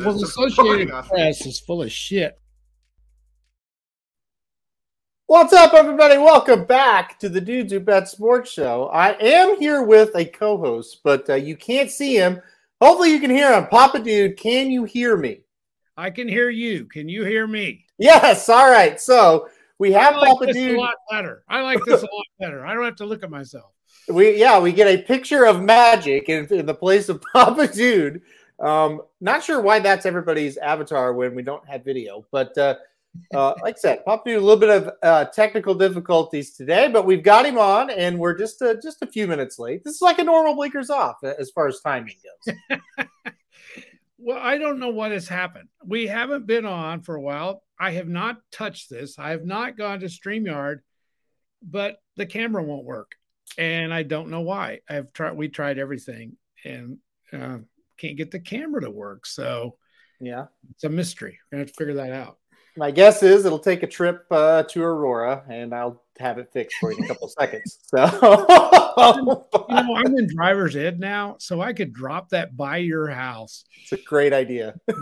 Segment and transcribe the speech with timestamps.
[0.00, 2.40] Well, the Associated Press is full of shit.
[5.26, 6.16] What's up, everybody?
[6.16, 8.86] Welcome back to the Dudes Who Bet Sports Show.
[8.86, 12.40] I am here with a co-host, but uh, you can't see him.
[12.80, 13.66] Hopefully, you can hear him.
[13.66, 15.42] Papa Dude, can you hear me?
[15.94, 16.86] I can hear you.
[16.86, 17.84] Can you hear me?
[17.98, 18.48] Yes.
[18.48, 18.98] All right.
[18.98, 20.76] So we have I like Papa this Dude.
[20.76, 21.44] a lot better.
[21.50, 22.64] I like this a lot better.
[22.64, 23.72] I don't have to look at myself.
[24.08, 28.22] We yeah, we get a picture of magic in, in the place of Papa Dude.
[28.62, 32.76] Um, not sure why that's everybody's avatar when we don't have video, but uh,
[33.34, 37.04] uh, like I said, Papa Dude, a little bit of uh, technical difficulties today, but
[37.04, 39.82] we've got him on, and we're just uh, just a few minutes late.
[39.84, 42.78] This is like a normal blinkers off uh, as far as timing goes.
[44.24, 45.68] Well, I don't know what has happened.
[45.84, 47.64] We haven't been on for a while.
[47.76, 49.18] I have not touched this.
[49.18, 50.78] I have not gone to StreamYard,
[51.60, 53.16] but the camera won't work.
[53.58, 54.78] And I don't know why.
[54.88, 56.98] I've tried we tried everything and
[57.32, 57.58] uh,
[58.02, 59.24] can't get the camera to work.
[59.26, 59.76] So
[60.20, 60.46] Yeah.
[60.70, 61.38] it's a mystery.
[61.50, 62.38] We're gonna have to figure that out.
[62.76, 66.78] My guess is it'll take a trip uh, to Aurora, and I'll have it fixed
[66.80, 67.78] for you in a couple seconds.
[67.84, 67.98] So,
[69.68, 73.64] You know, I'm in driver's ed now, so I could drop that by your house.
[73.82, 74.74] it's a great idea.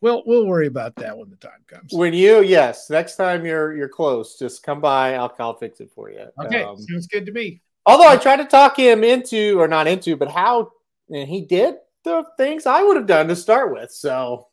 [0.00, 1.92] We'll we'll worry about that when the time comes.
[1.92, 5.14] When you, yes, next time you're you're close, just come by.
[5.14, 6.26] I'll I'll fix it for you.
[6.44, 7.60] Okay, Um, sounds good to me.
[7.86, 10.70] although I tried to talk him into, or not into, but how,
[11.10, 13.90] and he did the things I would have done to start with.
[13.92, 14.48] So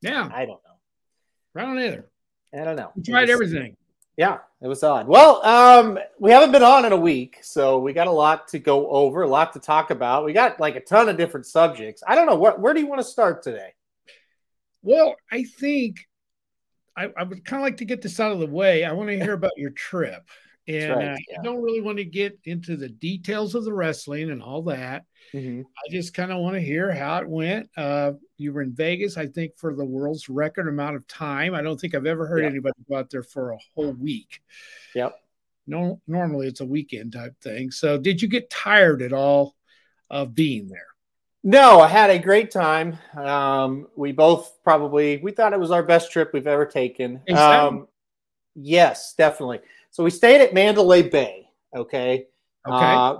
[0.00, 1.60] Yeah, I don't know.
[1.60, 2.10] I don't either.
[2.54, 2.92] I don't know.
[2.96, 3.76] We tried was- everything.
[4.16, 5.06] Yeah, it was odd.
[5.06, 8.58] Well, um, we haven't been on in a week, so we got a lot to
[8.58, 10.24] go over, a lot to talk about.
[10.24, 12.02] We got like a ton of different subjects.
[12.04, 12.58] I don't know what.
[12.58, 13.74] Where do you want to start today?
[14.82, 16.08] Well, I think
[16.96, 18.84] I, I would kind of like to get this out of the way.
[18.84, 20.28] I want to hear about your trip.
[20.68, 21.40] And right, uh, yeah.
[21.40, 25.04] I don't really want to get into the details of the wrestling and all that.
[25.34, 27.68] I just kind of want to hear how it went.
[27.76, 31.54] Uh, you were in Vegas, I think, for the world's record amount of time.
[31.54, 32.50] I don't think I've ever heard Yeah.
[32.50, 34.42] anybody go out there for a whole week.
[34.94, 35.18] Yep.
[35.66, 37.70] No, normally it's a weekend type thing.
[37.70, 39.54] So, did you get tired at all
[40.08, 40.86] of being there?
[41.44, 42.98] No, I had a great time.
[43.14, 47.20] Um, we both probably we thought it was our best trip we've ever taken.
[47.26, 47.88] That- Um,
[48.54, 49.60] yes, definitely.
[49.98, 51.48] So we stayed at Mandalay Bay.
[51.76, 52.26] Okay.
[52.64, 52.94] Okay.
[52.94, 53.16] Uh,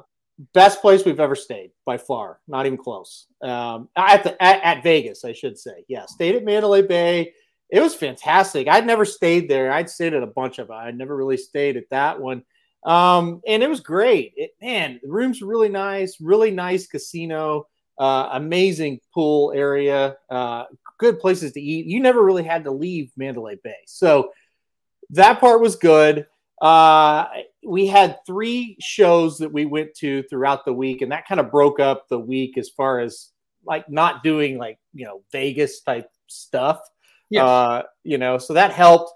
[0.55, 2.39] best place we've ever stayed by far.
[2.47, 3.27] Not even close.
[3.43, 5.84] Um, at the at, at Vegas, I should say.
[5.88, 7.33] Yeah, stayed at Mandalay Bay.
[7.69, 8.69] It was fantastic.
[8.69, 9.72] I'd never stayed there.
[9.72, 10.71] I'd stayed at a bunch of.
[10.71, 12.44] I'd never really stayed at that one.
[12.87, 14.34] Um, and it was great.
[14.37, 16.21] It, man, the rooms were really nice.
[16.21, 17.67] Really nice casino.
[17.99, 20.17] Uh, amazing pool area.
[20.31, 21.87] Uh, good places to eat.
[21.87, 24.31] You never really had to leave Mandalay Bay, so
[25.11, 26.27] that part was good.
[26.61, 27.27] Uh,
[27.65, 31.51] we had three shows that we went to throughout the week, and that kind of
[31.51, 33.31] broke up the week as far as
[33.65, 36.81] like not doing like you know Vegas type stuff.
[37.31, 37.43] Yes.
[37.43, 39.13] Uh, you know, so that helped.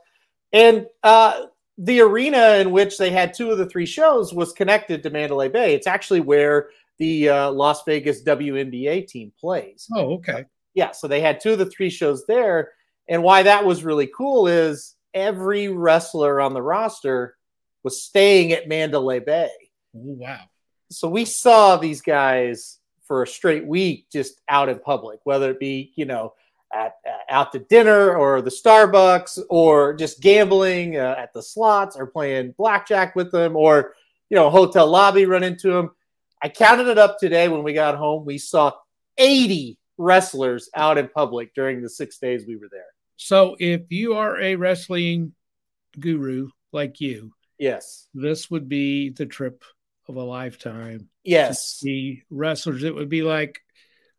[0.52, 1.46] And uh,
[1.78, 5.48] the arena in which they had two of the three shows was connected to Mandalay
[5.48, 5.74] Bay.
[5.74, 9.88] It's actually where the uh, Las Vegas WNBA team plays.
[9.94, 10.44] oh, okay.
[10.74, 12.72] Yeah, so they had two of the three shows there.
[13.08, 17.36] And why that was really cool is every wrestler on the roster
[17.82, 19.50] was staying at Mandalay Bay.
[19.94, 20.40] Oh, wow.
[20.90, 25.60] So we saw these guys for a straight week just out in public, whether it
[25.60, 26.34] be, you know,
[26.72, 31.96] at, uh, out to dinner or the Starbucks or just gambling uh, at the slots
[31.96, 33.94] or playing blackjack with them or,
[34.30, 35.90] you know, hotel lobby run into them.
[36.42, 38.24] I counted it up today when we got home.
[38.24, 38.72] We saw
[39.18, 42.86] 80 wrestlers out in public during the six days we were there.
[43.24, 45.34] So, if you are a wrestling
[45.98, 48.08] guru like you, Yes.
[48.14, 49.62] this would be the trip
[50.08, 51.08] of a lifetime.
[51.22, 51.78] Yes.
[51.82, 53.60] The wrestlers, it would be like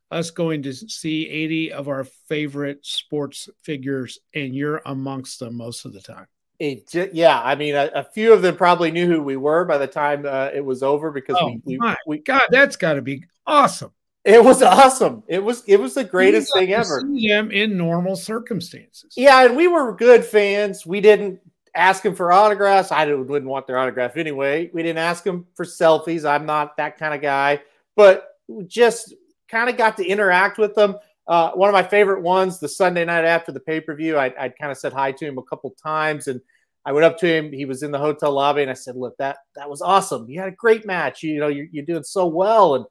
[0.09, 5.83] us going to see 80 of our favorite sports figures, and you're amongst them most
[5.85, 6.27] of the time.
[6.59, 9.79] It yeah, I mean, a, a few of them probably knew who we were by
[9.79, 12.94] the time uh, it was over because Oh, we, we, my we God, that's got
[12.94, 13.91] to be awesome.
[14.25, 15.23] It was awesome.
[15.27, 17.01] It was it was the greatest thing ever.
[17.13, 19.13] See them in normal circumstances.
[19.17, 20.85] Yeah, and we were good fans.
[20.85, 21.39] We didn't
[21.75, 22.91] ask him for autographs.
[22.91, 24.69] I didn't- wouldn't want their autograph anyway.
[24.73, 26.23] We didn't ask him for selfies.
[26.29, 27.61] I'm not that kind of guy,
[27.95, 28.29] but
[28.67, 29.13] just
[29.49, 30.95] kind of got to interact with them.
[31.27, 34.33] uh, one of my favorite ones, the Sunday night after the pay per view, I,
[34.37, 36.41] I'd kind of said hi to him a couple times, and
[36.85, 37.51] I went up to him.
[37.53, 40.29] He was in the hotel lobby, and I said, "Look, that that was awesome.
[40.29, 41.23] You had a great match.
[41.23, 42.85] You, you know, you're, you're doing so well." And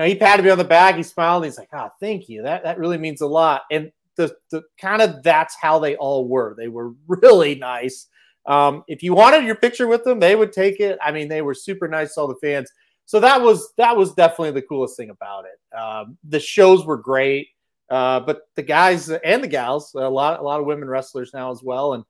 [0.00, 0.96] know, he patted me on the back.
[0.96, 1.44] He smiled.
[1.44, 2.42] he's like, "Ah, oh, thank you.
[2.42, 6.26] That that really means a lot." And the the kind of that's how they all
[6.28, 6.54] were.
[6.56, 8.06] They were really nice.
[8.46, 10.98] Um, if you wanted your picture with them, they would take it.
[11.02, 12.70] I mean, they were super nice to all the fans.
[13.06, 15.76] So that was that was definitely the coolest thing about it.
[15.76, 17.48] Um, the shows were great,
[17.90, 21.50] uh, but the guys and the gals, a lot a lot of women wrestlers now
[21.50, 22.04] as well, and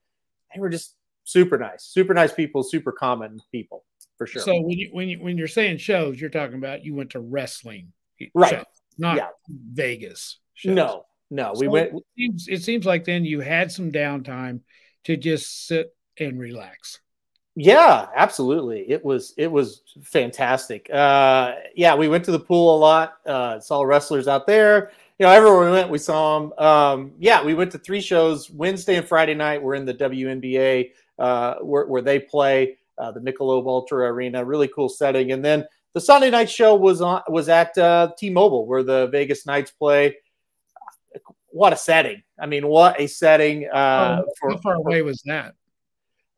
[0.54, 0.94] they were just
[1.24, 3.84] super nice, super nice people, super common people
[4.20, 4.42] for sure.
[4.42, 7.20] So when you when you when you're saying shows, you're talking about you went to
[7.20, 7.90] wrestling,
[8.34, 8.50] right?
[8.50, 8.64] Shows,
[8.98, 9.28] not yeah.
[9.48, 10.40] Vegas.
[10.52, 10.74] Shows.
[10.74, 11.94] No, no, we went.
[11.94, 14.60] It seems, it seems like then you had some downtime
[15.04, 17.00] to just sit and relax.
[17.56, 18.90] Yeah, absolutely.
[18.90, 20.90] It was it was fantastic.
[20.92, 23.14] Uh, yeah, we went to the pool a lot.
[23.24, 24.92] Uh, saw wrestlers out there.
[25.18, 26.52] You know, everywhere we went, we saw them.
[26.58, 29.62] Um, yeah, we went to three shows Wednesday and Friday night.
[29.62, 34.44] We're in the WNBA uh, where, where they play uh, the Michelob Ultra Arena.
[34.44, 35.32] Really cool setting.
[35.32, 39.46] And then the Sunday night show was on was at uh, T-Mobile where the Vegas
[39.46, 40.16] Knights play.
[41.52, 42.22] What a setting!
[42.38, 43.66] I mean, what a setting!
[43.68, 45.54] Uh, oh, for, how far away was that?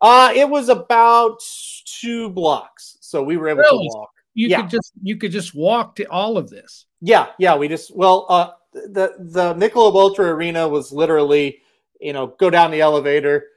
[0.01, 1.39] Uh, it was about
[1.85, 3.89] two blocks, so we were able really?
[3.89, 4.11] to walk.
[4.35, 4.63] You yeah.
[4.63, 6.87] could just you could just walk to all of this.
[7.03, 7.57] Yeah, yeah.
[7.57, 11.61] We just well, uh, the the Michelob Ultra Arena was literally,
[12.01, 13.49] you know, go down the elevator,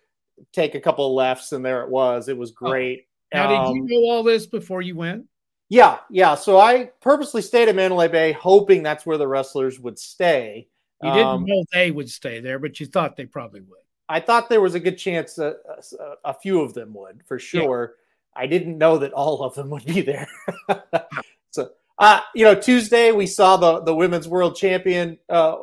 [0.53, 2.29] take a couple of lefts, and there it was.
[2.29, 2.69] It was oh.
[2.69, 3.07] great.
[3.33, 3.37] Oh.
[3.37, 5.25] Now, um, did you um, know all this before you went?
[5.69, 6.35] Yeah, yeah.
[6.35, 10.67] So I purposely stayed at Mandalay Bay, hoping that's where the wrestlers would stay.
[11.01, 13.79] You didn't um, know they would stay there, but you thought they probably would.
[14.07, 15.55] I thought there was a good chance a,
[15.99, 17.95] a, a few of them would for sure.
[17.95, 18.43] Yeah.
[18.43, 20.27] I didn't know that all of them would be there.
[21.51, 25.57] so, uh, you know, Tuesday we saw the the women's world champion, uh,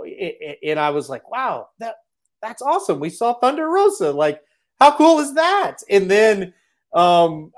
[0.62, 1.96] and I was like, wow, that
[2.40, 2.98] that's awesome.
[2.98, 4.10] We saw Thunder Rosa.
[4.10, 4.40] Like,
[4.82, 5.78] how cool is that?
[5.88, 6.54] And then,
[6.94, 7.52] um,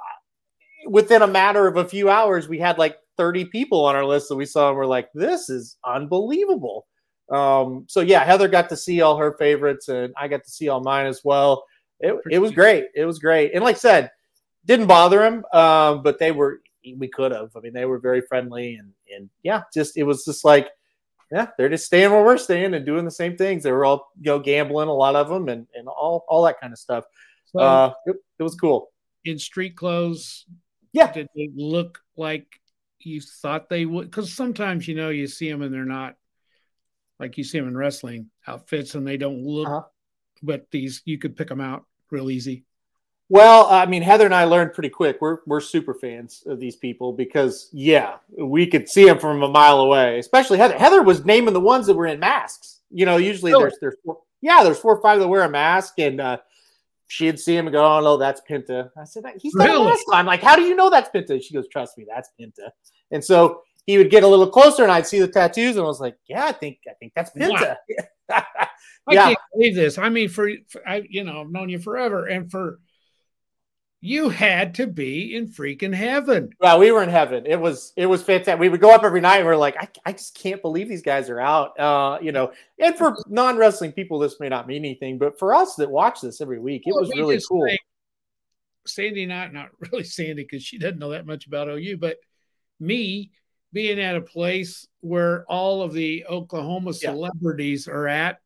[0.86, 4.28] within a matter of a few hours, we had like 30 people on our list
[4.28, 6.86] that we saw, and we're like, this is unbelievable.
[7.30, 10.68] Um, so yeah, Heather got to see all her favorites, and I got to see
[10.68, 11.64] all mine as well.
[12.00, 12.86] It, it was great.
[12.94, 14.10] It was great, and like I said,
[14.66, 16.60] didn't bother him, um, but they were
[16.98, 17.50] we could have.
[17.56, 20.68] I mean, they were very friendly, and and yeah, just it was just like
[21.34, 23.64] yeah, they're just staying where we're staying and doing the same things.
[23.64, 26.60] They were all you know gambling, a lot of them, and and all all that
[26.60, 27.04] kind of stuff.
[27.46, 28.92] So, uh, it, it was cool.
[29.24, 30.46] In street clothes,
[30.92, 32.46] yeah, did they look like
[33.00, 34.08] you thought they would?
[34.08, 36.14] Because sometimes you know you see them and they're not
[37.18, 39.82] like you see them in wrestling outfits and they don't look, uh-huh.
[40.40, 42.64] but these you could pick them out real easy.
[43.30, 45.18] Well, I mean, Heather and I learned pretty quick.
[45.20, 49.48] We're we're super fans of these people because yeah, we could see them from a
[49.48, 50.18] mile away.
[50.18, 50.76] Especially Heather.
[50.76, 52.80] Heather was naming the ones that were in masks.
[52.90, 53.64] You know, usually really?
[53.64, 56.36] there's there's four, yeah, there's four or five that wear a mask, and uh,
[57.08, 59.86] she'd see him and go, "Oh no, that's Penta." I said, "He's got really?
[59.86, 61.42] a mask on." Like, how do you know that's Penta?
[61.42, 62.68] She goes, "Trust me, that's Penta."
[63.10, 65.88] And so he would get a little closer and I'd see the tattoos and I
[65.88, 67.76] was like, yeah, I think I think that's Penta.
[68.28, 68.44] Wow.
[69.06, 69.98] I can't believe this.
[69.98, 72.78] I mean, for, for, I, you know, I've known you forever, and for
[74.04, 76.50] you had to be in freaking heaven.
[76.62, 77.46] Yeah, we were in heaven.
[77.46, 78.60] It was it was fantastic.
[78.60, 80.90] We would go up every night and we are like, I, I just can't believe
[80.90, 81.80] these guys are out.
[81.80, 85.54] Uh, you know, and for non wrestling people, this may not mean anything, but for
[85.54, 87.66] us that watch this every week, it well, was really cool.
[88.86, 92.18] Sandy, not not really Sandy, because she doesn't know that much about OU, but
[92.78, 93.30] me
[93.72, 97.94] being at a place where all of the Oklahoma celebrities yeah.
[97.94, 98.40] are at,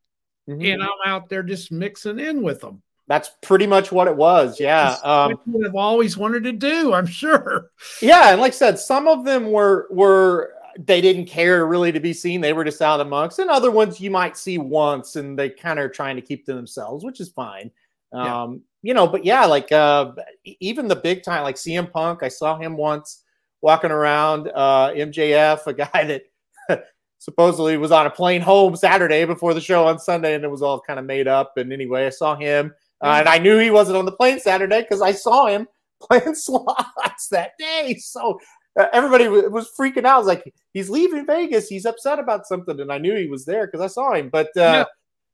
[0.49, 0.61] mm-hmm.
[0.61, 2.81] and I'm out there just mixing in with them.
[3.09, 4.59] That's pretty much what it was.
[4.59, 4.95] Yeah.
[5.03, 7.71] Um, I've always wanted to do, I'm sure.
[8.01, 8.31] Yeah.
[8.31, 12.13] And like I said, some of them were, were, they didn't care really to be
[12.13, 12.39] seen.
[12.39, 15.79] They were just out amongst, and other ones you might see once, and they kind
[15.79, 17.71] of are trying to keep to themselves, which is fine.
[18.13, 18.43] Yeah.
[18.43, 20.13] Um, you know, but yeah, like uh,
[20.45, 23.23] even the big time, like CM Punk, I saw him once
[23.61, 24.49] walking around.
[24.53, 26.21] Uh, MJF, a guy
[26.69, 26.85] that
[27.17, 30.61] supposedly was on a plane home Saturday before the show on Sunday, and it was
[30.61, 31.57] all kind of made up.
[31.57, 34.81] And anyway, I saw him, uh, and I knew he wasn't on the plane Saturday
[34.81, 35.67] because I saw him
[36.01, 37.95] playing slots that day.
[37.99, 38.39] So
[38.77, 40.15] uh, everybody w- was freaking out.
[40.15, 41.67] I was like, he's leaving Vegas.
[41.67, 44.29] He's upset about something, and I knew he was there because I saw him.
[44.29, 44.85] But uh,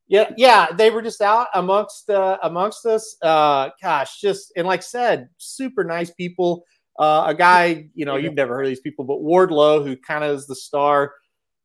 [0.08, 0.28] yeah.
[0.28, 3.16] yeah, yeah, they were just out amongst uh, amongst us.
[3.22, 6.64] Uh, gosh, just and like I said, super nice people.
[6.98, 10.24] Uh, a guy, you know, you've never heard of these people, but Wardlow, who kind
[10.24, 11.12] of is the star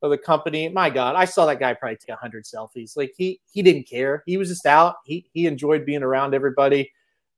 [0.01, 0.69] of the company.
[0.69, 2.97] My God, I saw that guy probably take hundred selfies.
[2.97, 4.23] Like he he didn't care.
[4.25, 4.95] He was just out.
[5.05, 6.91] He he enjoyed being around everybody.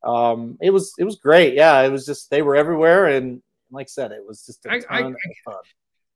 [0.04, 1.54] Um, it was it was great.
[1.54, 3.42] Yeah, it was just they were everywhere, and
[3.72, 5.14] like I said, it was just I, I.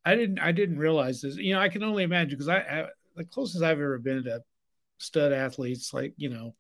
[0.06, 1.36] I didn't I didn't realize this.
[1.36, 2.86] You know, I can only imagine because I, I
[3.18, 4.42] the closest I've ever been to
[5.00, 6.56] stud athletes, like you know,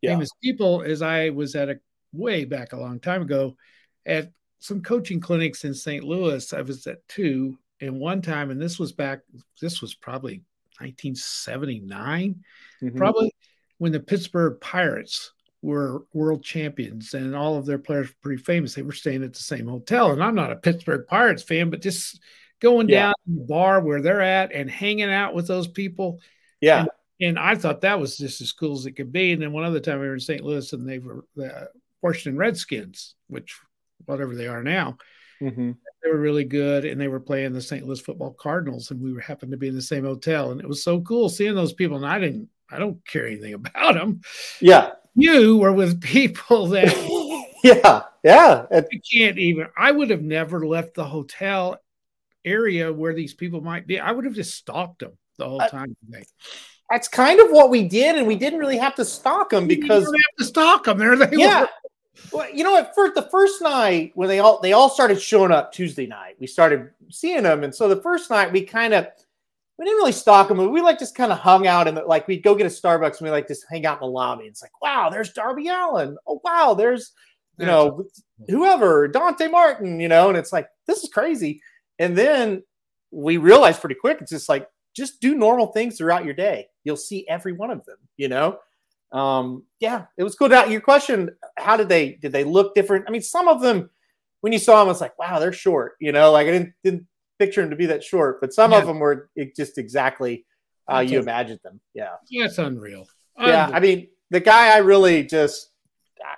[0.00, 0.14] Yeah.
[0.14, 1.78] famous people, is I was at a
[2.12, 3.56] way back a long time ago
[4.04, 6.02] at some coaching clinics in St.
[6.02, 6.52] Louis.
[6.52, 9.20] I was at two, and one time, and this was back.
[9.60, 10.42] This was probably
[10.80, 12.44] 1979
[12.82, 12.96] Mhm.
[12.96, 13.34] probably
[13.78, 15.32] when the Pittsburgh Pirates
[15.62, 18.74] were world champions and all of their players were pretty famous.
[18.74, 20.12] They were staying at the same hotel.
[20.12, 22.20] And I'm not a Pittsburgh Pirates fan, but just
[22.60, 23.06] going Yeah.
[23.06, 26.20] down to the bar where they're at and hanging out with those people.
[26.60, 26.86] Yeah.
[27.20, 29.32] And I thought that was just as cool as it could be.
[29.32, 30.44] And then one other time we were in St.
[30.44, 31.70] Louis and they were the
[32.02, 33.58] Washington Redskins, which
[34.06, 34.98] whatever they are now,
[35.40, 35.76] Mhm.
[36.02, 37.86] they were really good and they were playing the St.
[37.86, 40.68] Louis football Cardinals and we were happened to be in the same hotel and it
[40.68, 44.20] was so cool seeing those people and I didn't I don't care anything about them.
[44.60, 44.92] Yeah.
[45.14, 46.94] You were with people that
[47.64, 48.02] yeah.
[48.22, 48.66] Yeah.
[48.70, 51.80] I can't even I would have never left the hotel
[52.44, 53.98] area where these people might be.
[54.00, 55.96] I would have just stalked them the whole I- time.
[56.90, 60.04] That's kind of what we did, and we didn't really have to stalk them because
[60.04, 60.96] don't have to stalk them.
[60.96, 61.62] There they yeah.
[61.62, 61.68] were.
[62.32, 65.52] Well, you know, at first, the first night when they all they all started showing
[65.52, 69.08] up Tuesday night, we started seeing them, and so the first night we kind of
[69.78, 70.58] we didn't really stalk them.
[70.58, 73.18] But we like just kind of hung out and like we'd go get a Starbucks
[73.18, 74.44] and we like just hang out in the lobby.
[74.44, 76.16] It's like, wow, there's Darby Allin.
[76.26, 77.12] Oh wow, there's
[77.58, 78.04] you know
[78.48, 80.00] whoever Dante Martin.
[80.00, 81.62] You know, and it's like this is crazy.
[81.98, 82.62] And then
[83.10, 86.66] we realized pretty quick it's just like just do normal things throughout your day.
[86.84, 87.98] You'll see every one of them.
[88.16, 88.58] You know,
[89.12, 90.48] um, yeah, it was cool.
[90.48, 93.04] Now, your question: How did they did they look different?
[93.08, 93.90] I mean, some of them
[94.40, 95.94] when you saw them, it's like, wow, they're short.
[96.00, 97.06] You know, like I didn't didn't
[97.38, 98.78] picture them to be that short, but some Yeah.
[98.78, 100.44] of them were just exactly
[100.88, 101.80] how you imagined them.
[101.94, 103.06] Yeah, yeah, it's unreal.
[103.38, 103.64] yeah.
[103.66, 103.76] Unreal.
[103.76, 105.70] I mean, the guy I really just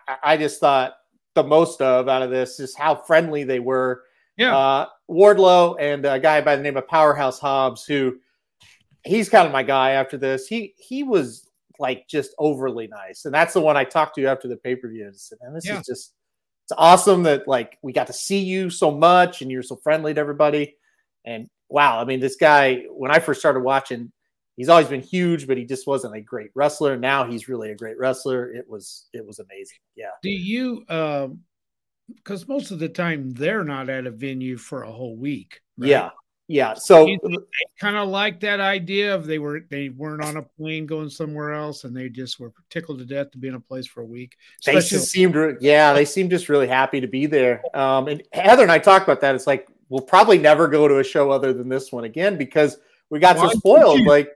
[0.09, 0.95] I, I just thought
[1.35, 4.03] the most of out of this is how friendly they were.
[4.37, 4.57] yeah.
[4.57, 8.19] Uh, Wardlow and a guy by the name of Powerhouse Hobbs, who
[9.05, 10.47] he's kind of my guy after this.
[10.47, 11.49] He he was
[11.81, 14.89] like just overly nice, and that's the one I talked to after the pay per
[14.89, 15.07] view.
[15.07, 15.81] And said, "Man, this Yeah.
[15.81, 16.15] is just
[16.67, 20.15] it's awesome that like we got to see you so much, and you're so friendly
[20.15, 20.77] to everybody."
[21.25, 24.13] And wow, I mean, this guy when I first started watching,
[24.57, 26.97] he's always been huge, but he just wasn't a great wrestler.
[26.97, 28.53] Now he's really a great wrestler.
[28.53, 29.79] It was it was amazing.
[29.97, 30.11] Yeah.
[30.23, 31.41] Do you um
[32.17, 35.61] because most of the time they're not at a venue for a whole week.
[35.79, 35.89] right?
[35.91, 36.11] Yeah.
[36.50, 36.75] Yeah.
[36.75, 37.07] So
[37.78, 41.52] kind of like that idea of they were they weren't on a plane going somewhere
[41.52, 44.04] else and they just were tickled to death to be in a place for a
[44.04, 44.37] week.
[44.66, 48.64] they just seemed yeah they seemed just really happy to be there um and heather
[48.64, 51.52] and i talked about that it's like we'll probably never go to a show other
[51.52, 52.78] than this one again because
[53.11, 54.09] we got Why so spoiled you?
[54.09, 54.28] like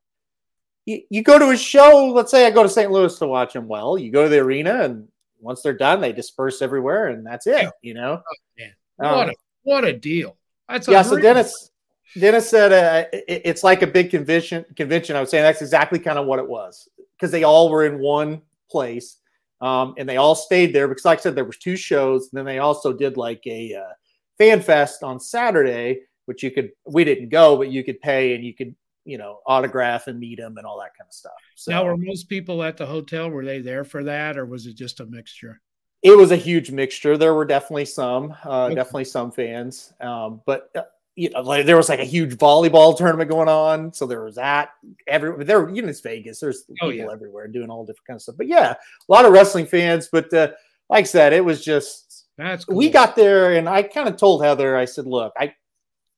[0.87, 3.55] you, you go to a show let's say i go to st louis to watch
[3.55, 5.09] them well you go to the arena and
[5.41, 8.23] once they're done they disperse everywhere and that's it you know
[8.57, 8.73] man.
[9.01, 10.37] Um, what a what a deal.
[10.69, 11.73] That's yeah so dennis
[12.19, 15.99] dennis said uh, it- it's like a big convention convention i was saying that's exactly
[15.99, 19.19] kind of what it was because they all were in one place
[19.61, 22.39] um, and they all stayed there because like i said there was two shows and
[22.39, 23.93] then they also did like a uh,
[24.39, 28.45] fan fest on saturday which you could we didn't go but you could pay and
[28.45, 31.71] you could you know autograph and meet them and all that kind of stuff so
[31.73, 34.75] Now were most people at the hotel were they there for that or was it
[34.77, 35.61] just a mixture?
[36.03, 37.17] it was a huge mixture.
[37.17, 38.75] There were definitely some, uh, Okay.
[38.75, 40.83] definitely some fans, um, but uh,
[41.17, 44.35] you know, like there was like a huge volleyball tournament going on, so there was
[44.37, 44.71] that.
[45.07, 46.41] Every there, you know, it's Vegas.
[46.41, 47.13] There's Oh, people yeah.
[47.13, 48.37] everywhere doing all different kinds of stuff.
[48.37, 50.09] But yeah, a lot of wrestling fans.
[50.11, 50.49] But uh,
[50.91, 52.77] like I said, it was just That's cool.
[52.77, 55.55] we got there, and I kind of told Heather, I said, "Look, I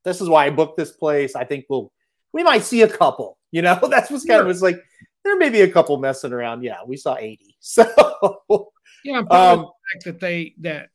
[0.05, 1.35] this is why I booked this place.
[1.37, 1.93] I think we'll
[2.33, 3.39] we might see a couple.
[3.53, 4.83] You know, that's what's kind of was like."
[5.25, 6.63] There may be a couple messing around.
[6.63, 7.57] Yeah, we saw 80.
[7.61, 7.83] So
[9.05, 10.91] yeah, part of um, the fact that they that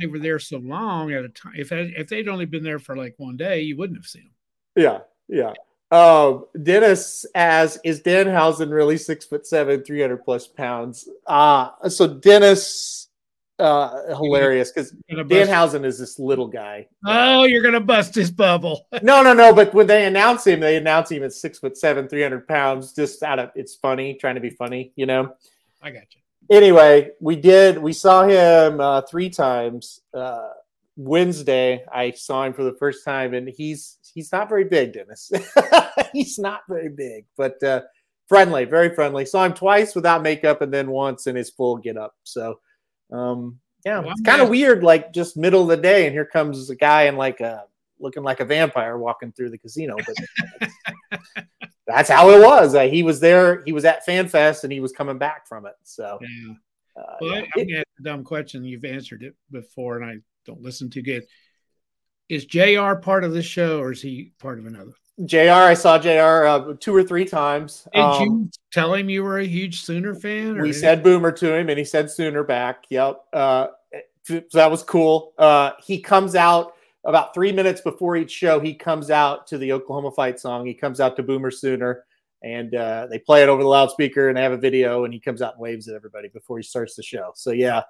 [0.00, 1.54] they were there so long at a time.
[1.56, 4.32] If if they'd only been there for like one day, you wouldn't have seen them.
[4.76, 5.52] Yeah, yeah.
[5.90, 11.08] Um, Dennis as is Danhausen really six foot seven, three hundred plus pounds.
[11.26, 13.08] Uh so Dennis,
[13.58, 16.86] uh, hilarious because Danhausen is this little guy.
[17.06, 18.86] oh, you're gonna bust his bubble.
[19.02, 19.54] No, no, no.
[19.54, 22.92] But when they announce him, they announce him at six foot seven, three hundred pounds.
[22.92, 25.34] Just out of it's funny, trying to be funny, you know.
[25.82, 26.20] I got you.
[26.50, 27.78] Anyway, we did.
[27.78, 30.00] We saw him uh, three times.
[30.14, 30.48] Uh,
[30.96, 35.30] Wednesday, I saw him for the first time, and he's he's not very big, Dennis.
[36.12, 37.82] he's not very big, but uh,
[38.28, 39.24] friendly, very friendly.
[39.24, 42.14] Saw him twice without makeup, and then once in his full get up.
[42.24, 42.58] So,
[43.12, 44.82] um, yeah, it's kind of weird.
[44.82, 47.64] Like just middle of the day, and here comes a guy in like a
[48.00, 49.96] looking like a vampire walking through the casino.
[49.96, 51.18] But
[51.88, 52.74] that's how it was.
[52.74, 53.62] Uh, he was there.
[53.64, 55.74] He was at FanFest, and he was coming back from it.
[55.82, 56.18] So.
[56.20, 56.52] Yeah.
[56.96, 57.36] Uh, Well, yeah.
[57.56, 58.64] I, I'm gonna ask a dumb question.
[58.64, 60.16] You've answered it before, and I
[60.46, 61.24] don't listen too good.
[62.28, 62.94] Is Jr.
[63.00, 64.92] part of this show, or is he part of another?
[65.24, 65.50] Jr.
[65.50, 66.46] I saw Jr.
[66.46, 67.88] Uh, two or three times.
[67.94, 70.60] Did Um, you tell him you were a huge Sooner fan?
[70.60, 73.66] we said boomer to him and he said sooner back yep uh
[74.24, 76.74] so that was cool uh he comes out
[77.04, 80.66] about three minutes before each show he comes out to the oklahoma fight song.
[80.66, 82.04] He comes out to boomer sooner
[82.42, 85.20] and uh they play it over the loudspeaker and they have a video and he
[85.20, 87.32] comes out and waves at everybody before he starts the show.
[87.34, 87.82] So yeah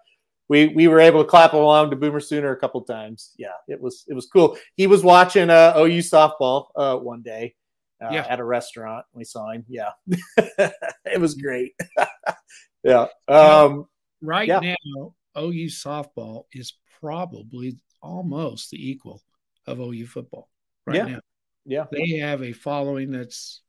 [0.49, 3.33] we we were able to clap along to boomer sooner a couple times.
[3.39, 4.57] Yeah it was it was cool.
[4.77, 7.55] He was watching uh ou softball uh one day
[8.03, 8.27] uh, Yeah.
[8.29, 9.05] at a restaurant.
[9.13, 9.65] We saw him.
[9.69, 9.91] Yeah.
[11.05, 11.73] It was great.
[12.85, 13.87] Yeah um
[14.23, 14.61] right Yeah.
[14.61, 19.23] now, OU softball is probably almost the equal
[19.67, 20.49] of OU football
[20.87, 21.05] right Yeah.
[21.07, 21.21] now.
[21.65, 23.63] yeah They have a following that's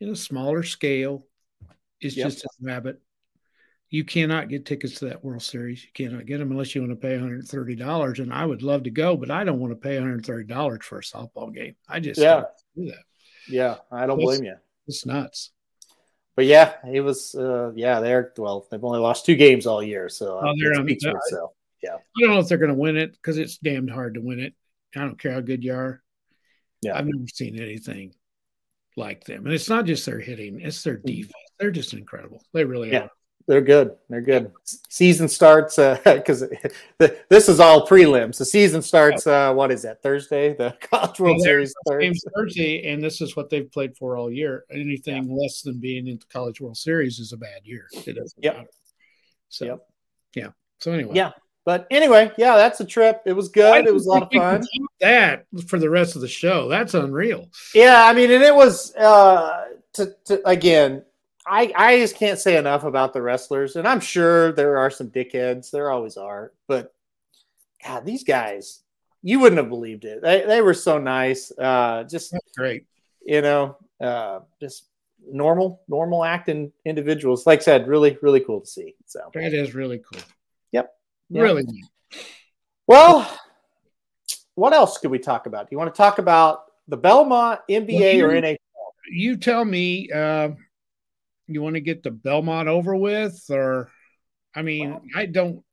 [0.00, 1.26] in a smaller scale.
[2.00, 2.26] It's Yep.
[2.28, 3.00] just a rabbit.
[3.90, 5.82] You cannot get tickets to that World Series.
[5.84, 8.20] You cannot get them unless you want to pay $130.
[8.20, 11.02] And I would love to go, but I don't want to pay $130 for a
[11.02, 11.74] softball game.
[11.88, 12.44] I just Yeah.
[12.76, 13.04] do that.
[13.48, 14.26] yeah i don't Yes.
[14.26, 14.56] blame you
[14.86, 15.50] It's nuts.
[16.36, 20.08] but yeah it was uh yeah they're well they've only lost two games all year
[20.08, 21.50] so uh, Oh, they're on- for
[21.82, 24.20] itself I don't know if they're going to win it because it's damned hard to
[24.20, 24.54] win it.
[24.96, 26.02] I don't care how good you are.
[26.82, 26.96] Yeah.
[26.96, 28.14] I've never seen anything
[28.96, 29.44] like them.
[29.46, 31.32] And it's not just their hitting, it's their defense.
[31.58, 32.42] They're just incredible.
[32.52, 32.94] They really Mm-hmm.
[32.94, 33.00] Yeah.
[33.04, 33.10] are.
[33.46, 34.52] they're good they're good
[34.88, 36.44] season starts uh because
[37.28, 41.40] this is all prelims the season starts uh what is that thursday the college world
[41.40, 44.64] series starts Thursday, and this is what they've played for all year.
[44.70, 47.86] Anything less than being in the College World Series is a bad year.
[48.06, 48.56] It doesn't Yep.
[48.56, 48.68] matter.
[49.48, 49.78] So, Yep.
[50.36, 50.48] yeah.
[50.78, 51.14] So, anyway.
[51.16, 51.32] Yeah.
[51.64, 54.42] But anyway yeah that's a trip it was good it was a lot of think
[54.42, 54.68] we can fun
[55.00, 56.68] That for the rest of the show.
[56.68, 57.48] That's unreal.
[57.74, 59.64] Yeah, I mean, and it was uh
[59.94, 61.04] to, to again,
[61.46, 65.08] I I just can't say enough about the wrestlers, and I'm sure there are some
[65.10, 65.70] dickheads.
[65.70, 66.94] There always are, but
[67.84, 68.82] God, these guys,
[69.22, 70.22] you wouldn't have believed it.
[70.22, 71.50] They they were so nice.
[71.56, 72.84] Uh, just That's great.
[73.24, 74.84] you know, uh, just
[75.26, 77.46] normal normal acting individuals.
[77.46, 78.94] Like I said, really really cool to see.
[79.06, 80.22] So That is really cool.
[81.30, 81.36] Yep.
[81.38, 81.42] Yeah.
[81.42, 81.84] Really neat.
[82.86, 83.38] well,
[84.54, 85.68] what else could we talk about?
[85.68, 88.56] Do you want to talk about the Belmont NBA or you- NHL?
[89.12, 90.50] you tell me uh,
[91.48, 93.90] you want to get the belmont over with or
[94.54, 95.64] i mean Well- i don't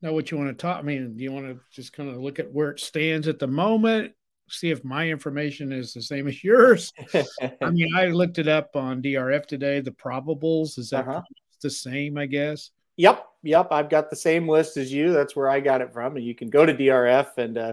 [0.00, 2.16] know what you want to talk i mean do you want to just kind of
[2.16, 4.12] look at where it stands at the moment
[4.48, 6.92] see if my information is the same as yours
[7.62, 11.20] i mean i looked it up on drf today the probables is that Uh-huh.
[11.62, 13.68] the same i guess Yep, yep.
[13.70, 15.12] I've got the same list as you.
[15.12, 16.16] That's where I got it from.
[16.16, 17.72] And you can go to DRF and uh,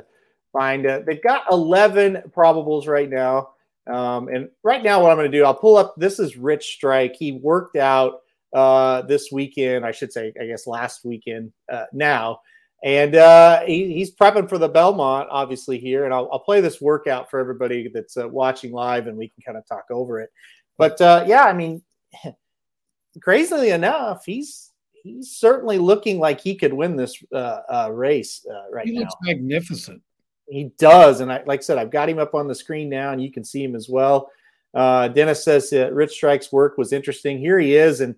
[0.54, 0.86] find.
[0.86, 3.50] They've got eleven probables right now.
[3.88, 5.96] Um, and right now, what I'm going to do, I'll pull up.
[5.98, 7.16] This is Rich Strike.
[7.16, 8.22] He worked out
[8.54, 9.86] uh, this weekend.
[9.86, 11.52] I should say, I guess last weekend.
[11.72, 12.42] Uh, now,
[12.84, 16.06] and uh, he, he's prepping for the Belmont, obviously here.
[16.06, 19.42] And I'll, I'll play this workout for everybody that's uh, watching live, and we can
[19.44, 20.32] kind of talk over it.
[20.78, 21.82] But uh, yeah, I mean,
[23.22, 24.69] crazily enough, he's
[25.04, 29.00] he's certainly looking like he could win this uh, uh, race uh, right he now.
[29.00, 30.02] He looks magnificent
[30.50, 33.12] He does, and I, like I said, I've got him up on the screen now,
[33.12, 34.32] and you can see him as well.
[34.74, 37.40] Uh, Dennis says uh, Rich Strike's work was interesting.
[37.40, 38.16] Here he is, and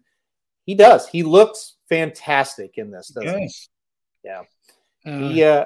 [0.65, 1.07] he does.
[1.07, 3.69] He looks fantastic in this, doesn't yes
[4.23, 4.41] Yeah.
[5.05, 5.33] uh, he?
[5.33, 5.65] he uh,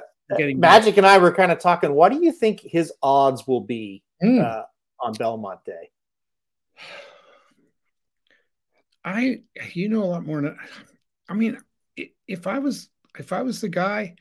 [0.56, 1.94] Magic and I were kind of talking.
[1.94, 4.42] What do you think his odds will be Mm.
[4.44, 4.64] uh,
[5.00, 5.90] on Belmont Day?
[9.04, 9.42] I
[9.74, 10.58] you know a lot more than
[11.30, 11.58] I mean
[12.28, 14.16] if I was if I was the guy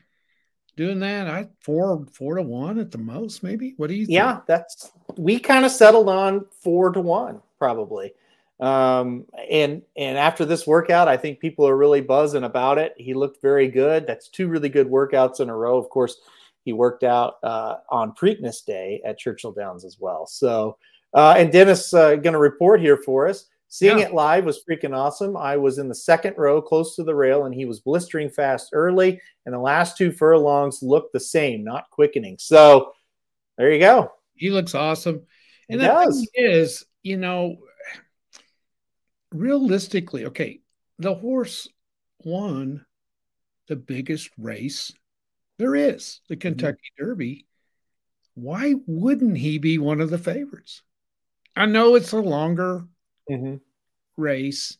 [0.75, 4.15] doing that I four four to one at the most maybe what do you think?
[4.15, 8.13] Yeah, that's we kind of settled on four to one probably.
[8.59, 12.93] Um, and and after this workout, I think people are really buzzing about it.
[12.97, 14.07] He looked very good.
[14.07, 15.77] That's two really good workouts in a row.
[15.77, 16.17] Of course,
[16.63, 20.25] he worked out uh, on Preakness Day at Churchill Downs as well.
[20.25, 20.77] So,
[21.13, 23.45] uh, and Dennis uh, going to report here for us.
[23.75, 24.05] Seeing Yeah.
[24.05, 25.35] it live was freaking awesome.
[25.35, 28.69] I was in the second row, close to the rail, and he was blistering fast
[28.71, 29.19] early.
[29.45, 32.37] And the last two furlongs looked the same, not quickening.
[32.39, 32.93] So,
[33.57, 34.13] there you go.
[34.33, 35.25] he looks awesome.
[35.67, 36.19] And He the does.
[36.33, 37.57] thing is, you know,
[39.33, 40.61] realistically, okay,
[40.99, 41.67] the horse
[42.23, 42.85] won
[43.67, 44.93] the biggest race
[45.57, 46.47] there is, the mm-hmm.
[46.47, 47.45] Kentucky Derby.
[48.35, 50.81] Why wouldn't he be one of the favorites?
[51.57, 52.87] I know it's a longer
[53.29, 53.55] Mm-hmm.
[54.17, 54.77] race.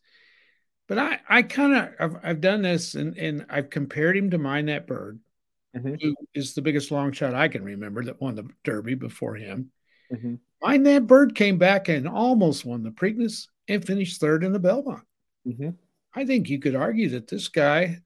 [0.88, 4.38] But I, I kind of, I've, I've done this and, and I've compared him to
[4.38, 5.20] Mine That Bird,
[5.76, 6.02] Mhm.
[6.02, 9.72] who is the biggest long shot I can remember that won the Derby before him.
[10.14, 10.40] Mhm.
[10.62, 14.60] Mine That Bird came back and almost won the Preakness and finished third in the
[14.60, 15.04] Belmont.
[15.48, 15.72] Mm-hmm.
[16.14, 17.98] I think you could argue that this guy,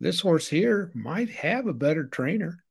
[0.00, 2.62] this horse here, might have a better trainer.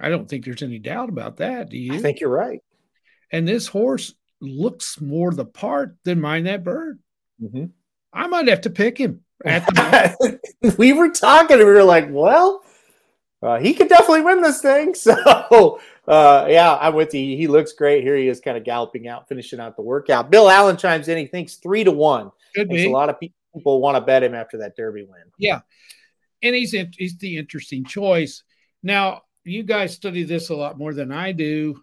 [0.00, 1.70] I don't think there's any doubt about that.
[1.70, 1.94] Do you?
[1.94, 2.60] I think you're right.
[3.32, 7.00] And this horse looks more the part than Mine That Bird.
[7.42, 7.66] Mm-hmm.
[8.12, 9.22] I might have to pick him.
[10.78, 12.62] we were talking and we were like, well,
[13.42, 14.94] uh, he could definitely win this thing.
[15.48, 17.36] So, uh, yeah, I'm with you.
[17.36, 18.02] He looks great.
[18.02, 20.30] Here he is kind of galloping out, finishing out the workout.
[20.30, 21.18] Bill Allen chimes in.
[21.18, 22.32] He thinks three to one.
[22.54, 25.20] Could a lot of people want to bet him after that Derby win.
[25.38, 25.60] Yeah.
[26.42, 28.42] And he's he's the interesting choice.
[28.82, 31.82] Now, you guys study this a lot more than I do.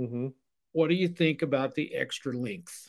[0.00, 0.28] Mm-hmm.
[0.74, 2.88] What do you think about the extra length?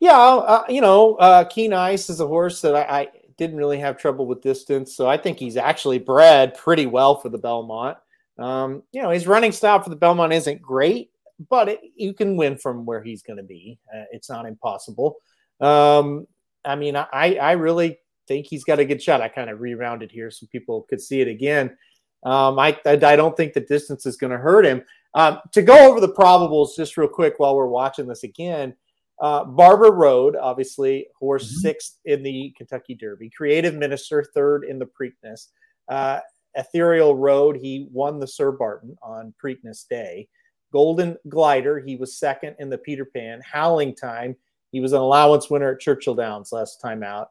[0.00, 3.78] Yeah, uh, you know, uh, Keen Ice is a horse that I, I didn't really
[3.78, 7.96] have trouble with distance, so I think he's actually bred pretty well for the Belmont.
[8.36, 11.12] Um, you know, his running style for the Belmont isn't great,
[11.48, 13.78] but it, you can win from where he's going to be.
[13.94, 15.18] Uh, it's not impossible.
[15.60, 16.26] Um,
[16.64, 17.06] I mean, I,
[17.40, 19.20] I really think he's got a good shot.
[19.20, 21.76] I kind of rerounded here so people could see it again.
[22.24, 24.82] Um, I, I, I don't think the distance is going to hurt him.
[25.16, 28.74] Um, to go over the probables just real quick while we're watching this again.
[29.18, 31.62] Uh, Barber Road, obviously, horse Mhm.
[31.62, 33.30] sixth in the Kentucky Derby.
[33.30, 35.48] Creative Minister, third in the Preakness.
[35.88, 36.20] Uh,
[36.54, 40.28] Ethereal Road, he won the Sir Barton on Preakness Day.
[40.70, 43.40] Golden Glider, he was second in the Peter Pan.
[43.40, 44.36] Howling Time,
[44.70, 47.30] he was an allowance winner at Churchill Downs last time out.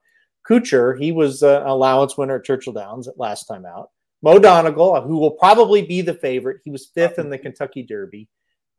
[0.50, 3.92] Kucher, he was an allowance winner at Churchill Downs last time out.
[4.26, 8.28] Mo Donegal, who will probably be the favorite, he was fifth in the Kentucky Derby.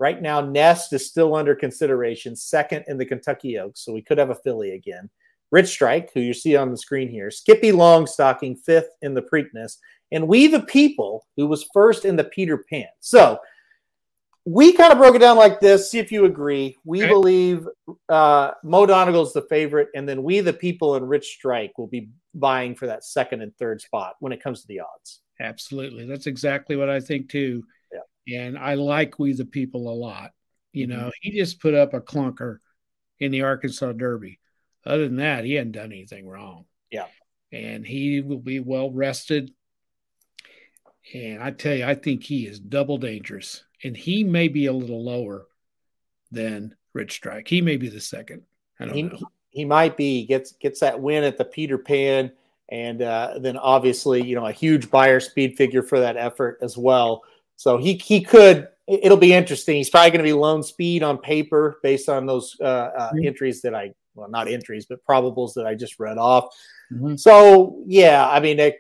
[0.00, 4.18] Right now, Nest is still under consideration, second in the Kentucky Oaks, so we could
[4.18, 5.08] have a filly again.
[5.52, 9.76] Rich Strike, who you see on the screen here, Skippy Longstocking, fifth in the Preakness,
[10.10, 12.88] and We the People, who was first in the Peter Pan.
[12.98, 13.38] So
[14.44, 15.88] we kind of broke it down like this.
[15.88, 16.76] See if you agree.
[16.84, 17.08] We Okay.
[17.12, 17.68] believe
[18.08, 22.10] uh, Mo Donegal's the favorite, and then We the People and Rich Strike will be
[22.34, 25.20] vying for that second and third spot when it comes to the odds.
[25.40, 26.06] Absolutely.
[26.06, 27.64] That's exactly what I think too.
[28.26, 28.44] Yeah.
[28.46, 30.32] And I like We the People a lot.
[30.72, 30.90] You Mhm.
[30.90, 32.58] know, he just put up a clunker
[33.18, 34.40] in the Arkansas Derby.
[34.84, 36.66] Other than that, he hadn't done anything wrong.
[36.90, 37.08] Yeah.
[37.52, 39.52] And he will be well rested.
[41.14, 43.64] And I tell you, I think he is double dangerous.
[43.84, 45.46] And he may be a little lower
[46.30, 47.46] than Rich Strike.
[47.48, 48.44] He may be the second.
[48.80, 49.18] I don't He, know.
[49.50, 52.32] he might be gets gets that win at the Peter Pan,
[52.70, 56.76] and uh, then obviously you know a huge Beyer speed figure for that effort as
[56.76, 57.22] well.
[57.56, 58.68] So he he could.
[58.86, 59.76] it- It'll be interesting.
[59.76, 63.26] He's probably going to be lone speed on paper based on those uh, uh, Mhm.
[63.26, 66.54] entries that I well not entries but probables that I just read off.
[66.92, 67.18] Mhm.
[67.18, 68.76] So yeah, I mean it,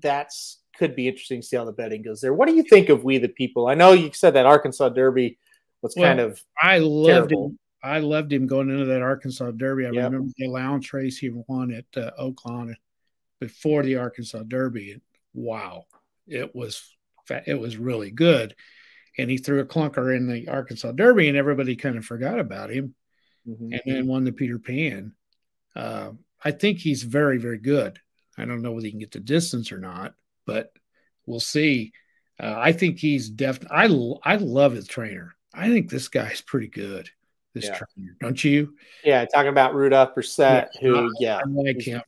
[0.00, 2.32] that's could be interesting to see how the betting goes there.
[2.32, 3.66] What do you think of We the People?
[3.68, 5.36] I know you said that Arkansas Derby
[5.82, 7.46] was Well, kind of I loved Terrible.
[7.48, 7.58] him.
[7.84, 9.84] I loved him going into that Arkansas Derby.
[9.86, 10.04] I Yep.
[10.12, 12.74] remember the allowance race he won at uh, Oaklawn
[13.42, 15.00] before the Arkansas Derby.
[15.34, 15.86] Wow,
[16.28, 16.88] it was
[17.46, 18.54] it was really good.
[19.18, 22.70] And he threw a clunker in the Arkansas Derby, and everybody kind of forgot about
[22.70, 22.94] him.
[23.48, 23.72] Mhm.
[23.72, 25.14] And then won the Peter Pan.
[25.74, 26.12] Uh,
[26.44, 27.98] I think he's very very good.
[28.38, 30.14] I don't know whether he can get the distance or not,
[30.46, 30.72] but
[31.26, 31.92] we'll see.
[32.38, 34.18] Uh, I think he's definitely.
[34.24, 35.34] I love his trainer.
[35.52, 37.10] I think this guy's pretty good.
[37.54, 37.78] This Yeah.
[37.78, 38.76] trainer, don't you?
[39.04, 40.80] yeah talking about Rodolphe Brisset, Yeah.
[40.80, 42.02] who yeah I like him.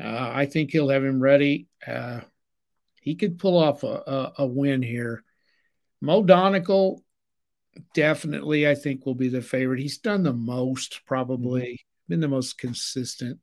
[0.00, 1.66] Uh, I think he'll have him ready.
[1.86, 2.20] Uh,
[3.00, 5.24] he could pull off a, a, a win here.
[6.00, 7.02] Mo Donegal
[7.94, 9.80] definitely, I think, will be the favorite.
[9.80, 13.38] He's done the most, probably been the most consistent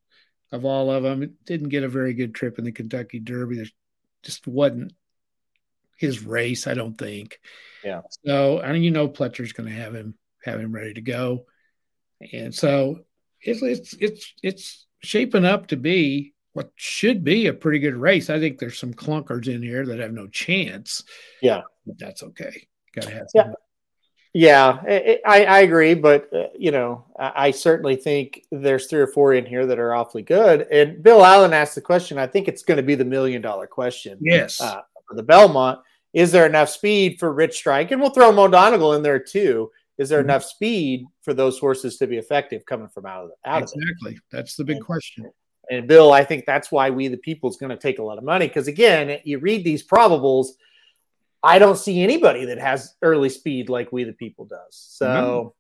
[0.52, 1.36] of all of them.
[1.46, 3.58] Didn't get a very good trip in the Kentucky Derby.
[3.58, 3.66] There
[4.24, 4.94] just wasn't
[5.98, 7.40] his race, I don't think.
[7.84, 8.02] Yeah.
[8.26, 11.46] So, and you know, Pletcher's going to have him have him ready to go,
[12.32, 13.00] and so
[13.42, 18.30] it's it's it's it's shaping up to be what should be a pretty good race.
[18.30, 21.04] I think there's some clunkers in here that have no chance.
[21.42, 21.62] Yeah.
[21.86, 22.68] but that's okay.
[22.94, 23.54] Got to have some.
[24.34, 29.00] Yeah, I, I I agree, but uh, you know, I, I certainly think there's three
[29.02, 30.68] or four in here that are awfully good.
[30.72, 32.18] And Bill Allen asked the question.
[32.18, 34.18] I think it's going to be the million dollar question.
[34.22, 34.60] Yes.
[34.62, 35.80] Uh, for the Belmont,
[36.14, 37.92] is there enough speed for Rich Strike?
[37.92, 39.72] And we'll throw Mo Donegal in there too.
[39.98, 40.26] Is there Mhm.
[40.26, 43.70] enough speed for those horses to be effective coming from out of the, out of
[43.74, 43.82] it?
[43.82, 44.20] exactly.
[44.32, 45.32] That's the big question.
[45.70, 48.18] And Bill, I think that's why we the people is going to take a lot
[48.18, 50.50] of money because again, you read these probables.
[51.44, 54.72] I don't see anybody that has early speed like we the people does.
[54.72, 55.54] So,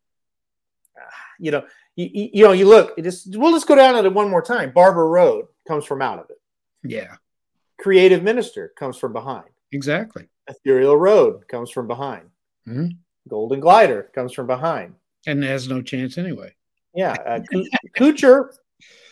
[0.97, 1.01] uh,
[1.39, 1.65] you know,
[1.95, 2.93] you, you, know, you look.
[2.97, 4.71] It just we'll just go down at it one more time.
[4.71, 6.41] Barber Road comes from out of it.
[6.83, 7.15] Yeah,
[7.79, 9.49] Creative Minister comes from behind.
[9.71, 10.27] exactly.
[10.47, 12.29] Ethereal Road comes from behind.
[12.67, 12.97] Mhm.
[13.27, 14.93] Golden Glider comes from behind.
[15.25, 16.53] And has no chance anyway.
[16.93, 17.39] Yeah, uh,
[17.97, 18.55] Kucher,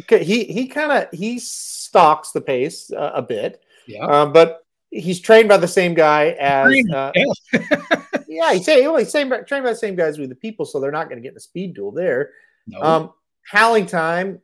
[0.09, 3.61] he he kind of he stalks the pace uh, a bit.
[3.87, 4.05] Yeah.
[4.05, 7.11] Um, but he's trained by the same guy as uh,
[8.27, 8.53] yeah.
[8.53, 11.23] he's same trained by the same guys with the people, so they're not going to
[11.23, 12.31] get in a speed duel there.
[12.67, 14.39] No, Um, Howling time.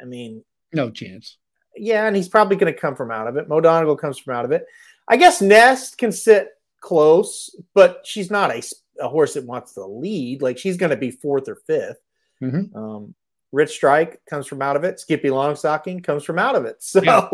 [0.00, 0.42] I mean,
[0.72, 1.36] no chance.
[1.76, 3.48] yeah, and he's probably going to come from out of it.
[3.48, 4.64] Mo Donegal comes from out of it.
[5.08, 6.48] I guess Nest can sit
[6.80, 8.62] close, but she's not a,
[9.00, 10.40] a horse that wants to lead.
[10.40, 11.96] Like she's going to be fourth or 5th
[12.42, 12.74] Mhm.
[12.74, 13.14] Um,
[13.52, 15.00] Rich Strike comes from out of it.
[15.00, 16.76] Skippy Longstocking comes from out of it.
[16.82, 17.28] So Yeah.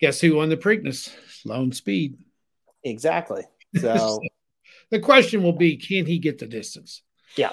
[0.00, 1.12] Guess who won the Preakness?
[1.44, 2.16] Lone Speed.
[2.84, 3.42] exactly.
[3.80, 4.20] So
[4.90, 7.02] The question will be, can he get the distance?
[7.36, 7.52] Yeah.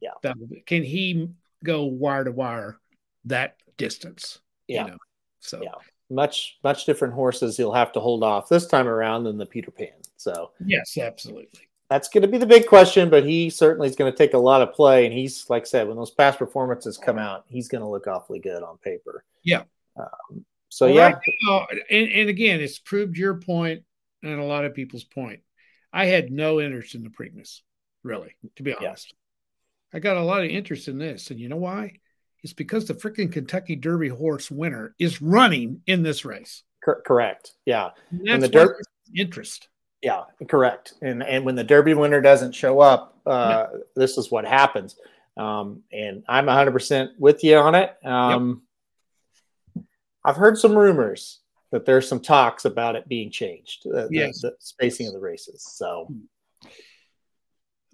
[0.00, 0.10] Yeah.
[0.22, 1.30] That can he
[1.64, 2.78] go wire to wire
[3.24, 4.38] that distance?
[4.68, 4.84] Yeah.
[4.84, 4.96] You know?
[5.40, 5.70] So Yeah.
[6.10, 9.70] much much different horses he'll have to hold off this time around than the Peter
[9.70, 9.88] Pan.
[10.16, 11.67] So yes, absolutely.
[11.90, 14.38] That's going to be the big question, but he certainly is going to take a
[14.38, 15.06] lot of play.
[15.06, 18.06] And he's, like I said, when those past performances come out, he's going to look
[18.06, 19.24] awfully good on paper.
[19.42, 19.62] Yeah.
[19.96, 23.84] Um, so, Well, yeah, now, and, and again, it's proved your point
[24.22, 25.40] and a lot of people's point.
[25.92, 27.60] I had no interest in the Preakness,
[28.02, 28.88] really, to be Yeah.
[28.88, 29.14] honest.
[29.94, 32.00] I got a lot of interest in this, and you know why?
[32.42, 36.62] It's because the freaking Kentucky Derby horse winner is running in this race.
[36.84, 37.54] cor- correct.
[37.64, 37.90] Yeah.
[38.10, 38.74] And And the Derby-
[39.16, 39.68] interest.
[40.02, 40.94] Yeah, correct.
[41.02, 44.96] And and when the Derby winner doesn't show up, uh, this is what happens.
[45.36, 47.94] Um, and I'm 100% with you on it.
[48.04, 48.62] Um,
[50.24, 54.40] I've heard some rumors that there's some talks about it being changed, uh, the- Yes.
[54.40, 55.62] the, spacing of the races.
[55.62, 56.08] So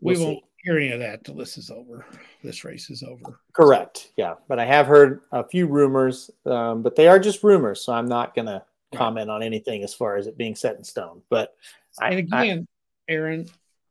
[0.00, 0.44] We we'll won't see.
[0.64, 2.06] hear any of that till this is over.
[2.42, 3.38] This race is over.
[3.52, 4.12] Correct.
[4.16, 4.34] Yeah.
[4.48, 7.82] But I have heard a few rumors, um, but they are just rumors.
[7.82, 8.62] So I'm not going to
[8.94, 11.20] comment on anything as far as it being set in stone.
[11.28, 11.54] But
[12.00, 12.68] I, and I- again,
[13.08, 13.46] Aaron,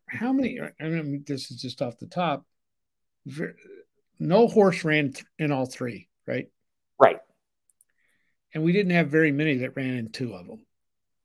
[0.07, 0.59] how many?
[0.61, 2.45] I mean, this is just off the top.
[4.19, 6.49] No horse ran in all three, right?
[6.99, 7.19] right.
[8.53, 10.65] And we didn't have very many that ran in two of them,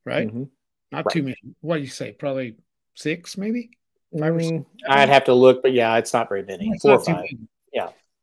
[0.05, 0.27] right?
[0.27, 0.49] Mhm.
[0.91, 1.13] Not Right.
[1.13, 1.37] too many.
[1.61, 2.11] What do you say?
[2.13, 2.55] Probably
[2.95, 3.71] six, maybe.
[4.11, 6.69] Five or Mm, I'd have to look, but yeah, it's not very many.
[6.69, 7.15] It's Four or five.
[7.17, 7.37] many.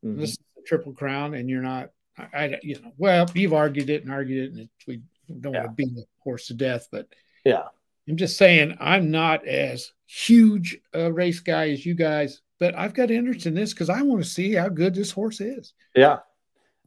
[0.03, 0.19] Mhm.
[0.19, 1.91] This is the triple crown, and you're not.
[2.17, 5.01] I, I, you know, well, you've argued it and argued it, and it, we
[5.39, 5.65] don't Yeah.
[5.65, 7.07] want to beat the horse to death, but
[7.45, 7.69] Yeah.
[8.07, 12.93] I'm just saying I'm not as huge a race guy as you guys, but I've
[12.93, 15.73] got interest in this because I want to see how good this horse is.
[15.95, 16.19] Yeah,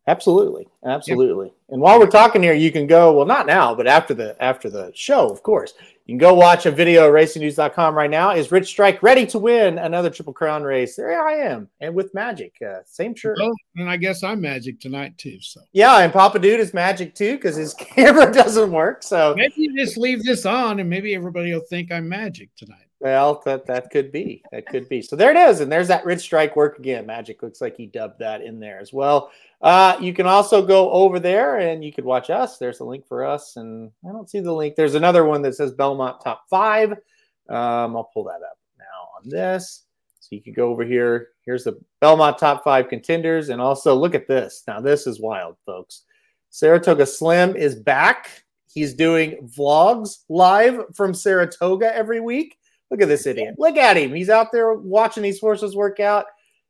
[0.06, 1.52] absolutely, absolutely.
[1.68, 3.12] And while we're talking here, you can go.
[3.12, 5.74] Well, not now, but after the after the show, of course,
[6.06, 8.32] you can go watch a video at racingnews.com right now.
[8.32, 10.96] Is Rich Strike ready to win another Triple Crown race?
[10.96, 13.38] There I am, and with Magic, uh, same shirt.
[13.40, 15.38] Well, and I guess I'm magic tonight too.
[15.40, 19.04] So Yeah, and Papa Dude is Magic too because his camera doesn't work.
[19.04, 22.86] So maybe you just leave this on, and maybe everybody will think I'm magic tonight.
[23.00, 24.42] Well, that that could be.
[24.52, 25.00] That could be.
[25.00, 27.06] So there it is, and there's that Rich Strike work again.
[27.06, 29.30] Magic looks like he dubbed that in there as well.
[29.62, 32.56] Uh, you can also go over there and you could watch us.
[32.56, 34.74] There's a link for us, and I don't see the link.
[34.74, 36.92] There's another one that says Belmont Top Five.
[37.48, 39.84] Um, I'll pull that up now on this,
[40.20, 41.28] so you can go over here.
[41.44, 44.62] Here's the Belmont Top Five contenders, and also look at this.
[44.66, 46.04] Now this is wild, folks.
[46.48, 48.44] Saratoga Slim is back.
[48.72, 52.56] He's doing vlogs live from Saratoga every week.
[52.90, 53.56] Look at this idiot.
[53.58, 54.14] Look at him.
[54.14, 56.26] He's out there watching these horses work out.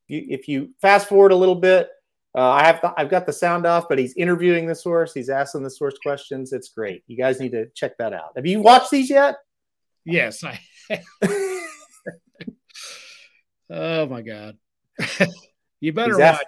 [0.09, 1.89] You, if you fast forward a little bit,
[2.37, 5.13] uh, I have the, I've got the sound off, but he's interviewing the horse.
[5.13, 6.53] He's asking the horse questions.
[6.53, 7.03] It's great.
[7.09, 8.33] You guys need to check that out.
[8.37, 9.37] Have you watched these yet?
[10.05, 10.61] Yes, I.
[13.71, 14.57] oh my God!
[15.81, 16.39] you better He's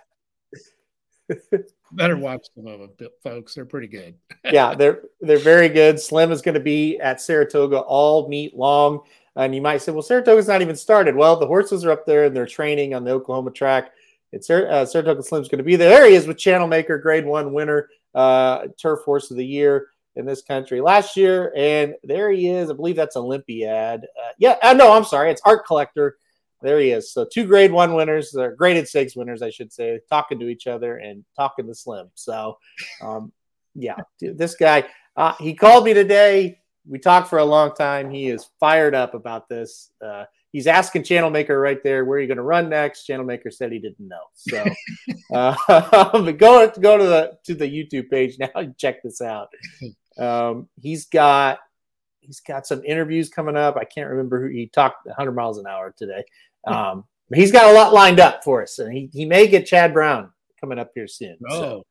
[1.30, 1.58] watch.
[1.92, 3.54] better watch some of them, folks.
[3.54, 4.14] They're pretty good.
[4.44, 6.00] yeah, they're they're very good.
[6.00, 9.00] Slim is going to be at Saratoga all meet long.
[9.34, 11.16] And you might say, well, Saratoga's not even started.
[11.16, 13.90] Well, the horses are up there and they're training on the Oklahoma track.
[14.32, 15.90] It's uh, Saratoga Slim's going to be there.
[15.90, 19.88] There he is with Channel Maker, Grade One winner, uh, Turf Horse of the Year
[20.16, 21.52] in this country last year.
[21.56, 22.70] And there he is.
[22.70, 24.04] I believe that's Olympiad.
[24.04, 26.16] Uh, yeah, uh, no, I'm sorry, it's Art Collector.
[26.62, 27.12] There he is.
[27.12, 30.66] So two Grade One winners, or graded stakes winners, I should say, talking to each
[30.66, 32.10] other and talking to Slim.
[32.14, 32.56] So,
[33.00, 33.32] um,
[33.74, 34.84] yeah, this guy.
[35.16, 36.60] Uh, he called me today.
[36.86, 38.10] We talked for a long time.
[38.10, 39.90] He is fired up about this.
[40.00, 43.04] Uh, he's asking Channel Maker right there, where are you going to run next?
[43.04, 44.22] Channel Maker said he didn't know.
[44.34, 44.64] So,
[45.34, 45.54] uh,
[46.12, 49.48] but go go to the to the YouTube page now and check this out.
[50.18, 51.58] Um, he's got
[52.20, 53.76] he's got some interviews coming up.
[53.76, 56.22] I can't remember who he talked 100 miles an hour today.
[56.66, 59.66] Um, but he's got a lot lined up for us, and he, he may get
[59.66, 61.36] Chad Brown coming up here soon.
[61.48, 61.82] So Oh,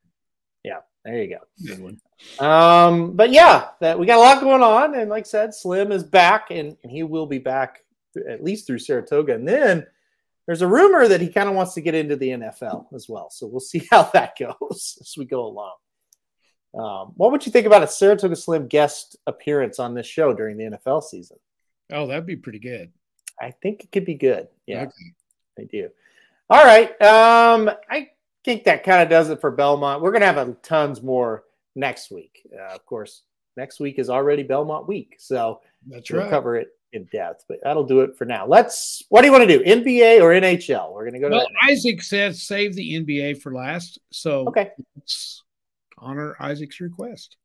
[1.04, 1.40] there you go.
[1.66, 2.00] good one.
[2.40, 5.92] Um, but yeah, that we got a lot going on, and like I said, Slim
[5.92, 7.80] is back, and, and he will be back
[8.30, 9.86] at least through Saratoga, and then
[10.46, 13.30] there's a rumor that he kind of wants to get into the NFL as well.
[13.30, 15.74] So we'll see how that goes as we go along.
[16.78, 20.58] Um, what would you think about a Saratoga Slim guest appearance on this show during
[20.58, 21.38] the NFL season?
[21.92, 22.92] Oh, that'd be pretty good.
[23.40, 24.48] I think it could be good.
[24.66, 25.14] Yeah, okay.
[25.60, 25.90] I do.
[26.50, 26.90] All right.
[27.02, 28.10] Um, I
[28.46, 30.02] think that kind of does it for Belmont.
[30.02, 31.44] We're gonna have a tons more
[31.76, 32.48] next week.
[32.54, 33.24] Uh, of course,
[33.58, 36.30] next week is already Belmont week, so that's we'll right.
[36.30, 37.46] cover it in depth.
[37.48, 38.46] But that'll do it for now.
[38.46, 39.04] Let's.
[39.10, 39.64] What do you want to do?
[39.64, 40.94] NBA or NHL?
[40.94, 41.36] We're gonna go to.
[41.38, 44.72] Well, Isaac said save the NBA for last, so okay.
[44.96, 45.44] Let's
[45.98, 47.38] honor Isaac's request.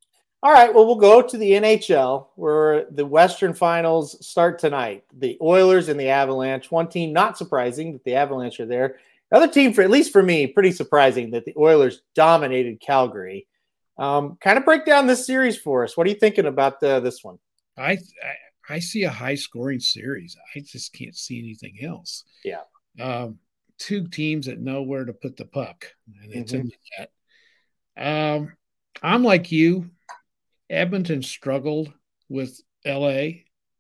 [0.43, 0.73] All right.
[0.73, 5.05] Well, we'll go to the NHL where the Western Finals start tonight.
[5.19, 6.71] The Oilers and the Avalanche.
[6.71, 8.99] One team, not surprising that the Avalanche are there.
[9.33, 13.49] Other team, for at least for me, pretty surprising that the Oilers dominated Calgary.
[13.99, 15.97] Um, kind of break down this series for us.
[15.97, 17.39] What are you thinking about uh, this one?
[17.77, 17.99] I,
[18.68, 20.37] I, see a high scoring series.
[20.55, 22.24] I just can't see anything else.
[22.44, 22.62] Yeah.
[23.00, 23.38] Um,
[23.79, 25.87] two teams that know where to put the puck,
[26.22, 26.62] and it's mm-hmm.
[26.62, 28.37] in the net.
[28.37, 28.52] Um,
[29.02, 29.90] I'm like you.
[30.68, 31.92] Edmonton struggled
[32.29, 33.29] with LA,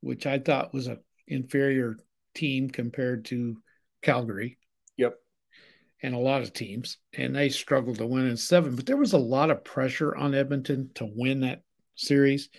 [0.00, 1.96] which I thought was an inferior
[2.34, 3.56] team compared to
[4.02, 4.58] Calgary.
[4.96, 5.16] Yep.
[6.02, 6.98] And a lot of teams.
[7.16, 8.76] And they struggled to win in seven.
[8.76, 11.62] But there was a lot of pressure on Edmonton to win that
[11.96, 12.50] series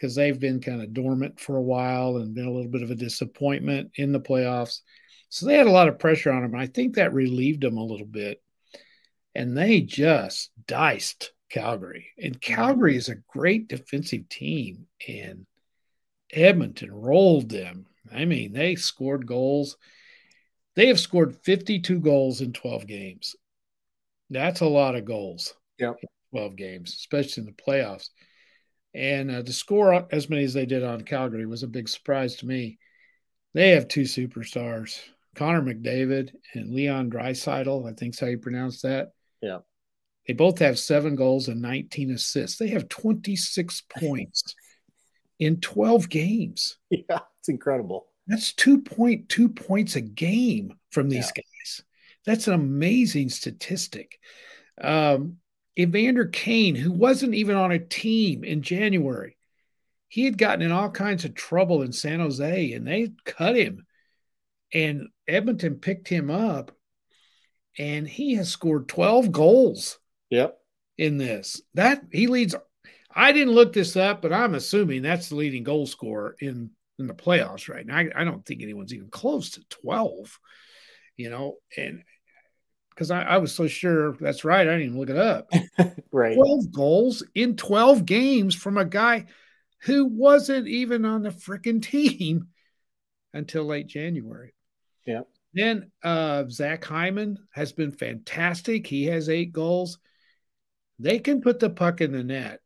[0.00, 2.90] because they've been kind of dormant for a while and been a little bit of
[2.90, 4.80] a disappointment in the playoffs.
[5.28, 6.54] So they had a lot of pressure on them.
[6.54, 8.42] I think that relieved them a little bit.
[9.34, 12.08] And they just diced Calgary.
[12.18, 15.46] And Calgary is a great defensive team, and
[16.32, 17.86] Edmonton rolled them.
[18.12, 19.76] I mean, they scored goals.
[20.76, 23.36] They have scored 52 goals in 12 games.
[24.30, 25.54] That's a lot of goals.
[25.78, 25.92] Yeah.
[26.32, 28.08] 12 games, especially in the playoffs.
[28.94, 32.36] And uh, to score as many as they did on Calgary was a big surprise
[32.36, 32.78] to me.
[33.54, 35.00] They have two superstars,
[35.34, 37.88] Connor McDavid and Leon Draisaitl.
[37.88, 39.12] I think's how you pronounce that.
[39.40, 39.58] Yeah.
[40.26, 42.58] They both have seven goals and 19 assists.
[42.58, 44.54] They have 26 points
[45.38, 46.76] in 12 games.
[46.90, 48.06] Yeah, it's incredible.
[48.26, 51.42] That's 2.2 points a game from these yeah.
[51.42, 51.82] guys.
[52.26, 54.18] That's an amazing statistic.
[54.80, 55.38] Um,
[55.80, 59.36] Evander Kane, who wasn't even on a team in January,
[60.08, 63.86] he had gotten in all kinds of trouble in San Jose and they cut him.
[64.72, 66.72] And Edmonton picked him up
[67.78, 69.98] and he has scored 12 goals
[70.30, 70.58] Yep.
[70.96, 72.54] In this, that he leads.
[73.12, 77.06] I didn't look this up, but I'm assuming that's the leading goal scorer in in
[77.06, 77.96] the playoffs right now.
[77.96, 80.38] I, I don't think anyone's even close to 12.
[81.16, 82.02] You know, and
[83.00, 85.50] because I, I, was so sure that's right, I didn't even look it up.
[86.12, 86.36] right.
[86.36, 89.24] 12 goals in 12 games from a guy
[89.84, 92.48] who wasn't even on the freaking team
[93.32, 94.52] until late January.
[95.06, 95.22] Yeah.
[95.54, 98.86] Then uh, Zach Hyman has been fantastic.
[98.86, 99.98] He has eight goals.
[100.98, 102.60] They can put the puck in the net.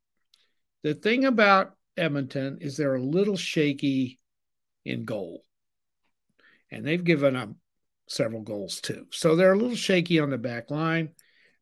[0.82, 4.18] The thing about Edmonton is they're a little shaky
[4.84, 5.44] in goal.
[6.72, 7.50] And they've given up
[8.06, 9.06] several goals too.
[9.10, 11.10] So they're a little shaky on the back line.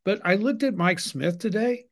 [0.05, 1.85] But I looked at Mike Smith today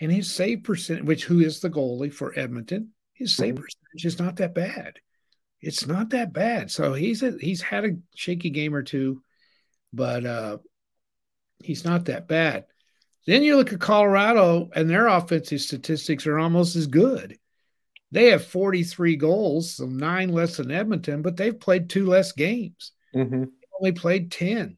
[0.00, 3.64] and his save percentage, which who is the goalie for Edmonton, his save mm-hmm.
[3.64, 4.94] percentage is not that bad.
[5.60, 6.70] It's not that bad.
[6.70, 9.22] So he's a, he's had a shaky game or two,
[9.92, 10.58] but uh,
[11.58, 12.66] he's not that bad.
[13.26, 17.36] Then you look at Colorado, and their offensive statistics are almost as good.
[18.10, 22.92] They have 43 goals, so nine less than Edmonton, but they've played two less games.
[23.14, 23.44] Mm-hmm.
[23.80, 24.76] Only played 10.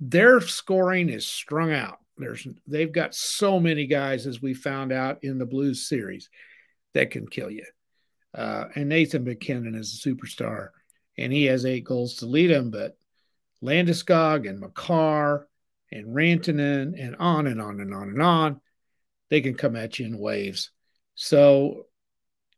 [0.00, 1.98] Their scoring is strung out.
[2.16, 6.28] There's they've got so many guys, as we found out in the Blues series,
[6.94, 7.64] that can kill you.
[8.34, 10.68] Uh, and Nathan MacKinnon is a superstar,
[11.16, 12.70] and he has eight goals to lead him.
[12.70, 12.96] But
[13.62, 15.48] Landeskog and Makar
[15.92, 18.60] and Rantanen and on and on and on and on.
[19.28, 20.70] They can come at you in waves.
[21.14, 21.86] So,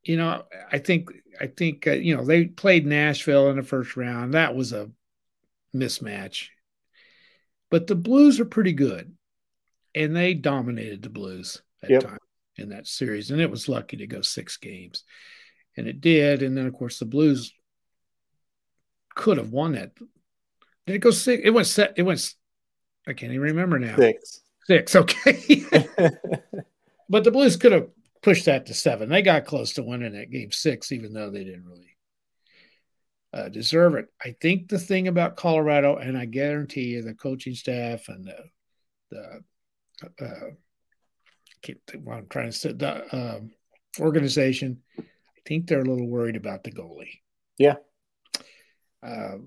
[0.03, 3.97] you know, I think I think uh, you know they played Nashville in the first
[3.97, 4.35] round.
[4.35, 4.91] That was a
[5.75, 6.49] mismatch.
[7.71, 9.15] But the Blues are pretty good,
[9.95, 12.03] and they dominated the Blues at yep.
[12.03, 12.19] time
[12.57, 15.05] in that series, and it was lucky to go six games,
[15.77, 16.43] and it did.
[16.43, 17.53] And then of course the Blues
[19.15, 19.95] could have won that.
[20.87, 21.43] Did it go six?
[21.45, 21.95] It went set.
[21.97, 22.35] It went
[23.07, 23.97] I can't even remember now.
[23.97, 24.41] Six.
[24.67, 25.65] Six, okay.
[27.09, 27.89] but the Blues could have
[28.23, 29.09] pushed that to seven.
[29.09, 31.97] They got close to winning that game six, even though they didn't really
[33.33, 34.07] uh, deserve it.
[34.23, 38.37] I think the thing about Colorado, and I guarantee you, the coaching staff and the,
[39.11, 40.51] the uh,
[41.63, 43.41] can't what I'm trying to say, the uh,
[44.01, 45.05] organization, I
[45.47, 47.21] think they're a little worried about the goalie.
[47.59, 47.77] Yeah.
[49.03, 49.39] Uh,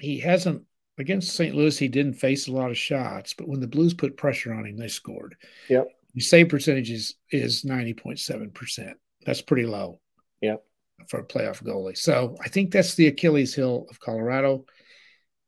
[0.00, 0.64] he hasn't
[0.98, 1.54] against St.
[1.54, 4.66] Louis, he didn't face a lot of shots, but when the Blues put pressure on
[4.66, 5.34] him, they scored.
[5.68, 5.88] Yep.
[6.14, 8.92] His save percentage is, is 90.7%.
[9.24, 10.00] That's pretty low.
[10.42, 10.62] Yep.
[11.08, 11.96] For a playoff goalie.
[11.96, 14.64] So I think that's the Achilles heel of Colorado.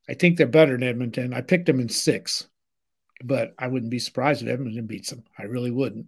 [0.09, 1.33] I think they're better than Edmonton.
[1.33, 2.49] I picked them in six,
[3.23, 5.25] but I wouldn't be surprised if Edmonton beats them.
[5.39, 6.07] I really wouldn't.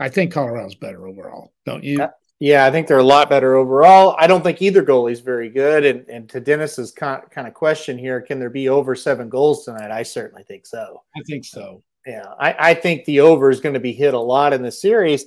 [0.00, 2.02] I think Colorado's better overall, don't you?
[2.02, 2.08] Uh,
[2.40, 4.16] yeah, I think they're a lot better overall.
[4.18, 5.84] I don't think either goalie's very good.
[5.84, 9.92] And, and to Dennis's kind of question here, can there be over seven goals tonight?
[9.92, 11.04] I certainly think so.
[11.16, 11.84] I think so.
[12.04, 14.72] Yeah, I, I think the over is going to be hit a lot in the
[14.72, 15.26] series,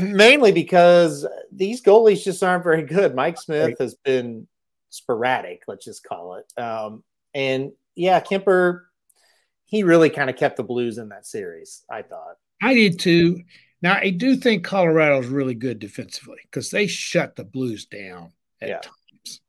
[0.00, 3.14] mainly because these goalies just aren't very good.
[3.14, 4.46] Mike Smith has been
[4.90, 6.60] sporadic, let's just call it.
[6.60, 7.02] Um,
[7.34, 8.82] and yeah, Kuemper,
[9.64, 12.36] he really kind of kept the Blues in that series, I thought.
[12.60, 13.42] I did too.
[13.80, 18.68] Now, I do think Colorado's really good defensively because they shut the Blues down at
[18.68, 18.78] yeah.
[18.80, 19.40] times.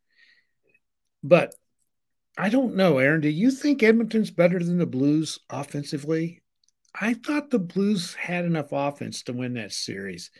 [1.23, 1.55] But
[2.37, 3.21] I don't know, Aaron.
[3.21, 6.41] Do you think Edmonton's better than the Blues offensively?
[6.99, 10.31] I thought the Blues had enough offense to win that series,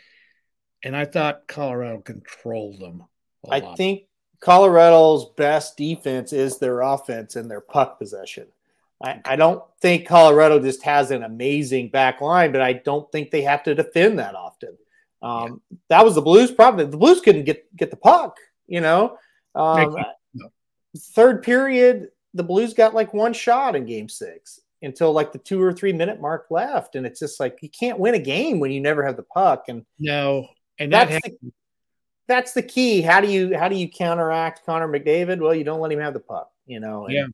[0.84, 3.04] and I thought Colorado controlled them.
[3.50, 3.78] I lot.
[3.78, 4.04] think
[4.40, 8.48] Colorado's best defense is their offense and their puck possession.
[9.04, 13.32] I, I, don't think Colorado just has an amazing back line, but I don't think
[13.32, 14.78] they have to defend that often.
[15.22, 15.78] Um, yeah.
[15.90, 16.90] That was the Blues' problem.
[16.90, 18.38] The Blues couldn't get get the puck.
[18.68, 19.18] You know,
[19.56, 19.96] um,
[20.98, 25.62] third period, the Blues got like one shot in Game Six until like the two
[25.62, 28.72] or three minute mark left, and it's just like you can't win a game when
[28.72, 29.66] you never have the puck.
[29.68, 30.48] And no,
[30.80, 31.52] and that that's the,
[32.28, 33.02] that's the key.
[33.02, 35.40] How do you how do you counteract Connor McDavid?
[35.40, 36.50] Well, you don't let him have the puck.
[36.66, 37.26] You know, and, yeah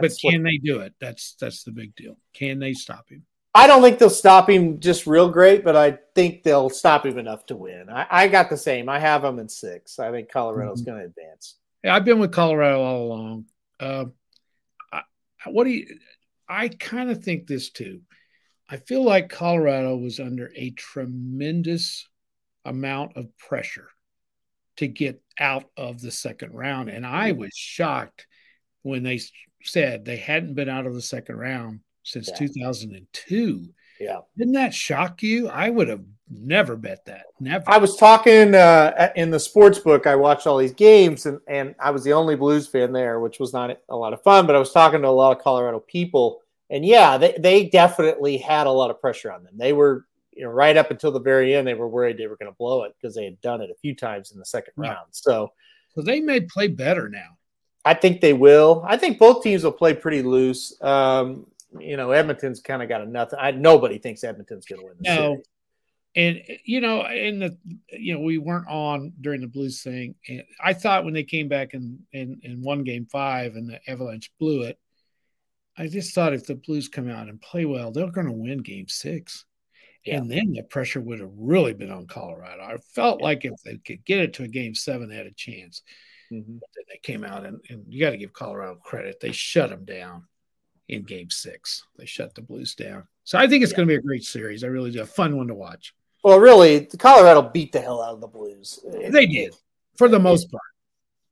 [0.00, 0.94] but can what, they do it?
[1.00, 2.16] That's that's the big deal.
[2.32, 3.24] Can they stop him?
[3.54, 7.18] I don't think they'll stop him just real great, but I think they'll stop him
[7.18, 7.90] enough to win.
[7.90, 8.88] I, I got the same.
[8.88, 9.98] I have them in six.
[9.98, 10.90] I think Colorado's mm-hmm.
[10.90, 11.56] going to advance.
[11.84, 13.44] Yeah, I've been with Colorado all along.
[13.78, 14.04] Uh,
[14.90, 15.02] I,
[15.50, 15.86] what do you?
[16.52, 18.02] I kind of think this too.
[18.68, 22.06] I feel like Colorado was under a tremendous
[22.66, 23.88] amount of pressure
[24.76, 28.26] to get out of the second round, and I was shocked
[28.82, 29.20] when they
[29.62, 32.36] said they hadn't been out of the second round since yeah.
[32.36, 33.72] 2002.
[33.98, 34.18] Yeah.
[34.36, 35.48] Didn't that shock you?
[35.48, 37.26] I would have never bet that.
[37.40, 37.64] Never.
[37.66, 40.06] I was talking uh, in the sports book.
[40.06, 43.38] I watched all these games, and, and I was the only Blues fan there, which
[43.38, 44.46] was not a lot of fun.
[44.46, 46.41] But I was talking to a lot of Colorado people,
[46.72, 49.52] and yeah, they, they definitely had a lot of pressure on them.
[49.58, 52.38] They were, you know, right up until the very end, they were worried they were
[52.38, 54.72] going to blow it because they had done it a few times in the second
[54.78, 54.88] yeah.
[54.88, 55.08] round.
[55.10, 55.52] So,
[55.94, 57.36] so they may play better now.
[57.84, 58.82] I think they will.
[58.88, 60.80] I think both teams will play pretty loose.
[60.80, 61.46] Um,
[61.78, 63.38] you know, Edmonton's kind of got a nothing.
[63.38, 64.96] I, nobody thinks Edmonton's going to win.
[65.00, 65.42] no,
[66.14, 66.46] series.
[66.48, 67.58] and you know, in the
[67.90, 70.14] you know, we weren't on during the Blues thing.
[70.26, 73.90] And I thought when they came back in in, in one game five and the
[73.90, 74.78] Avalanche blew it,
[75.76, 78.58] I just thought if the Blues come out and play well, they're going to win
[78.58, 79.44] Game Six.
[80.04, 80.16] Yeah.
[80.16, 82.62] And then the pressure would have really been on Colorado.
[82.62, 83.24] I felt yeah.
[83.24, 85.82] like if they could get it to a game seven, they had a chance.
[86.32, 86.58] Mm-hmm.
[86.88, 89.20] They came out and, and you got to give Colorado credit.
[89.20, 90.24] They shut them down
[90.88, 91.84] in game six.
[91.96, 93.06] They shut the Blues down.
[93.24, 93.76] So I think it's yeah.
[93.76, 94.64] going to be a great series.
[94.64, 95.02] I really do.
[95.02, 95.94] A fun one to watch.
[96.24, 98.78] Well, really, Colorado beat the hell out of the Blues.
[99.10, 99.54] They did,
[99.96, 100.62] for the most part.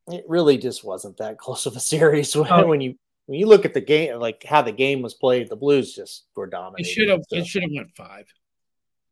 [0.08, 2.66] It really just wasn't that close of a series when, oh.
[2.66, 2.96] when you
[3.30, 5.48] when you look at the game, like how the game was played.
[5.48, 6.80] The Blues just were dominant.
[6.80, 7.20] It should have.
[7.28, 7.36] So.
[7.36, 8.26] It should have went five.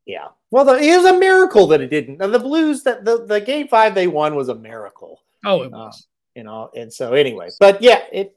[0.07, 0.27] Yeah.
[0.51, 2.19] Well, the, it was a miracle that it didn't.
[2.19, 5.23] The Blues that the, the game five they won was a miracle.
[5.45, 5.95] Oh, it uh, was.
[5.95, 6.03] Uh,
[6.35, 8.35] you know, and so anyway, but yeah, it.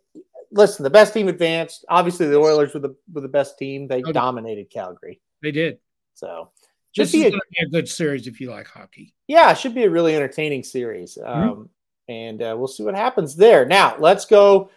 [0.51, 1.84] Listen, the best team advanced.
[1.89, 3.88] Obviously, the Oilers were the were the best team.
[3.88, 4.11] They okay.
[4.11, 5.19] dominated Calgary.
[5.41, 5.79] They did.
[6.13, 6.51] So
[6.95, 9.15] this is a, be a, good series if you like hockey.
[9.25, 11.17] Yeah, it should be a really entertaining series.
[11.19, 11.41] Mm-hmm.
[11.41, 11.63] Um, mm-hmm.
[12.07, 13.65] And uh, we'll see what happens there.
[13.65, 14.69] Now, let's go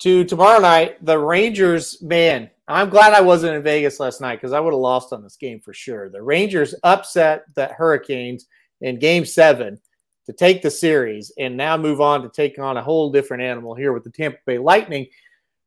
[0.00, 1.04] to tomorrow night.
[1.04, 4.80] The Rangers, man, I'm glad I wasn't in Vegas last night because I would have
[4.80, 6.08] lost on this game for sure.
[6.08, 8.46] The Rangers upset the Hurricanes
[8.80, 9.78] in game seven
[10.26, 13.74] to take the series and now move on to take on a whole different animal
[13.74, 15.06] here with the Tampa Bay Lightning.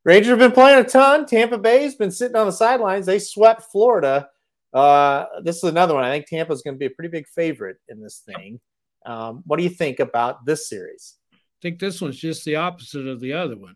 [0.04, 1.26] Rangers have been playing a ton.
[1.26, 3.06] Tampa Bay's been sitting on the sidelines.
[3.06, 4.30] They swept Florida.
[4.74, 6.04] Uh, this is another one.
[6.04, 8.60] I think Tampa is going to be a pretty big favorite in this thing.
[9.06, 11.16] Um, what do you think about this series?
[11.34, 13.76] I think this one's just the opposite of the other one.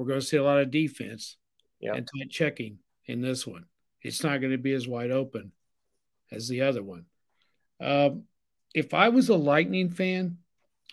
[0.00, 1.36] We're going to see a lot of defense
[1.78, 1.94] yep.
[1.94, 3.66] and tight checking in this one.
[4.00, 5.52] It's not going to be as wide open
[6.32, 7.04] as the other one.
[7.82, 8.22] Um,
[8.74, 10.38] if I was a Lightning fan,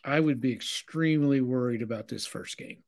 [0.03, 2.83] I would be extremely worried about this first game.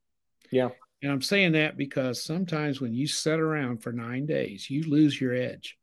[0.51, 0.67] Yeah.
[1.01, 5.22] And I'm saying that because sometimes when you sit around for nine days, you lose
[5.22, 5.78] your edge.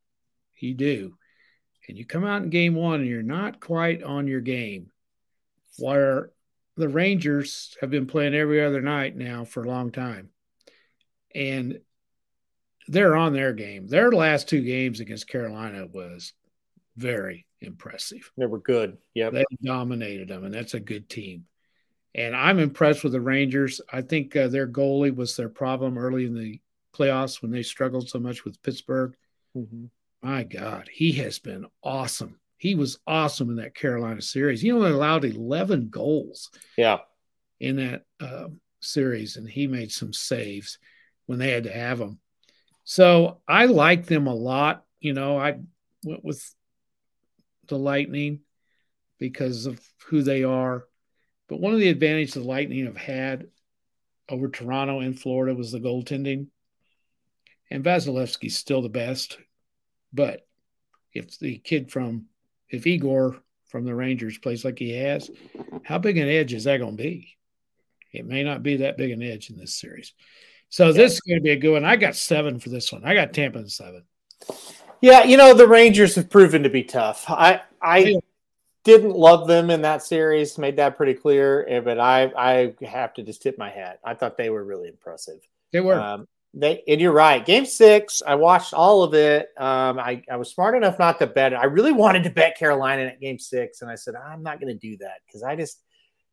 [0.59, 1.17] You do.
[1.89, 4.91] And you come out in game one and you're not quite on your game.
[5.79, 6.33] Where
[6.77, 10.31] the Rangers have been playing every other night now for a long time.
[11.35, 11.81] And
[12.89, 13.87] they're on their game.
[13.87, 16.33] Their last two games against Carolina was
[16.97, 18.31] very, impressive.
[18.37, 18.99] They were good.
[19.15, 19.33] Yep.
[19.33, 21.47] They dominated them, and that's a good team.
[22.15, 23.81] And I'm impressed with the Rangers.
[23.93, 26.61] I think uh, their goalie was their problem early in the
[26.95, 29.15] playoffs when they struggled so much with Pittsburgh.
[29.57, 29.91] Mhm.
[30.23, 32.41] My God, he has been awesome.
[32.59, 34.61] He was awesome in that Carolina series.
[34.61, 36.99] He only allowed 11 goals Yeah.
[37.61, 38.49] in that uh,
[38.81, 40.79] series, and he made some saves
[41.27, 42.19] when they had to have them.
[42.85, 44.85] So I like them a lot.
[45.01, 45.59] You know, I
[46.05, 46.43] went with
[47.69, 48.41] the Lightning
[49.19, 50.85] because of who they are.
[51.49, 53.49] But one of the advantages the Lightning have had
[54.29, 56.47] over Toronto and Florida was the goaltending.
[57.71, 59.39] And Vasilevsky's still the best.
[60.13, 60.47] But
[61.13, 62.27] if the kid from,
[62.71, 63.37] if Igor
[63.69, 65.31] from the Rangers plays like he has,
[65.85, 67.37] how big an edge is that going to be?
[68.13, 70.15] It may not be that big an edge in this series.
[70.69, 71.85] So this is going to be a good one.
[71.85, 73.05] I got seven for this one.
[73.05, 74.05] I got Tampa in seven.
[75.01, 77.25] Yeah, you know the Rangers have proven to be tough.
[77.29, 78.19] I I Yeah.
[78.85, 81.67] didn't love them in that series, made that pretty clear.
[81.69, 84.01] eh, But I I have to just tip my hat.
[84.05, 85.41] I thought they were really impressive.
[85.73, 86.01] They were.
[86.01, 87.45] Um, they and you're right.
[87.45, 89.49] Game six, I watched all of it.
[89.59, 91.57] Um, I I was smart enough not to bet it.
[91.57, 94.73] I really wanted to bet Carolina at game six, and I said I'm not going
[94.73, 95.81] to do that because I just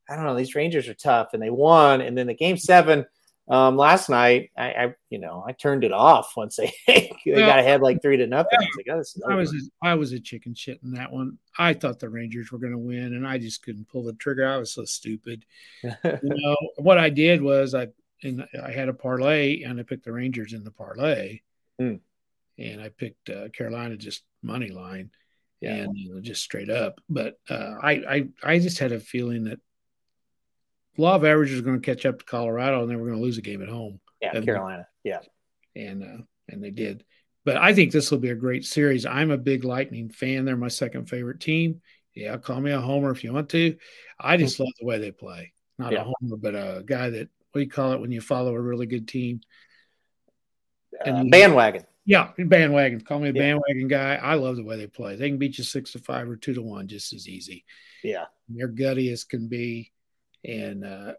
[0.10, 0.36] I don't know.
[0.36, 2.02] These Rangers are tough, and they won.
[2.02, 3.06] And then the game seven
[3.50, 7.46] um, last night, I, I you know I turned it off once they they Well,
[7.46, 8.60] got ahead like three to nothing.
[8.60, 10.92] I was like, oh, this is I was a, I was a chicken shit in
[10.94, 11.38] that one.
[11.58, 14.48] I thought the Rangers were going to win, and I just couldn't pull the trigger.
[14.48, 15.46] I was so stupid.
[15.84, 17.88] You know what I did was I
[18.24, 21.42] and I had a parlay, and I picked the Rangers in the parlay,
[21.80, 21.96] Hmm.
[22.58, 25.12] and I picked uh, Carolina just money line,
[25.62, 25.76] Yeah.
[25.76, 27.00] and you know, just straight up.
[27.10, 29.60] But uh, I I I just had a feeling that
[30.98, 33.24] law of averages was going to catch up to Colorado, and they were going to
[33.24, 34.00] lose a game at home.
[34.22, 34.88] yeah, and- Carolina.
[35.04, 35.20] Yeah,
[35.76, 37.04] and uh, and they did.
[37.46, 39.06] But I think this will be a great series.
[39.06, 40.46] I'm a big Lightning fan.
[40.46, 41.82] They're my second favorite team.
[42.16, 43.76] Yeah, call me a homer if you want to.
[44.20, 45.52] I just love the way they play.
[45.78, 46.02] Not Yeah.
[46.02, 48.60] a homer, but a guy that what do you call it when you follow a
[48.60, 49.42] really good team?
[51.06, 51.84] And uh, bandwagon.
[52.06, 53.02] Yeah, bandwagon.
[53.02, 53.40] Call me a Yeah.
[53.42, 54.16] bandwagon guy.
[54.16, 55.16] I love the way they play.
[55.16, 57.64] They can beat you six to five or two to one just as easy.
[58.04, 59.92] Yeah, They're gutty as can be,
[60.44, 61.14] and uh,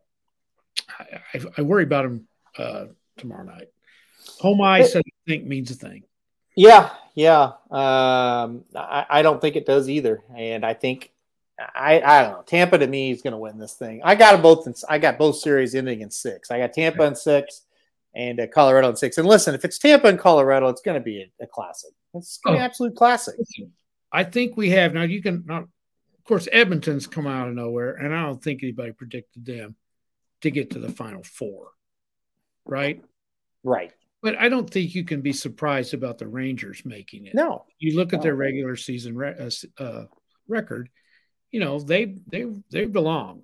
[0.99, 2.28] I, I, I worry about them
[2.59, 3.68] uh, tomorrow night.
[4.41, 6.03] Home ice, I think, means a thing.
[6.57, 7.53] yeah, yeah.
[7.70, 11.12] Um, I, I don't think it does either, and I think
[11.59, 12.43] I I don't know.
[12.47, 14.01] Tampa to me is going to win this thing.
[14.05, 14.67] I got them both.
[14.67, 16.51] In, I got both series ending in six.
[16.51, 17.63] I got Tampa in six,
[18.15, 19.19] and uh, Colorado in six.
[19.19, 21.91] And listen, if it's Tampa and Colorado, it's going to be a, a classic.
[22.15, 22.65] It's going to be Oh.
[22.65, 23.37] an absolute classic.
[24.13, 25.03] I think we have now.
[25.03, 28.93] You can not, of course, Edmonton's come out of nowhere, and I don't think anybody
[28.93, 29.77] predicted them
[30.41, 31.69] to get to the final four,
[32.65, 33.03] right?
[33.63, 33.93] Right?
[34.23, 37.35] But I don't think you can be surprised about the Rangers making it.
[37.35, 37.65] No.
[37.79, 40.05] You look at their regular season re- uh, uh,
[40.49, 40.89] record,
[41.55, 43.43] you know they they they belong.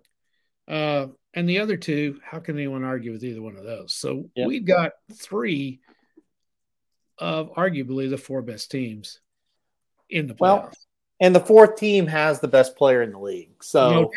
[0.66, 3.94] Uh, and the other two, how can anyone argue with either one of those?
[3.94, 4.48] So Yep.
[4.48, 5.78] we've got three
[7.18, 9.20] of arguably the four best teams
[10.08, 10.40] in the playoffs.
[10.40, 10.72] Well,
[11.20, 13.62] And the fourth team has the best player in the league.
[13.62, 14.10] So No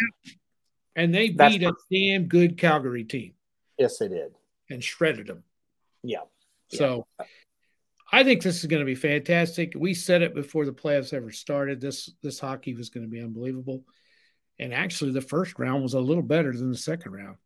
[0.95, 3.33] and they beat a damn good Calgary team
[3.77, 4.33] yes, they did.
[4.71, 5.43] and shredded them.
[6.03, 6.21] Yeah.
[6.69, 7.05] So
[8.13, 9.73] I think this is going to be fantastic.
[9.75, 11.81] We said it before the playoffs ever started.
[11.81, 13.83] This this hockey was going to be unbelievable.
[14.59, 17.37] And actually the first round was a little better than the second round.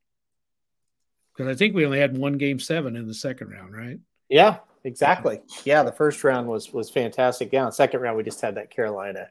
[1.32, 3.98] Because I think we only had one game seven in the second round, right?
[4.28, 5.40] Yeah, exactly.
[5.64, 7.54] Yeah, the first round was was fantastic.
[7.54, 9.30] Yeah, the second round we just had that Carolina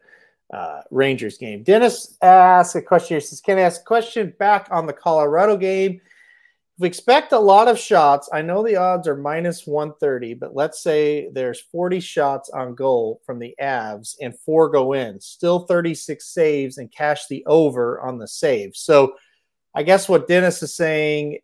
[0.50, 1.62] uh, Rangers game.
[1.62, 3.20] Dennis asked a question here.
[3.20, 6.00] Says, "Can I ask a question back on the Colorado game?
[6.78, 10.54] We expect a lot of shots, I know the odds are minus one thirty, but
[10.54, 15.60] let's say there's forty shots on goal from the Avs and four go in, still
[15.60, 18.76] thirty six saves and cash the over on the save.
[18.76, 19.14] So."
[19.78, 21.40] I guess what Dennis is saying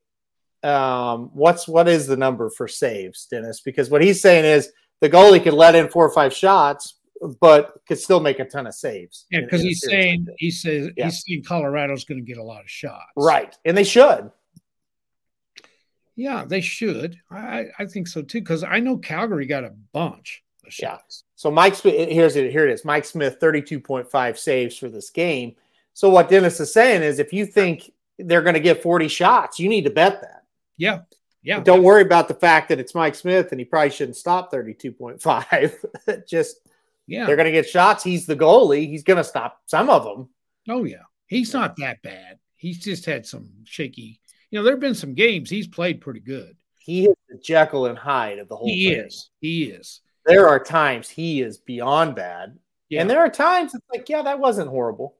[0.62, 3.60] um, what's what is the number for saves, Dennis?
[3.60, 4.70] Because what he's saying is
[5.00, 7.00] the goalie could let in four or five shots,
[7.40, 9.26] but could still make a ton of saves.
[9.30, 11.06] Yeah, because he's series like saying he says Yeah.
[11.06, 13.04] he's saying Colorado's going to get a lot of shots.
[13.16, 14.30] right, and they should.
[16.16, 17.18] Yeah, they should.
[17.30, 18.40] I I think so too.
[18.40, 20.90] Because I know Calgary got a bunch of Yeah.
[20.90, 21.24] shots.
[21.36, 22.50] So Mike Smith, eh, here's it.
[22.52, 22.84] Here it is.
[22.84, 25.56] Mike Smith, thirty-two point five saves for this game.
[25.94, 29.58] So what Dennis is saying is, if you think they're going to get forty shots,
[29.58, 30.44] you need to bet that.
[30.76, 31.00] Yeah.
[31.42, 31.60] Yeah.
[31.60, 34.92] Don't worry about the fact that it's Mike Smith and he probably shouldn't stop thirty-two
[34.92, 35.74] point five.
[36.28, 36.58] Just
[37.06, 37.26] Yeah.
[37.26, 38.04] they're going to get shots.
[38.04, 38.86] He's the goalie.
[38.86, 40.28] He's going to stop some of them.
[40.68, 42.38] Oh yeah, he's not that bad.
[42.54, 44.20] He's just had some shaky.
[44.52, 46.56] You know, there have been some games he's played pretty good.
[46.78, 49.06] he is the Jekyll and Hyde of the whole He thing.
[49.06, 49.30] is.
[49.40, 50.00] He is.
[50.26, 53.00] There are times he is beyond bad, Yeah.
[53.00, 55.16] And there are times it's like, yeah, that wasn't horrible.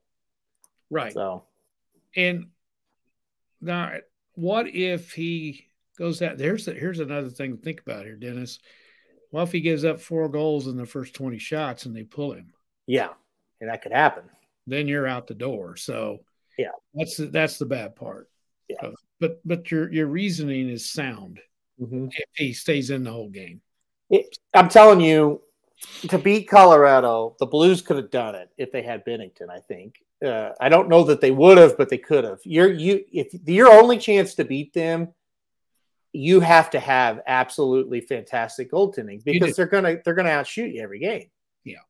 [0.91, 1.13] right.
[1.13, 1.45] So
[2.15, 2.49] And
[3.61, 3.93] now,
[4.35, 5.67] what if he
[5.99, 6.37] goes out?
[6.39, 8.59] There's here's another thing to think about here, Dennis.
[9.31, 12.33] Well, if he gives up four goals in the first 20 shots and they pull
[12.33, 12.53] him,
[12.87, 13.11] yeah,
[13.61, 14.25] and that could happen.
[14.67, 15.77] then you're out the door.
[15.77, 16.25] So
[16.59, 16.73] Yeah.
[16.93, 18.29] that's the, that's the bad part.
[18.69, 18.91] Yeah.
[19.23, 21.39] But but your your reasoning is sound
[21.81, 22.09] Mm-hmm.
[22.11, 23.61] if he stays in the whole game.
[24.53, 25.41] I'm telling you,
[26.09, 29.49] to beat Colorado, the Blues could have done it if they had Binnington.
[29.49, 29.95] I think.
[30.25, 32.41] Uh, I don't know that they would have, but they could have.
[32.45, 35.09] You're you if your only chance to beat them,
[36.13, 40.99] you have to have absolutely fantastic goaltending because they're gonna they're gonna outshoot you every
[40.99, 41.31] game.
[41.65, 41.85] Yeah.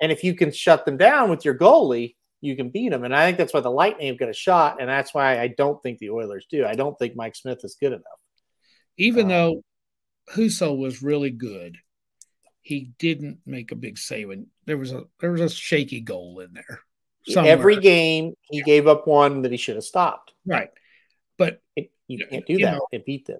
[0.00, 3.04] and if you can shut them down with your goalie, you can beat them.
[3.04, 5.48] And I think that's why the Lightning have got a shot, and that's why I
[5.48, 6.64] don't think the Oilers do.
[6.66, 8.04] I don't think Mike Smith is good enough.
[8.96, 9.64] Even Um, though
[10.34, 11.76] Husso was really good,
[12.62, 14.30] he didn't make a big save.
[14.30, 16.80] And there was a there was a shaky goal in there.
[17.26, 17.52] somewhere.
[17.52, 20.32] Every game, he gave up one that he should have stopped.
[20.46, 20.70] right?
[21.36, 22.86] But It- you can't do you that know.
[22.92, 23.38] and beat them.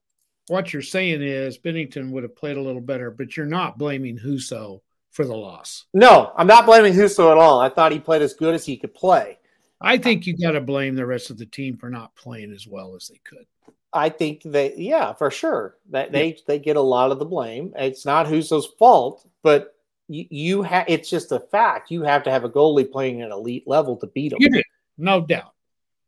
[0.48, 4.18] what you're saying is Binnington would have played a little better, but you're not blaming
[4.18, 5.86] Husso for the loss.
[5.92, 7.60] No, I'm not blaming Husso at all.
[7.60, 9.38] I thought he played as good as he could play.
[9.80, 12.66] I think you got to blame the rest of the team for not playing as
[12.66, 13.46] well as they could.
[13.92, 17.72] I think they, yeah, for sure, that they they get a lot of the blame.
[17.76, 19.74] It's not Husso's fault, but
[20.06, 20.84] you, you have.
[20.86, 21.90] It's just a fact.
[21.90, 24.64] You have to have a goalie playing at elite level to beat him, You did,
[24.96, 25.54] no doubt.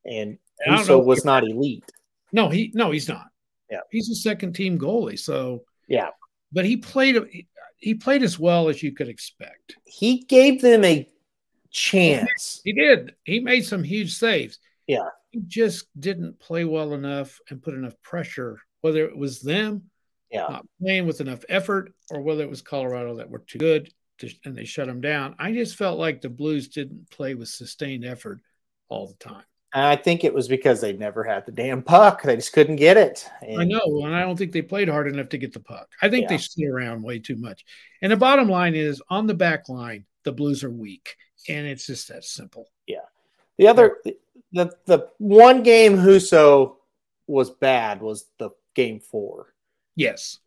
[0.05, 0.38] and
[0.68, 1.84] Husso was not elite.
[2.30, 3.26] No, he no, he's not.
[3.70, 3.80] Yeah.
[3.90, 5.18] he's a second team goalie.
[5.18, 6.11] So, Yeah,
[6.53, 7.46] but he played
[7.83, 9.76] he, he played as well as you could expect.
[9.85, 11.09] he gave them a
[11.70, 12.61] chance.
[12.64, 13.14] He did.
[13.24, 14.59] He made some huge saves.
[14.87, 15.09] Yeah.
[15.30, 18.59] he just didn't play well enough and put enough pressure.
[18.80, 19.85] Whether it was them
[20.30, 23.93] Yeah, not playing with enough effort or whether it was Colorado that were too good
[24.18, 25.37] to, and they shut them down.
[25.39, 28.41] I just felt like the Blues didn't play with sustained effort
[28.89, 29.45] all the time.
[29.75, 32.23] And I think it was because they never had the damn puck.
[32.23, 33.27] They just couldn't get it.
[33.41, 35.91] And I know, and I don't think they played hard enough to get the puck.
[36.03, 36.41] I think they Yeah.
[36.41, 37.64] stood around way too much.
[38.03, 41.16] And the bottom line is on the back line, the Blues are weak,
[41.49, 42.68] and it's just that simple.
[42.87, 43.07] Yeah.
[43.57, 43.99] The other,
[44.53, 46.77] the the one game Husso
[47.27, 49.55] was bad was the game four.
[49.97, 50.39] Yes,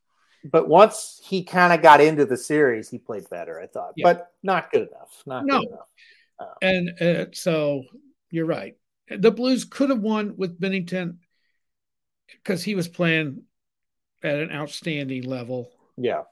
[0.44, 3.60] But once he kind of got into the series, he played better.
[3.60, 4.04] I thought, Yeah.
[4.14, 5.24] but not good enough.
[5.26, 5.60] Not No.
[5.62, 6.58] good enough.
[6.62, 7.84] and uh, so
[8.30, 8.78] you're right.
[9.10, 11.18] The Blues could have won with Binnington
[12.28, 13.44] because he was playing
[14.24, 15.72] at an outstanding level.
[15.98, 16.24] Yeah,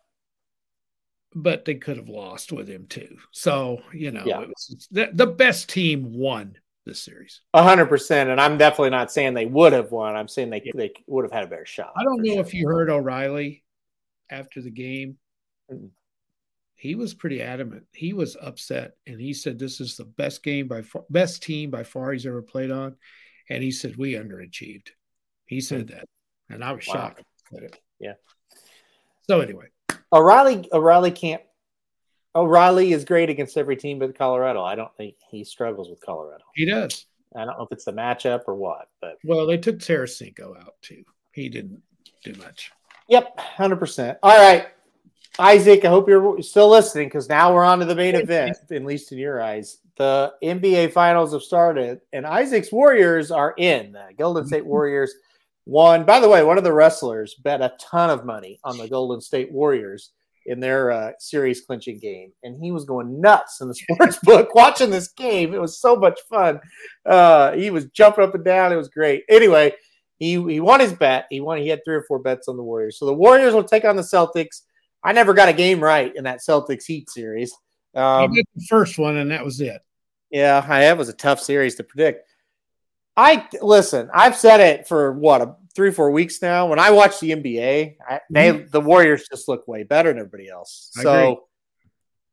[1.36, 3.18] but they could have lost with him too.
[3.32, 4.42] So you know, Yeah.
[4.42, 7.42] it was, the, the best team won this series.
[7.54, 8.30] a hundred percent.
[8.30, 10.16] And I'm definitely not saying they would have won.
[10.16, 11.94] I'm saying they they would have had a better shot.
[11.96, 12.42] I don't know sure.
[12.42, 13.64] if you heard O'Reilly
[14.30, 15.18] after the game.
[15.72, 15.90] Mm-mm.
[16.84, 17.86] He was pretty adamant.
[17.94, 21.72] He was upset, and he said, "This is the best game by far, best team
[21.72, 22.98] by far he's ever played on."
[23.50, 24.90] And he said, "We underachieved."
[25.46, 25.62] He hmm.
[25.62, 26.10] said that,
[26.50, 26.94] and I was Wow.
[26.94, 27.24] shocked.
[27.56, 27.80] At it.
[28.02, 28.16] Yeah.
[29.30, 29.68] So anyway,
[30.12, 31.42] O'Reilly O'Reilly can't.
[32.36, 34.62] O'Reilly is great against every team but Colorado.
[34.62, 36.44] I don't think he struggles with Colorado.
[36.54, 37.06] he does.
[37.34, 40.74] I don't know if it's the matchup or what, but Well, they took Tarasenko out
[40.82, 41.06] too.
[41.32, 41.82] He didn't
[42.26, 42.74] do much.
[43.08, 44.18] Yep, hundred percent.
[44.22, 44.68] All right,
[45.40, 45.84] Isaac.
[45.86, 49.12] I hope you're still listening because now we're on to the main event, at least
[49.12, 49.80] in your eyes.
[49.98, 53.94] The NBA Finals have started, and Isaac's Warriors are in.
[53.94, 55.14] The Golden State Warriors
[55.66, 56.04] won.
[56.06, 59.22] By the way, one of the wrestlers bet a ton of money on the Golden
[59.22, 60.12] State Warriors
[60.46, 64.54] in their uh, series clinching game, and he was going nuts in the sports book
[64.54, 65.54] watching this game.
[65.54, 66.60] It was so much fun.
[67.06, 68.74] Uh, he was jumping up and down.
[68.74, 69.24] It was great.
[69.30, 69.74] Anyway,
[70.20, 71.26] he he won his bet.
[71.30, 71.58] He won.
[71.60, 73.00] He had three or four bets on the Warriors.
[73.00, 74.62] So the Warriors will take on the Celtics.
[75.04, 77.54] I never got a game right in that Celtics Heat series.
[77.96, 79.82] Um, he did the first one, and that was it.
[80.32, 82.28] yeah, I that was a tough series to predict.
[83.16, 84.10] I listen.
[84.14, 86.68] I've said it for what a, three, four weeks now.
[86.68, 90.50] When I watch the NBA, I, they the Warriors just look way better than everybody
[90.50, 90.92] else.
[90.98, 91.38] I so agree.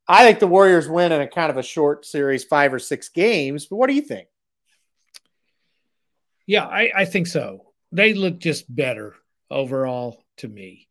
[0.08, 3.10] I think the Warriors win in a kind of a short series, five or six
[3.10, 3.66] games.
[3.66, 4.28] But what do you think?
[6.46, 7.66] Yeah, I, I think so.
[7.92, 9.14] They look just better
[9.50, 10.88] overall to me.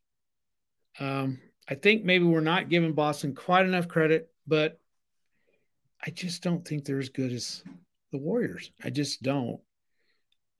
[1.01, 4.79] Um, I think maybe we're not giving Boston quite enough credit, but
[6.03, 7.63] I just don't think they're as good as
[8.11, 8.71] the Warriors.
[8.83, 9.59] I just don't.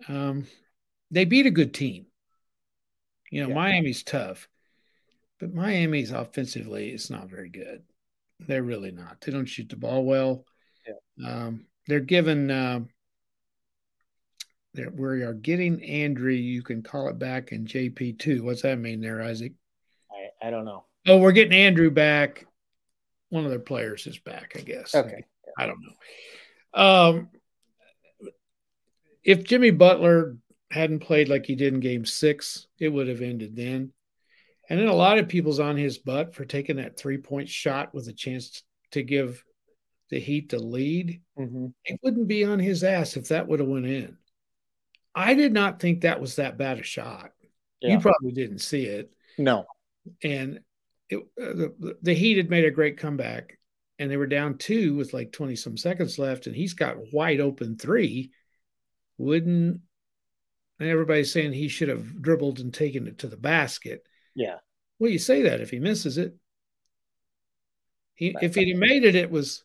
[0.08, 0.46] Um,
[1.10, 2.06] they beat a good team.
[3.32, 3.56] You know, Yeah.
[3.56, 4.48] Miami's tough,
[5.40, 7.84] but Miami's offensively is not very good.
[8.48, 9.20] They're really not.
[9.22, 10.46] They don't shoot the ball well.
[11.26, 12.50] Um, they're given.
[12.52, 12.90] um
[14.74, 16.32] they're, we are getting Andrew.
[16.32, 18.44] You can call it back in JP two.
[18.44, 19.54] What's that mean there, Isaac?
[20.12, 20.86] I, I don't know.
[21.08, 22.46] Oh, we're getting Andrew back
[23.30, 24.54] one of their players is back.
[24.56, 24.94] I guess.
[24.96, 25.24] Okay.
[25.58, 26.82] I don't know.
[26.82, 27.30] Um,
[29.24, 30.38] if Jimmy Butler
[30.72, 33.92] hadn't played like he did in Game Six, it would have ended then.
[34.70, 37.94] And then a lot of people's on his butt for taking that three point shot
[37.94, 39.44] with a chance to give
[40.10, 41.22] the Heat the lead.
[41.38, 41.68] Mm-hmm.
[41.86, 44.18] It wouldn't be on his ass if that would have went in.
[45.16, 47.32] I did not think that was that bad a shot.
[47.82, 47.94] Yeah.
[47.94, 49.66] You probably didn't see it, No.
[50.24, 50.60] and
[51.10, 53.58] it, uh, the the Heat had made a great comeback,
[53.98, 57.40] and they were down two with like twenty some seconds left, and he's got wide
[57.40, 58.32] open three.
[59.18, 59.82] Wouldn't
[60.80, 64.06] and everybody's saying he should have dribbled and taken it to the basket.
[64.34, 64.56] Yeah.
[64.98, 66.36] Well, you say that if he misses it.
[68.16, 69.64] He, if he'd made it, it was,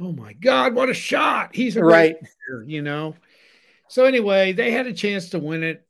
[0.00, 1.54] oh my God, what a shot.
[1.54, 2.16] He's a Right.
[2.18, 3.16] player, you know.
[3.88, 5.86] So anyway, they had a chance to win it.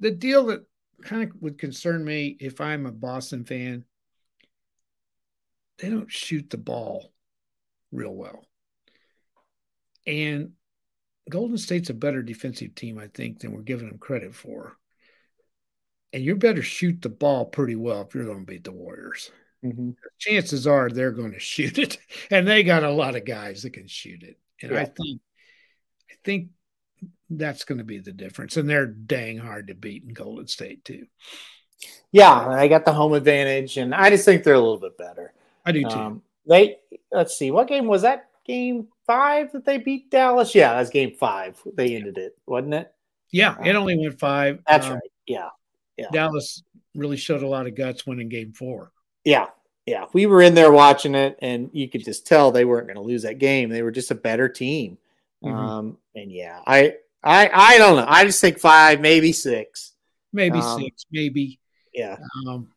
[0.00, 0.64] The deal that
[1.02, 3.84] kind of would concern me if I'm a Boston fan,
[5.78, 7.12] they don't shoot the ball
[7.92, 8.44] real well.
[10.06, 10.52] And
[11.28, 14.76] Golden State's a better defensive team, I think, than we're giving them credit for.
[16.12, 19.30] And you better shoot the ball pretty well if you're going to beat the Warriors.
[19.64, 19.90] Mm-hmm.
[20.18, 21.98] Chances are they're going to shoot it,
[22.30, 24.38] and they got a lot of guys that can shoot it.
[24.62, 25.20] And I think,
[26.10, 26.48] I think
[27.30, 28.56] that's going to be the difference.
[28.56, 31.06] And they're dang hard to beat in Golden State too.
[32.12, 35.32] Yeah, I got the home advantage, and I just think they're a little bit better.
[35.66, 35.88] I do too.
[35.88, 36.76] Um, they
[37.10, 38.28] let's see, what game was that?
[38.46, 40.54] Game five that they beat Dallas?
[40.54, 41.60] Yeah, that's game five.
[41.74, 42.92] They ended it, wasn't it?
[43.32, 44.60] yeah, it only went five.
[44.68, 45.10] That's Um, right.
[45.26, 45.48] Yeah,
[45.96, 46.62] yeah, Dallas
[46.94, 48.92] really showed a lot of guts winning game four.
[49.24, 49.46] yeah,
[49.86, 50.04] yeah.
[50.12, 53.02] We were in there watching it, and you could just tell they weren't going to
[53.02, 53.70] lose that game.
[53.70, 54.98] They were just a better team.
[55.42, 55.52] Mhm.
[55.52, 56.94] Um, and yeah, I,
[57.24, 58.04] I, I don't know.
[58.06, 59.92] I just think five, maybe six.
[60.32, 61.58] Maybe Um, six, maybe.
[61.92, 62.16] Yeah,
[62.46, 62.68] Um,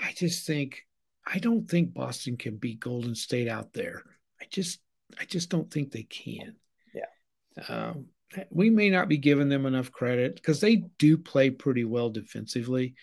[0.00, 0.86] I just think
[1.26, 4.02] I don't think Boston can beat Golden State out there.
[4.40, 4.80] I just
[5.18, 6.54] I just don't think they can.
[6.94, 7.64] Yeah.
[7.68, 8.06] Um,
[8.50, 12.94] we may not be giving them enough credit because they do play pretty well defensively.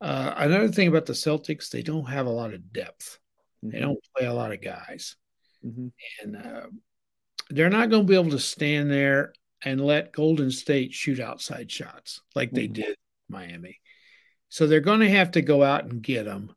[0.00, 3.18] Uh, another thing about the Celtics, they don't have a lot of depth.
[3.62, 5.14] They don't play a lot of guys,
[5.64, 5.92] Mhm.
[6.22, 6.66] and uh,
[7.50, 9.32] they're not going to be able to stand there
[9.64, 12.74] and let Golden State shoot outside shots like they Mhm.
[12.74, 12.96] did
[13.28, 13.80] Miami.
[14.48, 16.54] So they're going to have to go out and get them.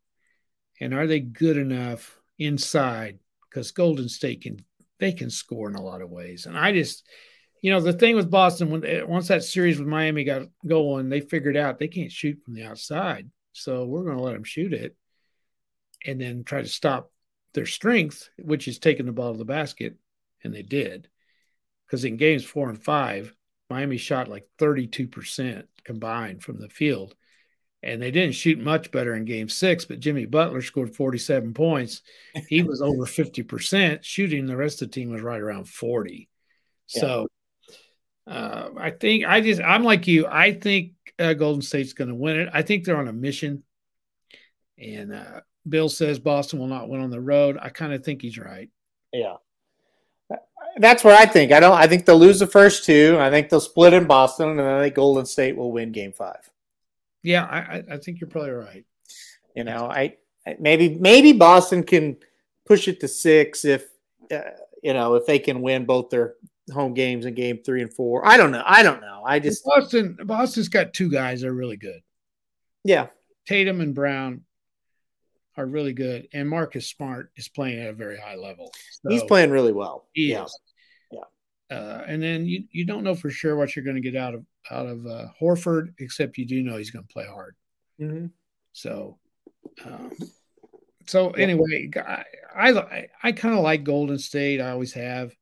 [0.79, 3.19] And are they good enough inside?
[3.49, 4.65] Because Golden State can
[4.97, 6.45] they can score in a lot of ways.
[6.45, 7.05] And I just,
[7.61, 11.19] you know, the thing with Boston when once that series with Miami got going, they
[11.19, 13.29] figured out they can't shoot from the outside.
[13.51, 14.95] So we're going to let them shoot it,
[16.05, 17.11] and then try to stop
[17.53, 19.95] their strength, which is taking the ball to the basket,
[20.43, 21.09] and they did.
[21.85, 23.33] Because in games four and five,
[23.69, 27.15] Miami shot like 32% combined from the field.
[27.83, 32.01] And they didn't shoot much better in game six, but Jimmy Butler scored 47 points.
[32.47, 34.47] He was over 50% shooting.
[34.47, 36.27] The rest of the team was right around 40.
[36.87, 37.27] So
[38.25, 40.25] uh, I think I just, I'm like you.
[40.25, 42.49] I think uh, Golden State's going to win it.
[42.51, 43.63] I think they're on a mission.
[44.79, 47.57] And uh, Bill says Boston will not win on the road.
[47.61, 48.69] I kind of think he's right.
[49.13, 49.35] yeah.
[50.77, 51.51] That's what I think.
[51.51, 51.73] I don't.
[51.73, 53.17] I think they'll lose the first two.
[53.19, 56.11] I think they'll split in Boston, and then I think Golden State will win Game
[56.11, 56.49] Five.
[57.23, 58.85] Yeah, I, I- think you're probably right.
[59.55, 60.17] You know, I
[60.59, 62.17] maybe maybe Boston can
[62.65, 63.85] push it to six if
[64.31, 64.41] uh,
[64.83, 66.35] you know if they can win both their
[66.73, 68.27] home games in Game Three and Four.
[68.27, 68.63] I don't know.
[68.65, 69.23] I don't know.
[69.25, 72.01] I just Boston, Boston's got two guys that are really good.
[72.83, 73.07] yeah
[73.47, 74.41] Tatum and Brown
[75.57, 78.71] are really good, and Marcus Smart is playing at a very high level.
[79.07, 80.05] he's playing really well.
[80.13, 80.43] He yeah.
[80.43, 80.59] is.
[81.71, 84.35] Uh, and then you, you don't know for sure what you're going to get out
[84.35, 87.55] of out of uh, Horford, except you do know he's going to play hard.
[87.99, 88.31] Mhm.
[88.73, 89.17] So,
[89.83, 90.11] um,
[91.07, 92.23] so anyway, I
[92.55, 94.61] I, I kind of like Golden State.
[94.61, 95.33] I always have.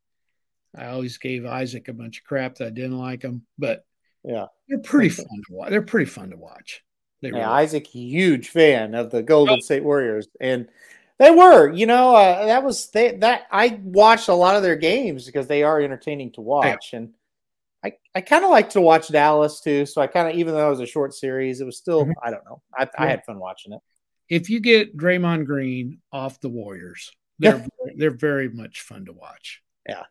[0.75, 3.85] I always gave Isaac a bunch of crap that I didn't like him, but
[4.23, 4.47] Yeah.
[4.67, 5.69] they're pretty fun to watch.
[5.69, 6.83] They're pretty fun to watch.
[7.21, 10.67] They Yeah, really Isaac, huge fan of the Golden State Warriors, and
[11.23, 11.71] they were.
[11.71, 15.47] You know, uh, that was they that I watched a lot of their games because
[15.47, 17.13] they are entertaining to watch, and
[17.83, 19.85] I I kind of like to watch Dallas too.
[19.85, 22.13] So I kind of even though it was a short series, it was still Mhm.
[22.21, 22.61] I don't know.
[22.77, 23.79] I, I had fun watching it.
[24.29, 27.65] if you get Draymond Green off the Warriors, they're
[27.97, 29.61] they're very much fun to watch.
[29.87, 30.03] Yeah.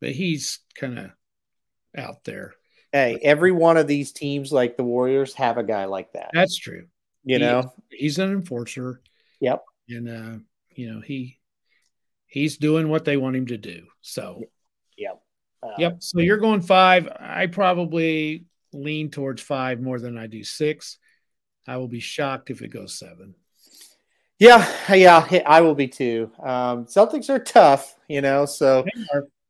[0.00, 1.10] but he's kind of
[1.96, 2.54] out there.
[2.92, 6.30] Hey, every one of these teams like the Warriors have a guy like that.
[6.34, 6.86] That's true.
[7.24, 9.00] You he- know, He's an enforcer.
[9.40, 9.64] Yep.
[9.88, 10.38] And uh,
[10.74, 11.38] you know he
[12.26, 13.86] he's doing what they want him to do.
[14.00, 14.42] So
[15.62, 15.96] Uh, yep.
[16.02, 17.08] So you're going five.
[17.18, 20.98] I probably lean towards five more than I do six.
[21.66, 23.34] I will be shocked if it goes seven.
[24.38, 26.32] Yeah, yeah, I will be too.
[26.42, 28.84] Um, Celtics are tough, you know, so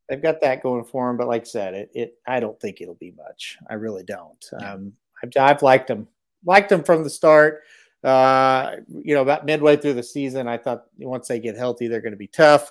[0.07, 1.17] they've got that going for them.
[1.17, 3.57] But like I said, it, it I don't think it'll be much.
[3.71, 4.45] I really don't.
[4.61, 6.09] Um, I've, I've liked them,
[6.45, 7.63] liked them from the start.
[8.03, 12.01] Uh, you know, about midway through the season, I thought once they get healthy, they're
[12.01, 12.71] going to be tough,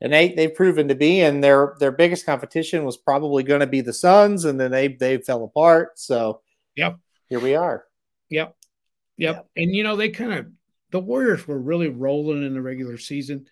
[0.00, 1.20] and they they've proven to be.
[1.20, 4.88] And their their biggest competition was probably going to be the Suns, and then they
[4.88, 5.98] they fell apart.
[5.98, 6.42] So,
[6.74, 6.98] yep,
[7.28, 7.84] here we are.
[8.28, 8.54] Yep,
[9.16, 9.34] yep.
[9.36, 9.46] yep.
[9.56, 10.46] And you know, they kind of
[10.90, 13.46] the Warriors were really rolling in the regular season,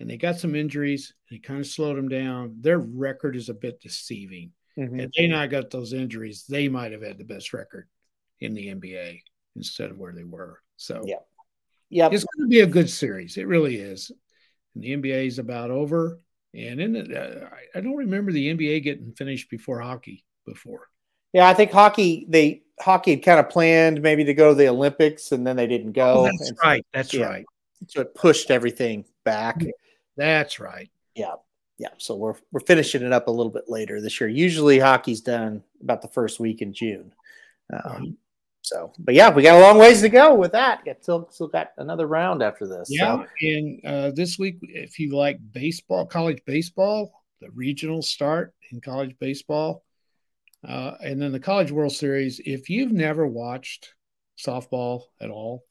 [0.00, 2.56] and they got some injuries, and it kind of slowed them down.
[2.60, 4.52] Their record is a bit deceiving.
[4.78, 5.00] Mm-hmm.
[5.00, 7.88] If they not got those injuries, they might have had the best record
[8.40, 9.20] in the NBA
[9.56, 10.60] instead of where they were.
[10.76, 11.16] So yeah,
[11.90, 13.36] yeah, it's going to be a good series.
[13.36, 14.10] It really is.
[14.74, 16.18] And the NBA is about over.
[16.54, 20.88] And in it, uh, I don't remember the NBA getting finished before hockey before.
[21.32, 24.68] Yeah, I think hockey they hockey had kind of planned maybe to go to the
[24.68, 26.20] Olympics and then they didn't go.
[26.20, 26.86] Oh, that's and right.
[26.92, 27.26] That's yeah.
[27.26, 27.46] right.
[27.88, 29.62] So it pushed everything back.
[30.16, 30.90] That's right.
[31.14, 31.34] Yeah.
[31.78, 31.88] Yeah.
[31.98, 34.28] So we're we're finishing it up a little bit later this year.
[34.28, 37.12] Usually hockey's done about the first week in June.
[37.72, 38.18] Um,
[38.62, 40.84] so, but yeah, we got a long ways to go with that.
[40.84, 42.88] Got still still got another round after this.
[42.88, 43.26] Yeah, so.
[43.40, 49.16] and uh, this week, if you like baseball, college baseball, the regional start in college
[49.18, 49.84] baseball,
[50.66, 52.40] uh, and then the College World Series.
[52.44, 53.94] If you've never watched
[54.38, 55.64] softball at all,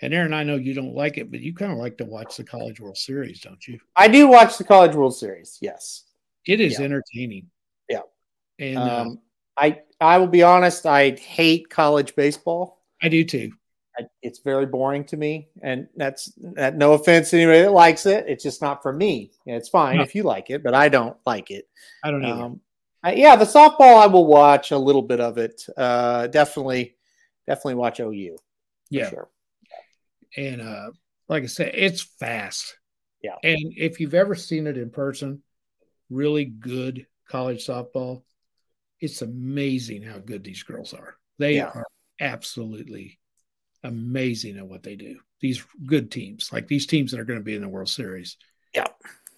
[0.00, 2.36] and Aaron, I know you don't like it, but you kind of like to watch
[2.36, 3.78] the College World Series, don't you?
[3.94, 5.56] I do watch the College World Series.
[5.62, 6.02] Yes,
[6.44, 6.86] it is yeah.
[6.86, 7.48] entertaining.
[7.88, 8.00] Yeah,
[8.58, 9.18] and uh, um,
[9.56, 12.82] I I will be honest, I hate college baseball.
[13.02, 13.52] I do too.
[13.98, 16.76] I, it's very boring to me, and that's that.
[16.76, 18.24] No offense to anybody that likes it.
[18.26, 19.32] It's just not for me.
[19.46, 20.02] It's fine no.
[20.02, 21.68] if you like it, but I don't like it.
[22.02, 22.42] I don't know.
[22.42, 22.60] Um,
[23.02, 25.62] I, yeah, the softball I will watch a little bit of it.
[25.76, 26.96] Uh, definitely,
[27.46, 28.36] definitely watch OU.
[28.90, 29.28] Yeah, sure.
[30.36, 30.90] And uh,
[31.28, 32.76] like I said, it's fast.
[33.22, 33.36] Yeah.
[33.42, 35.42] And if you've ever seen it in person,
[36.10, 38.22] really good college softball,
[39.02, 41.16] it's amazing how good these girls are.
[41.38, 41.72] They yeah.
[41.74, 41.84] are
[42.20, 43.18] absolutely
[43.82, 45.18] amazing at what they do.
[45.40, 48.36] These good teams, like these teams that are going to be in the World Series.
[48.72, 48.86] Yeah.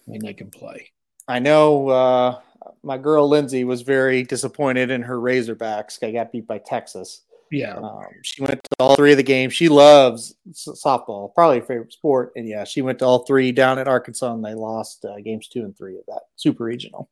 [0.07, 0.91] And they can play.
[1.27, 2.39] I know uh,
[2.83, 5.97] my girl Lindsay was very disappointed in her Razorbacks.
[5.97, 7.23] They got beat by Texas.
[7.51, 7.77] Yeah.
[7.77, 9.55] Um, she went to all three of the games.
[9.55, 12.33] She loves softball, probably her favorite sport.
[12.35, 15.47] And yeah, she went to all three down at Arkansas and they lost uh, games
[15.47, 17.09] two and three of that super regional.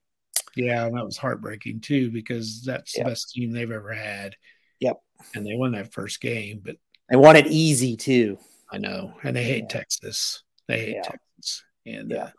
[0.55, 3.05] Yeah, and that was heartbreaking too because that's yep.
[3.05, 4.35] the best team they've ever had.
[4.79, 5.01] Yep.
[5.35, 6.75] And they won that first game, but
[7.09, 8.37] they won it easy too.
[8.71, 9.79] I know, and they hate yeah.
[9.79, 10.43] Texas.
[10.67, 11.01] They hate yeah.
[11.01, 12.23] Texas, and yeah.
[12.23, 12.29] Uh,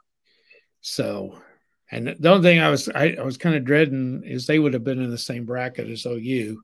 [0.80, 1.38] so,
[1.90, 4.74] and the only thing I was I, I was kind of dreading is they would
[4.74, 6.60] have been in the same bracket as OU.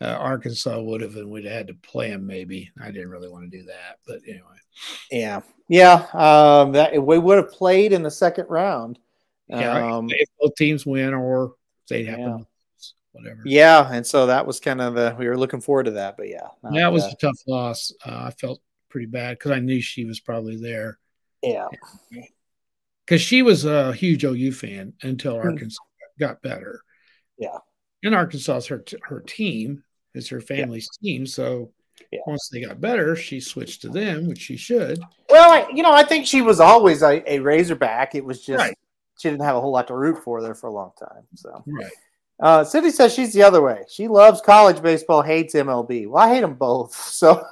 [0.00, 2.26] Uh, Arkansas would have, and we'd have had to play them.
[2.26, 4.42] Maybe I didn't really want to do that, but anyway.
[5.10, 6.06] Yeah, yeah.
[6.12, 8.98] Um, that we would have played in the second round.
[9.48, 11.54] Yeah, um, if both teams win or
[11.88, 12.84] they happen, yeah.
[13.12, 13.42] whatever.
[13.44, 16.28] Yeah, and so that was kind of the we were looking forward to that, but
[16.28, 17.92] yeah, that was a tough loss.
[18.04, 20.98] Uh, I felt pretty bad because I knew she was probably there.
[21.42, 21.68] Yeah,
[23.04, 25.48] because she was a huge OU fan until hmm.
[25.48, 25.82] Arkansas
[26.18, 26.80] got better.
[27.36, 27.58] Yeah,
[28.02, 29.84] and Arkansas is her her team,
[30.14, 31.12] is her family's yeah.
[31.12, 31.72] team, so.
[32.10, 32.20] Yeah.
[32.26, 35.00] Once they got better, she switched to them, which she should.
[35.28, 38.16] Well, I, you know, I think she was always a, a Razorback.
[38.16, 38.76] It was just right
[39.18, 41.24] she didn't have a whole lot to root for there for a long time.
[41.34, 41.92] So right.
[42.40, 43.84] Uh, Cindy says she's the other way.
[43.88, 46.08] She loves college baseball, hates MLB.
[46.08, 46.94] Well, I hate them both.
[47.14, 47.42] So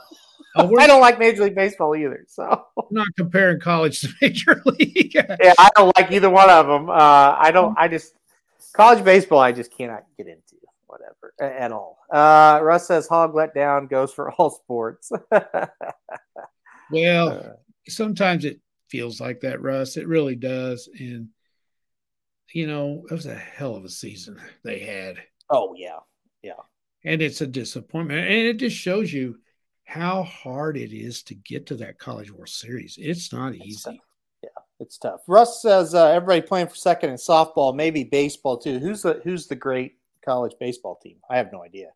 [0.56, 2.26] oh, I don't like Major League Baseball either.
[2.28, 5.14] So not comparing college to Major League.
[5.14, 6.90] yeah, I don't like either one of them.
[6.90, 7.74] Uh, I don't.
[7.78, 8.14] I just
[8.74, 9.38] college baseball.
[9.38, 10.56] I just cannot get into
[10.86, 11.98] whatever at all.
[12.12, 15.10] Uh, Russ says hog let down goes for all sports.
[16.90, 17.52] well, uh,
[17.88, 19.96] sometimes it feels like that, Russ.
[19.96, 21.28] It really does, and
[22.54, 25.16] you know, it was a hell of a season they had.
[25.50, 25.98] Oh yeah,
[26.42, 26.52] yeah.
[27.04, 29.38] And it's a disappointment, and it just shows you
[29.84, 32.96] how hard it is to get to that College World Series.
[32.98, 33.90] It's not it's easy.
[33.90, 33.96] Tough.
[34.42, 34.48] Yeah,
[34.80, 35.20] it's tough.
[35.26, 38.78] Russ says uh, everybody playing for second in softball, maybe baseball too.
[38.78, 41.16] Who's the Who's the great college baseball team?
[41.28, 41.88] I have no idea.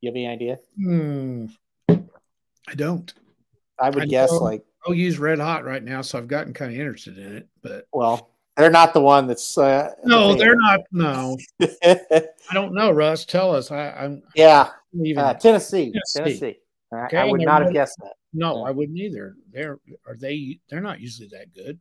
[0.00, 0.58] You have any idea?
[0.82, 1.46] Hmm.
[1.88, 3.12] I don't.
[3.78, 6.78] I would I guess like OU's red hot right now, so I've gotten kind of
[6.78, 7.48] interested in it.
[7.62, 8.30] But well,
[8.60, 9.56] they're not the one that's.
[9.56, 10.80] Uh, no, they're not.
[10.92, 12.90] No, I don't know.
[12.90, 13.70] Russ, tell us.
[13.70, 15.92] I, am Yeah, even uh, Tennessee.
[15.92, 16.40] Tennessee.
[16.40, 16.58] Tennessee.
[16.92, 18.14] Okay, I would not have guessed that.
[18.32, 19.34] No, I wouldn't either.
[19.52, 20.60] They're are they?
[20.68, 21.78] They're not usually that good,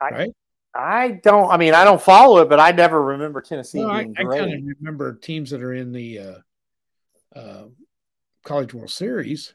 [0.00, 0.30] I, right?
[0.74, 1.50] I don't.
[1.50, 4.40] I mean, I don't follow it, but I never remember Tennessee no, being I, great.
[4.40, 7.64] I kind of remember teams that are in the uh, uh,
[8.44, 9.54] College World Series.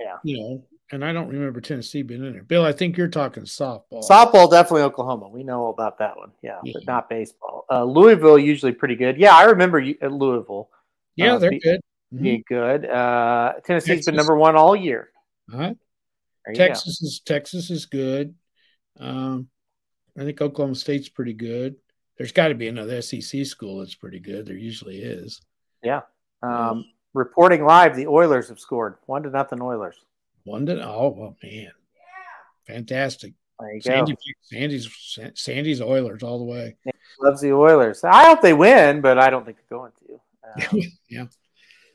[0.00, 2.42] Yeah, you know, and I don't remember Tennessee being in there.
[2.42, 4.02] Bill, I think you're talking softball.
[4.08, 5.28] Softball, definitely Oklahoma.
[5.28, 6.32] We know about that one.
[6.42, 6.72] Yeah, Yeah.
[6.74, 7.64] but not baseball.
[7.70, 9.16] Uh, Louisville usually pretty good.
[9.16, 10.68] Yeah, I remember you, at Louisville
[11.16, 11.80] yeah, uh, they're be- good.
[12.14, 12.22] Mhm.
[12.22, 12.86] being good.
[12.86, 14.06] Uh, Tennessee's Texas.
[14.06, 15.10] been number one all year.
[15.52, 15.74] Uh-huh.
[16.48, 16.58] You go.
[16.66, 18.34] Texas is Texas is good.
[18.98, 19.48] Um,
[20.18, 21.76] I think Oklahoma State's pretty good.
[22.18, 24.44] There's got to be another SEC school that's pretty good.
[24.46, 25.40] There usually is.
[25.82, 26.00] Yeah.
[26.42, 26.84] Um,
[27.14, 29.62] reporting live, the Oilers have scored one to nothing.
[29.62, 29.96] Oilers.
[30.50, 31.70] One to oh well, man,
[32.66, 33.34] fantastic.
[33.58, 33.90] There you go.
[33.90, 36.76] Sandy, Sandy's Sandy's Oilers all the way.
[37.20, 38.02] Loves the Oilers.
[38.04, 40.20] I hope they win, but I don't think they're going to.
[40.72, 41.26] Um, yeah.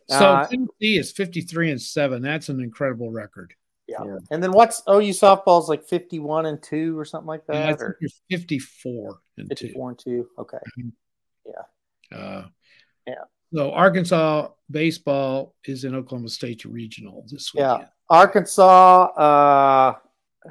[0.09, 2.21] So Uh, Tennessee is 53 and 7.
[2.21, 3.53] That's an incredible record.
[3.87, 3.97] yeah.
[4.05, 4.17] Yeah.
[4.31, 7.79] And then what's OU softball's like fifty-one and two or something like And I that,
[7.79, 9.55] think or you're 54 and 2.
[9.55, 10.29] fifty-four and two.
[10.39, 10.57] Okay.
[12.15, 12.43] Uh,
[13.07, 13.23] Yeah.
[13.53, 17.87] So Arkansas baseball is in Oklahoma State regional this Yeah.
[18.09, 19.05] Arkansas.
[19.15, 19.95] Uh,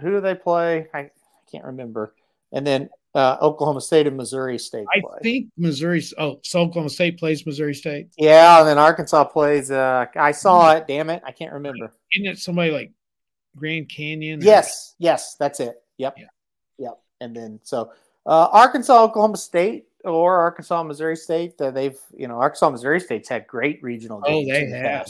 [0.00, 0.88] who do they play?
[0.94, 1.10] I, I
[1.50, 2.14] can't remember.
[2.52, 5.18] And then uh, Oklahoma State and Missouri State I play.
[5.22, 6.02] think Missouri.
[6.18, 8.08] Oh, so Oklahoma State plays Missouri State.
[8.18, 9.70] yeah, and then Arkansas plays.
[9.70, 10.86] Uh, I saw it.
[10.88, 11.92] Damn it, I can't remember.
[12.14, 12.92] Isn't it somebody like
[13.56, 14.40] Grand Canyon?
[14.42, 15.76] or- Yes, yes, that's it.
[15.98, 16.24] Yep, Yeah.
[16.78, 17.00] yep.
[17.20, 17.92] And then so
[18.26, 21.60] uh, Arkansas, Oklahoma State, or Arkansas, Missouri State.
[21.60, 24.48] Uh, they've you know Arkansas, Missouri State's had great regional Oh, games.
[24.50, 25.06] they in the have.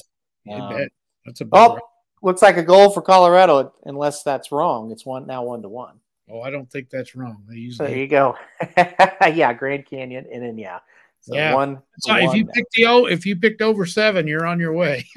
[0.53, 0.89] Um, bet.
[1.25, 1.79] That's a big Oh.
[2.25, 3.73] Looks like a goal for Colorado.
[3.85, 6.01] Unless that's wrong, it's one now one to one.
[6.29, 7.45] Oh, I don't think that's wrong.
[7.49, 8.37] They So there you go.
[8.77, 10.79] yeah, Grand Canyon, and then yeah,
[11.21, 11.55] so Yeah.
[11.55, 11.83] one.
[12.01, 12.53] So if one you now.
[12.55, 15.05] pick the if you picked over seven, you're on your way.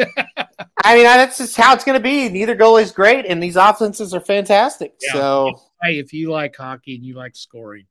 [0.84, 2.30] I mean, that's just how it's going to be.
[2.30, 4.94] Neither goalie's great, and these offenses are fantastic.
[5.02, 5.14] Yeah.
[5.14, 7.88] So hey, if you like hockey and you like scoring,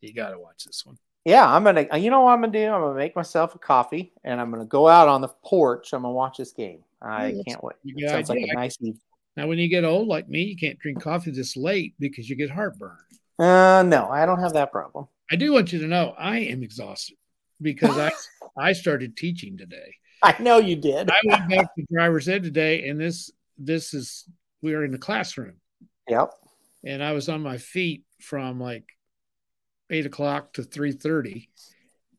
[0.00, 0.98] you got to watch this one.
[1.24, 1.86] yeah, I'm gonna.
[1.96, 2.64] You know what I'm gonna do?
[2.66, 5.92] I'm gonna make myself a coffee, and I'm gonna go out on the porch.
[5.92, 6.80] I'm gonna watch this game.
[7.00, 7.76] I that's can't wait.
[7.84, 9.00] It sounds like a nice evening.
[9.36, 12.34] Now, when you get old like me, you can't drink coffee this late because you
[12.36, 12.96] get heartburn.
[13.38, 15.06] Uh, no, I don't have that problem.
[15.30, 17.16] I do want you to know I am exhausted
[17.62, 18.10] because I
[18.56, 19.94] I started teaching today.
[20.22, 21.08] I know you did.
[21.10, 24.24] I went back to driver's ed today, and this this is
[24.62, 25.54] we are in the classroom,
[26.08, 26.32] Yep.
[26.84, 28.84] and I was on my feet from like
[29.90, 31.48] eight o'clock to three thirty,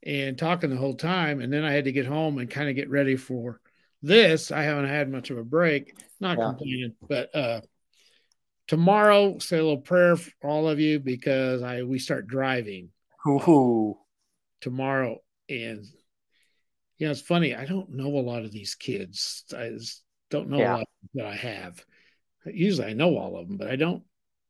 [0.04, 2.76] and talking the whole time, and then I had to get home and kind of
[2.76, 3.60] get ready for
[4.02, 4.52] this.
[4.52, 6.46] I haven't had much of a break, not Yeah.
[6.46, 7.62] complaining, but uh,
[8.68, 12.90] tomorrow say a little prayer for all of you because I we start driving
[13.28, 13.98] Ooh.
[14.62, 15.18] tomorrow
[15.50, 15.86] and
[16.98, 20.50] you know it's funny i don't know a lot of these kids i just don't
[20.50, 20.76] know Yeah.
[20.76, 21.84] a lot that i have
[22.46, 24.04] usually i know all of them but i don't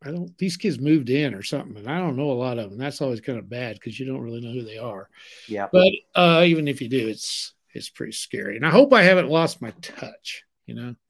[0.04, 2.70] i don't these kids moved in or something and i don't know a lot of
[2.70, 5.10] them that's always kind of bad because you don't really know who they are
[5.48, 5.68] Yeah.
[5.72, 9.30] but uh even if you do it's it's pretty scary and i hope i haven't
[9.30, 10.96] lost my touch you know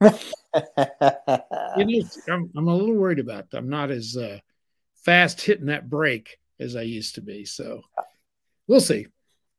[1.76, 4.38] you know i'm, I'm a little worried about that i'm not as uh
[5.04, 7.82] fast hitting that brake as i used to be so
[8.66, 9.06] we'll see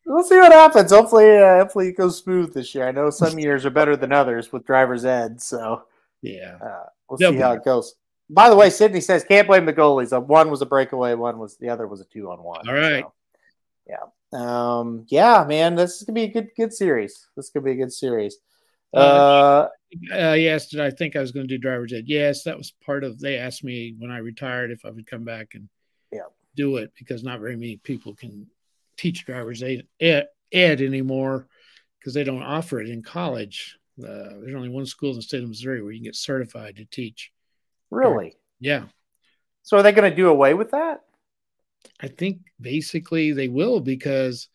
[0.06, 0.91] We'll see what happens.
[0.91, 2.88] Hopefully, uh, hopefully it goes smooth this year.
[2.88, 5.84] I know some years are better than others with driver's ed, so
[6.22, 7.95] yeah uh, we'll see how it goes.
[8.30, 10.16] By the way, Sydney says can't blame the goalies.
[10.16, 12.68] Uh, One was a breakaway, one was the other was a two on one.
[12.68, 13.04] All right.
[13.04, 13.14] So,
[13.88, 13.97] yeah,
[14.34, 17.27] um, yeah, man, this is gonna be a good good series.
[17.36, 18.38] This could be a good series.
[18.93, 19.67] Uh,
[20.13, 22.05] Uh, yes, did I think I was going to do driver's ed?
[22.07, 23.19] Yes, that was part of.
[23.19, 25.67] They asked me when I retired if I would come back and
[26.13, 26.27] Yeah.
[26.55, 28.47] do it because not very many people can
[28.95, 31.47] teach driver's ed, ed, ed anymore
[31.99, 33.77] because they don't offer it in college.
[34.01, 36.77] Uh, there's only one school in the state of Missouri where you can get certified
[36.77, 37.32] to teach.
[37.89, 38.38] really?
[38.61, 38.86] Yeah,
[39.63, 41.01] So are they going to do away with that?
[41.99, 44.47] I think basically they will because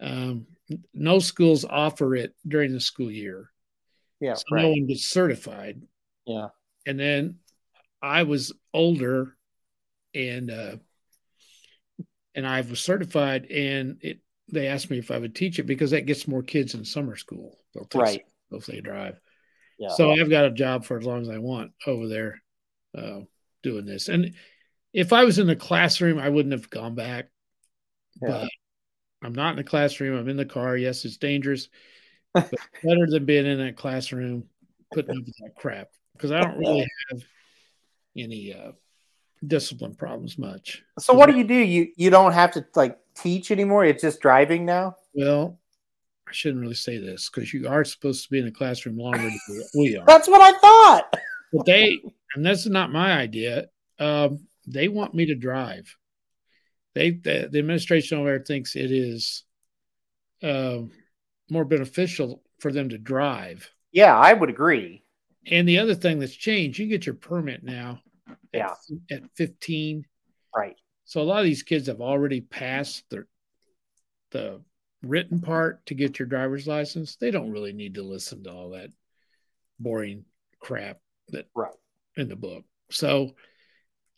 [0.00, 0.46] um,
[0.94, 3.50] no schools offer it during the school year,
[4.20, 4.62] Yeah, so right.
[4.62, 5.82] no one gets certified.
[6.26, 6.48] Yeah,
[6.86, 7.38] and then
[8.02, 9.36] I was older
[10.14, 10.76] and uh
[12.34, 14.20] and I was certified and it
[14.52, 17.14] they asked me if I would teach it because that gets more kids in summer
[17.14, 17.56] school.
[17.72, 18.22] They'll take right.
[18.50, 19.20] if they drive.
[19.78, 19.90] Yeah.
[19.90, 22.42] So I've got a job for as long as I want over there
[22.96, 23.20] uh
[23.62, 24.08] doing this.
[24.08, 24.34] And
[24.92, 27.28] if I was in the classroom, I wouldn't have gone back.
[28.20, 28.28] Yeah.
[28.28, 28.48] But
[29.22, 30.18] I'm not in the classroom.
[30.18, 30.76] I'm in the car.
[30.76, 31.68] Yes, it's dangerous,
[32.34, 32.50] but
[32.82, 34.44] better than being in that classroom
[34.92, 37.22] putting up with that crap because I don't really have
[38.16, 38.72] any uh,
[39.46, 40.82] discipline problems much.
[40.98, 41.54] So what do you do?
[41.54, 43.84] You you don't have to like teach anymore.
[43.84, 44.96] It's just driving now.
[45.14, 45.58] Well,
[46.28, 49.18] I shouldn't really say this because you are supposed to be in the classroom longer
[49.18, 50.06] than we are.
[50.06, 51.16] That's what I thought.
[51.52, 51.98] But they,
[52.34, 53.66] and that's not my idea.
[53.98, 55.94] Um, they want me to drive.
[56.94, 59.44] They, the, the administration over there thinks it is
[60.42, 60.90] um
[61.50, 63.68] more beneficial for them to drive.
[63.92, 65.02] Yeah, I would agree.
[65.46, 68.00] And the other thing that's changed, you get your permit now
[68.52, 68.74] Yeah.
[69.10, 70.04] at, at 15.
[70.54, 70.76] Right.
[71.04, 73.26] So a lot of these kids have already passed their
[74.30, 74.60] the
[75.02, 77.16] written part to get your driver's license.
[77.16, 78.90] They don't really need to listen to all that
[79.78, 80.24] boring
[80.60, 80.98] crap
[81.28, 81.74] that Right.
[82.16, 82.64] in the book.
[82.90, 83.34] So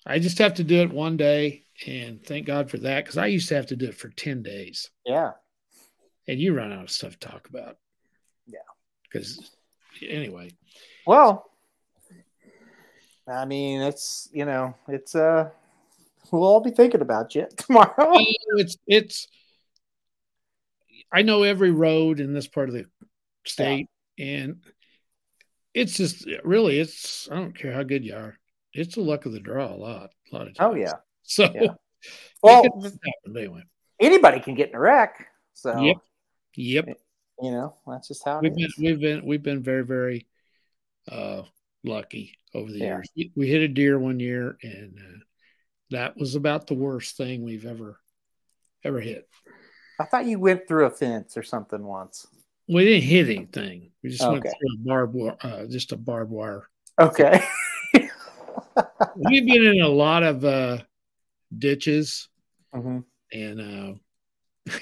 [0.07, 3.26] I just have to do it one day and thank God for that because I
[3.26, 5.32] used to have to do it for 10 days Yeah.
[6.28, 7.76] and you run out of stuff to talk about.
[8.46, 8.59] Yeah.
[9.05, 9.50] Because
[10.03, 10.50] anyway,
[11.07, 11.48] Well,
[13.28, 15.50] I mean, it's you know, it's uh,
[16.32, 18.12] we'll all be thinking about you tomorrow.
[18.57, 19.28] it's it's
[21.12, 22.86] I know every road in this part of the
[23.46, 23.86] state
[24.18, 24.62] and
[25.74, 28.36] it's just really it's I don't care how good you are.
[28.74, 30.58] It's the luck of the draw a lot, a lot of times.
[30.60, 30.92] Oh yeah.
[31.22, 31.74] So Yeah.
[32.42, 32.64] Well,
[33.36, 33.62] anyway.
[34.00, 35.28] anybody can get in a wreck.
[35.54, 35.96] So Yep.
[36.56, 36.88] Yep.
[37.40, 38.74] you know, that's just how it We've been is.
[38.78, 40.26] we've been we've been very, very
[41.10, 41.42] uh
[41.84, 43.00] lucky over the Yeah.
[43.16, 43.30] years.
[43.36, 45.18] We- hit a deer one year and uh,
[45.90, 48.00] that was about the worst thing we've ever
[48.84, 49.28] ever hit.
[50.00, 52.26] I thought you went through a fence or something once.
[52.68, 53.92] We didn't hit anything.
[54.02, 56.68] We just went through a barbed wire, uh, just a barbed wire.
[56.98, 57.44] Okay.
[59.16, 60.78] We've been in a lot of uh,
[61.57, 62.28] ditches,
[62.74, 63.05] Mhm.
[63.32, 63.94] and uh,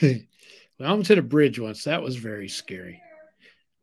[0.02, 0.28] we
[0.80, 1.84] almost hit a bridge once.
[1.84, 3.00] That was very scary.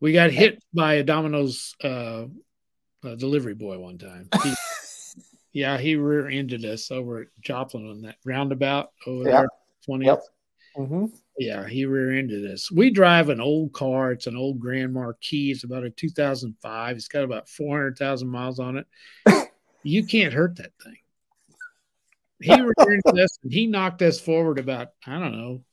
[0.00, 2.26] We got hit by a Domino's uh,
[3.04, 4.28] uh, delivery boy one time.
[4.42, 9.48] He, yeah, he rear-ended us over at Joplin on that roundabout over there.
[9.88, 10.04] 20th.
[10.04, 10.22] Yep.
[10.76, 11.12] Mhm.
[11.38, 12.70] Yeah, he rear-ended us.
[12.70, 14.12] We drive an old car.
[14.12, 15.50] It's an old Grand Marquis.
[15.50, 16.96] It's about a 2005.
[16.96, 18.86] It's got about 400,000 miles on it.
[19.82, 20.96] you can't hurt that thing.
[22.40, 25.64] He rear-ended us and he knocked us forward about I don't know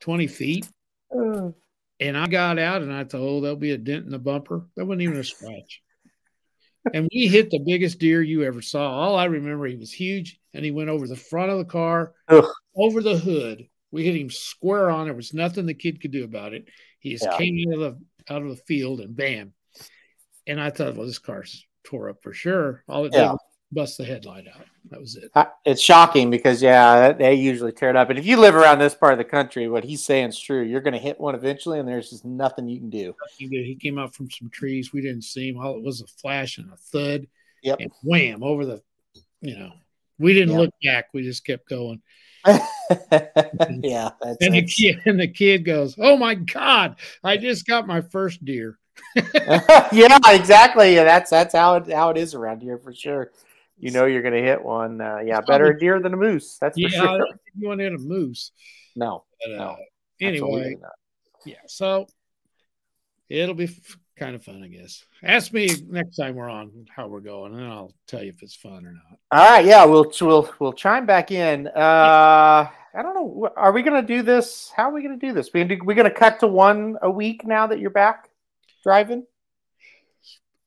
[0.00, 0.68] 20 feet.
[1.14, 1.50] Uh,
[2.00, 4.66] And I got out and I thought, oh, there'll be a dent in the bumper.
[4.74, 5.82] There wasn't even a scratch.
[6.92, 8.90] And we hit the biggest deer you ever saw.
[8.90, 12.12] All I remember, he was huge and he went over the front of the car,
[12.28, 12.44] Ugh.
[12.74, 13.68] over the hood.
[13.92, 15.04] We hit him square on.
[15.06, 16.66] There was nothing the kid could do about it.
[16.98, 17.36] He just Yeah.
[17.36, 19.52] came out of the out of the field and bam.
[20.46, 22.84] And I thought, well, this car's tore up for sure.
[22.88, 23.32] All it did Yeah.
[23.32, 23.40] was
[23.72, 24.66] bust the headlight out.
[24.90, 25.30] That was it.
[25.64, 28.10] It's shocking because yeah, they usually tear it up.
[28.10, 30.62] And if you live around this part of the country, what he's saying is true.
[30.62, 33.14] You're going to hit one eventually, and there's just nothing you can do.
[33.38, 34.92] He, came out from some trees.
[34.92, 35.58] We didn't see him.
[35.58, 37.26] All it was a flash and a thud.
[37.62, 37.80] Yep.
[37.80, 38.82] And wham over the,
[39.40, 39.72] you know,
[40.18, 40.58] we didn't Yeah.
[40.58, 41.06] look back.
[41.14, 42.02] We just kept going.
[42.46, 46.96] yeah, that's, And the kid and the kid goes, "Oh my god!
[47.22, 48.78] I just got my first deer."
[49.92, 50.94] yeah, exactly.
[50.94, 53.30] Yeah, that's that's how it how it is around here for sure.
[53.78, 55.00] You know, you're going to hit one.
[55.00, 56.56] Uh, yeah, better a deer than a moose.
[56.60, 57.26] That's Yeah, sure.
[57.58, 58.52] you want to hit a moose.
[58.94, 59.76] No, But, uh, No,
[60.20, 60.76] anyway,
[61.44, 61.56] yeah.
[61.66, 62.06] So
[63.28, 65.04] it'll be f- kind of fun, I guess.
[65.22, 68.54] Ask me next time we're on how we're going, and I'll tell you if it's
[68.54, 69.18] fun or not.
[69.32, 71.66] All right, yeah, we'll we'll we'll chime back in.
[71.66, 73.50] Uh, I don't know.
[73.56, 74.70] Are we going to do this?
[74.76, 75.50] How are we going to do this?
[75.52, 78.28] We we going to cut to one a week now that you're back
[78.82, 79.24] driving?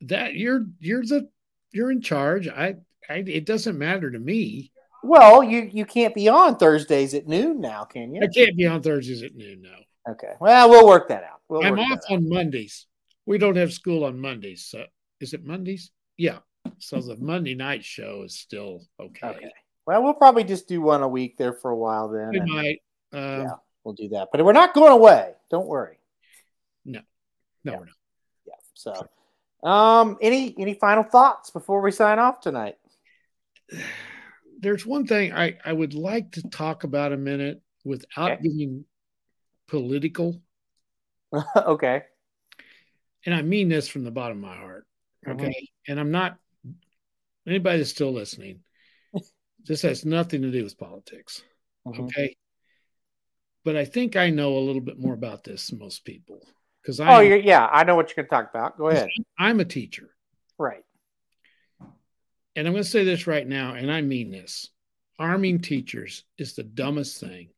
[0.01, 1.30] That you're you're the
[1.72, 2.47] you're in charge.
[2.47, 2.76] I,
[3.09, 4.72] I it doesn't matter to me.
[5.03, 8.22] Well, you you can't be on Thursdays at noon now, can you?
[8.24, 10.11] I can't be on Thursdays at noon now.
[10.11, 10.34] Okay.
[10.39, 11.41] Well, we'll work that out.
[11.49, 12.11] We'll I'm off out.
[12.11, 12.88] on Mondays.
[13.26, 14.66] We don't have school on Mondays.
[14.66, 14.86] So
[15.20, 15.92] is it Mondays?
[16.17, 16.39] Yeah.
[16.79, 19.28] So the Monday night show is still okay.
[19.28, 19.51] Okay.
[19.86, 22.29] Well, we'll probably just do one a week there for a while then.
[22.32, 22.82] We and might.
[23.13, 23.47] Um, Yeah.
[23.83, 24.29] we'll do that.
[24.32, 25.33] But we're not going away.
[25.51, 26.00] Don't worry.
[26.83, 27.01] No,
[27.63, 27.74] Yeah.
[27.78, 27.96] we're not.
[28.76, 28.93] So,
[29.64, 32.78] um, any any final thoughts before we sign off tonight?
[34.60, 38.43] There's one thing I, I would like to talk about a minute without Okay.
[38.43, 38.86] getting
[39.68, 40.42] political.
[41.56, 42.04] okay.
[43.26, 44.86] And I mean this from the bottom of my heart.
[45.28, 45.70] Okay.
[45.88, 46.38] And I'm not,
[47.47, 48.60] anybody that's still listening,
[49.66, 51.42] this has nothing to do with politics.
[51.88, 52.08] Mhm.
[52.08, 52.36] Okay.
[53.64, 56.46] But I think I know a little bit more about this than most people
[56.86, 57.66] because Oh, I'm, you're, yeah.
[57.71, 58.78] I know what you're going to talk about.
[58.78, 59.09] Go ahead.
[59.39, 60.12] I'm a teacher.
[60.59, 60.83] Right.
[62.55, 64.70] And I'm going to say this right now, and I mean this
[65.17, 67.49] arming teachers is the dumbest thing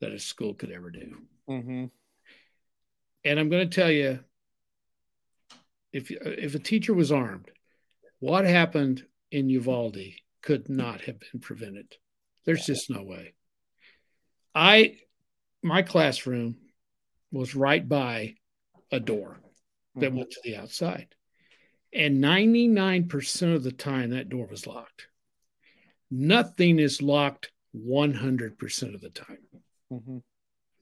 [0.00, 1.16] that a school could ever do.
[1.48, 1.84] Mm-hmm.
[3.24, 4.20] And I'm going to tell you
[5.92, 7.50] if, if a teacher was armed,
[8.20, 9.98] what happened in Uvalde
[10.42, 11.96] could not have been prevented.
[12.46, 13.34] There's just no way.
[14.54, 14.96] I,
[15.62, 16.56] my classroom
[17.32, 18.34] was right by
[18.90, 19.40] a door
[19.96, 21.14] that went to the outside.
[21.92, 25.08] And 99% of the time, that door was locked.
[26.10, 29.38] Nothing is locked 100% of the time.
[29.92, 30.18] Mm-hmm.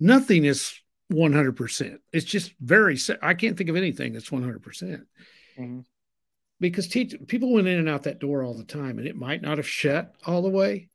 [0.01, 0.75] Nothing is
[1.12, 1.99] 100%.
[2.12, 5.07] It's just very, I can't think of anything that's 100%.
[5.59, 5.85] Mhm.
[6.61, 9.43] because teach, people went in and out that door all the time, and it might
[9.43, 10.89] not have shut all the way.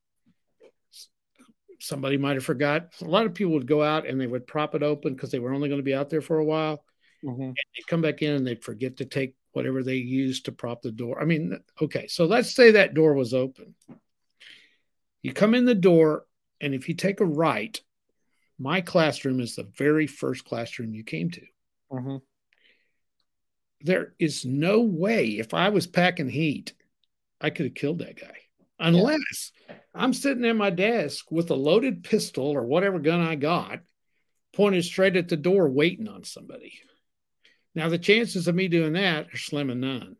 [1.83, 2.93] Somebody might have forgot.
[3.01, 5.39] A lot of people would go out and they would prop it open because they
[5.39, 6.85] were only going to be out there for a while.
[7.21, 7.47] Mhm.
[7.47, 10.81] And they'd come back in and they'd forget to take whatever they used to prop
[10.81, 11.21] the door.
[11.21, 13.75] I mean, okay, so let's say that door was open.
[15.21, 16.25] You come in the door,
[16.61, 17.79] and if you take a right,
[18.57, 21.45] my classroom is the very first classroom you came to.
[21.91, 22.21] Mhm.
[23.81, 26.71] there is no way if I was packing heat,
[27.41, 28.37] I could have killed that guy.
[28.79, 29.51] Unless
[29.93, 33.79] I'm sitting at my desk with a loaded pistol or whatever gun I got
[34.53, 36.73] pointed straight at the door waiting on somebody.
[37.75, 40.15] Now, the chances of me doing that are slim and none.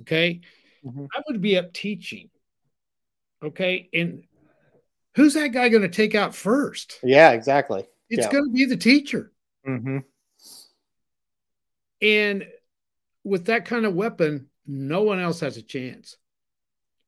[0.00, 0.40] Okay.
[0.84, 1.08] Mhm.
[1.14, 2.30] I would be up teaching.
[3.42, 3.88] Okay.
[3.92, 4.24] And
[5.16, 7.00] who's that guy going to take out first?
[7.02, 7.86] Yeah, exactly.
[8.08, 8.32] It's Yeah.
[8.32, 9.32] going to be the teacher.
[9.66, 9.98] Mm-hmm.
[12.02, 12.48] And
[13.24, 16.16] with that kind of weapon, no one else has a chance.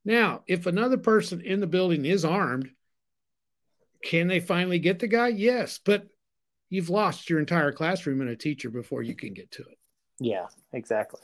[0.05, 2.71] Now, if another person in the building is armed,
[4.03, 5.29] can they finally get the guy?
[5.29, 6.07] Yes, but
[6.69, 9.79] you've lost your entire classroom and a teacher before you can get to it.
[10.19, 11.21] Yeah, exactly.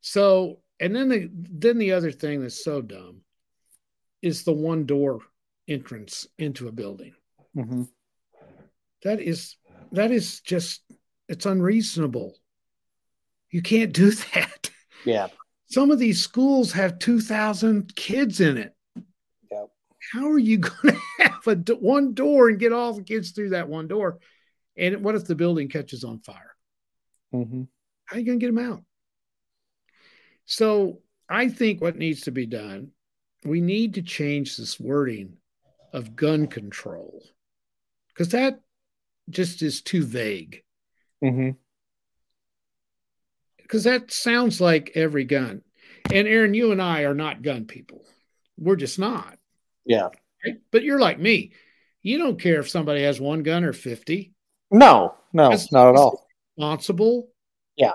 [0.00, 3.20] So, and then the then the other thing that's so dumb
[4.22, 5.20] is the one door
[5.68, 7.14] entrance into a building.
[7.56, 7.82] Mm-hmm.
[9.04, 9.56] That is
[9.92, 10.82] that is just
[11.28, 12.36] it's unreasonable.
[13.50, 14.70] You can't do that.
[15.04, 15.28] Yeah.
[15.72, 18.74] Some of these schools have 2,000 kids in it.
[19.50, 19.70] Yep.
[20.12, 23.50] How are you going to have a one door and get all the kids through
[23.50, 24.18] that one door?
[24.76, 26.54] And what if the building catches on fire?
[27.34, 27.62] Mm-hmm.
[28.04, 28.82] How are you going to get them out?
[30.44, 32.90] So I think what needs to be done,
[33.42, 35.38] we need to change this wording
[35.94, 37.22] of gun control
[38.08, 38.60] because that
[39.30, 40.62] just is too vague.
[41.24, 41.52] Mm-hmm.
[43.72, 45.62] Because that sounds like every gun.
[46.12, 48.04] And Aaron, you and I are not gun people.
[48.58, 49.38] We're just not.
[49.86, 50.10] Yeah.
[50.44, 50.56] Right?
[50.70, 51.52] But you're like me.
[52.02, 54.34] You don't care if somebody has one gun or 50.
[54.70, 56.26] No, no, That's- not at all.
[56.58, 57.30] Responsible.
[57.74, 57.94] Yeah.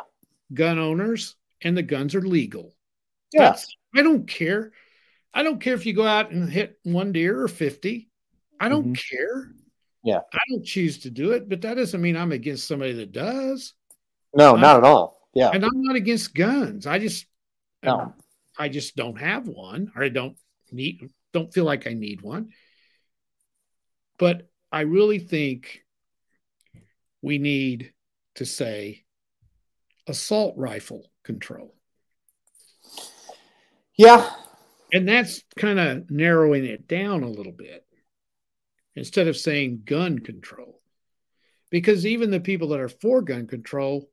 [0.51, 2.73] Gun owners and the guns are legal.
[3.31, 3.55] Yeah.
[3.95, 4.71] I don't care.
[5.31, 8.09] I don't care if you go out and hit one deer or 50.
[8.59, 9.41] I don't care.
[9.43, 9.51] Mm-hmm.
[10.05, 10.21] Yeah.
[10.33, 13.75] I don't choose to do it, but that doesn't mean I'm against somebody that does.
[14.33, 15.16] No, I- not at all.
[15.37, 15.51] Yeah.
[15.53, 16.87] And I'm not against guns.
[16.87, 17.27] I just
[17.83, 18.13] No.
[18.57, 20.35] I just don't have one, or I don't
[20.71, 22.49] need, don't feel like I need one.
[24.17, 25.83] But I really think
[27.21, 27.93] we need
[28.35, 29.05] to say
[30.07, 31.75] assault rifle control.
[33.95, 34.29] Yeah.
[34.91, 37.85] And that's kind of narrowing it down a little bit
[38.95, 40.81] instead of saying gun control.
[41.69, 44.09] Because even the people that are for gun control,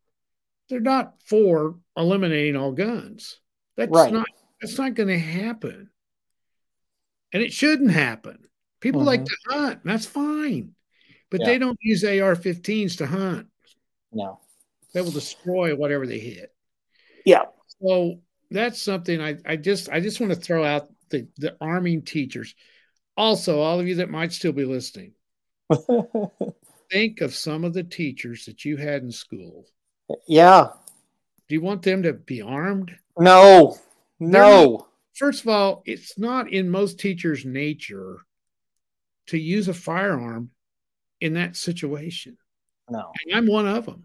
[0.69, 3.41] they're not for eliminating all guns.
[3.77, 4.13] That's Right.
[4.13, 4.27] not
[4.61, 5.91] that's not going to happen.
[7.33, 8.49] And it shouldn't happen.
[8.81, 9.27] People like Mhm.
[9.27, 10.75] to hunt, and that's fine.
[11.31, 11.47] But Yeah.
[11.47, 13.49] they don't use AR-15s to hunt.
[14.13, 14.41] No.
[14.93, 16.55] They will destroy whatever they hit.
[17.27, 17.47] Yeah.
[17.83, 22.03] So that's something I, I just I just want to throw out the, the arming
[22.03, 22.55] teachers.
[23.17, 25.15] Also, all of you that might still be listening,
[26.91, 29.67] think of some of the teachers that you had in school.
[30.27, 30.69] Yeah.
[31.49, 32.97] Do you want them to be armed?
[33.19, 33.77] No.
[34.19, 34.89] No.
[35.15, 38.19] First of all, it's not in most teachers' nature
[39.29, 40.51] to use a firearm
[41.21, 42.37] in that situation.
[42.91, 43.13] No.
[43.25, 44.05] And I'm one of them.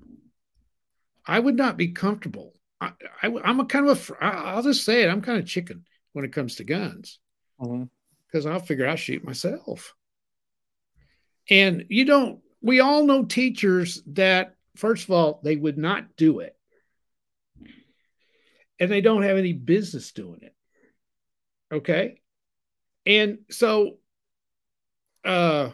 [1.25, 2.53] I would not be comfortable.
[2.81, 5.45] I, I, am a kind of a, I- I'll just say it, I'm kind of
[5.45, 7.19] chicken when it comes to guns.
[7.59, 7.83] Mm-hmm.
[8.25, 9.95] Because I'll figure I'll shoot myself.
[11.49, 16.39] And you don't, we all know teachers that, first of all, they would not do
[16.39, 16.55] it.
[18.79, 20.55] And they don't have any business doing it.
[21.71, 22.21] Okay.
[23.05, 23.97] And so,
[25.25, 25.69] uh,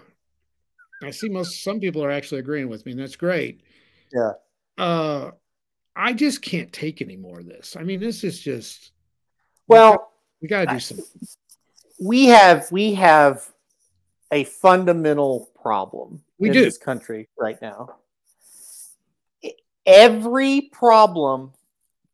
[1.03, 3.61] I see most, some people are actually agreeing with me, and that's great.
[4.13, 4.31] Yeah.
[4.77, 5.31] Uh,
[5.95, 7.75] I just can't take any more of this.
[7.77, 8.91] I mean, this is just,
[9.67, 10.11] Well,
[10.41, 11.05] we got to I- do something.
[11.99, 13.49] we have we have
[14.31, 16.63] a fundamental problem We in do.
[16.63, 17.97] this country right now.
[19.85, 21.51] Every problem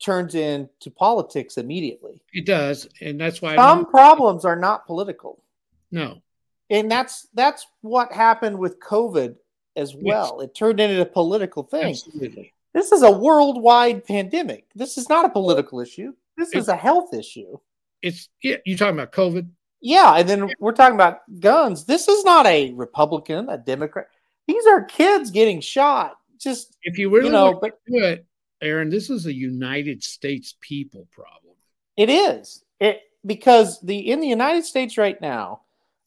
[0.02, 2.22] turns into politics immediately.
[2.34, 2.88] It does.
[3.02, 5.43] And that's why Some problems are not political.
[5.91, 6.22] no.
[6.69, 9.35] And that's that's what happened with COVID
[9.76, 10.39] as well.
[10.39, 11.89] It turned into a political thing.
[11.89, 12.53] Absolutely.
[12.73, 14.68] This is a worldwide pandemic.
[14.73, 16.14] This is not a political issue.
[16.38, 17.57] This is a health issue.
[18.02, 19.49] It's yeah, you talking about COVID?
[19.81, 21.84] Yeah, and then we're talking about guns.
[21.84, 24.07] This is not a Republican, a Democrat.
[24.48, 26.18] These are kids getting shot.
[26.41, 28.26] Just If you really you know, but do it,
[28.61, 31.55] Aaron, this is a United States people problem.
[31.97, 32.63] It is.
[32.80, 35.61] It because the in the United States right now,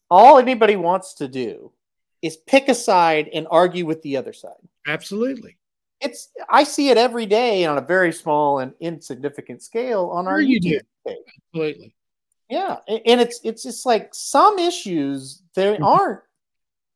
[0.09, 1.71] all anybody wants to do
[2.21, 4.51] is pick a side and argue with the other side.
[4.87, 5.57] Absolutely.
[6.01, 10.41] It's I see it every day on a very small and insignificant scale on our
[10.41, 10.79] you YouTube do.
[11.07, 11.17] page.
[11.53, 11.95] Absolutely.
[12.49, 15.83] Yeah, and it's it's just like some issues they Mhm.
[15.83, 16.21] aren't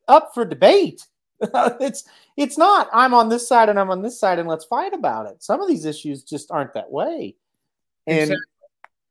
[0.08, 1.06] up for debate.
[1.80, 2.04] it's
[2.38, 5.28] it's not I'm on this side and I'm on this side and let's fight about
[5.28, 5.42] it.
[5.42, 7.36] Some of these issues just aren't that way.
[8.08, 8.46] And Exactly.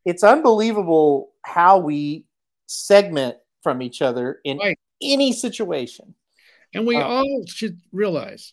[0.05, 2.25] it's unbelievable how we
[2.67, 4.79] segment from each other in Right.
[5.01, 6.15] any situation.
[6.75, 8.53] And we Uh, all should realize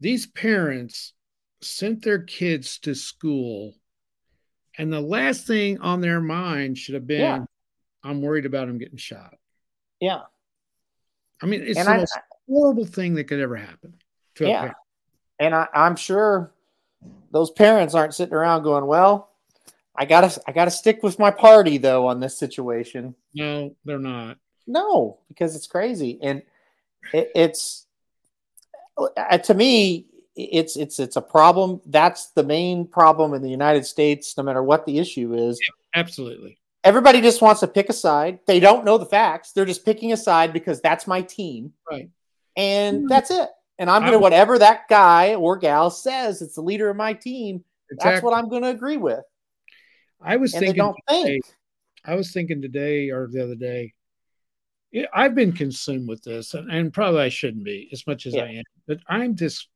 [0.00, 1.12] these parents
[1.60, 3.74] sent their kids to school,
[4.78, 7.44] and the last thing on their mind should have been, Yeah.
[8.02, 9.34] I'm worried about him getting shot.
[10.00, 10.22] Yeah.
[11.42, 12.16] I mean, it's And I- most
[12.48, 13.94] horrible thing that could ever happen.
[14.36, 14.60] To a Yeah.
[14.60, 14.76] parent.
[15.38, 16.52] And I, I'm sure
[17.30, 19.30] those parents aren't sitting around going, Well,
[19.94, 23.14] I gotta I gotta stick with my party though on this situation.
[23.34, 24.38] No, they're not.
[24.66, 26.42] No, because it's crazy, and
[27.12, 27.86] it, it's
[28.98, 31.80] uh, to me, it's it's it's a problem.
[31.86, 34.36] That's the main problem in the United States.
[34.36, 35.60] No matter what the issue is,
[35.94, 36.58] Absolutely.
[36.84, 38.40] everybody just wants to pick a side.
[38.46, 39.52] They don't know the facts.
[39.52, 42.10] They're just picking a side because that's my team, Right.
[42.56, 43.06] And hmm.
[43.06, 43.48] that's it.
[43.78, 46.42] And I'm gonna would- whatever that guy or gal says.
[46.42, 47.64] It's the leader of my team.
[47.98, 49.24] That's what I'm gonna agree with.
[50.20, 51.44] I was And thinking don't think.
[52.04, 53.92] I was thinking today or the other day.
[54.92, 58.34] yeah, I've been consumed with this, and, and probably I shouldn't be as much as
[58.34, 58.44] Yeah.
[58.44, 59.68] I am, but I'm just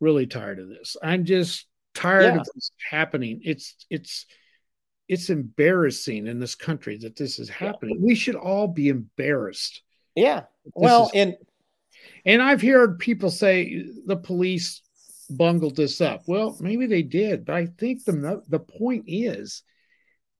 [0.00, 0.96] really tired of this.
[1.02, 2.40] I'm just tired Yeah.
[2.40, 3.40] of this happening.
[3.44, 4.26] It's it's
[5.08, 8.00] it's embarrassing in this country that this is happening.
[8.00, 9.82] We should all be embarrassed.
[10.14, 10.44] Yeah.
[10.74, 11.36] Well, is- and
[12.24, 14.82] and I've heard people say the police
[15.30, 16.22] bungled this up.
[16.26, 19.62] Well, maybe they did, but I think the the point is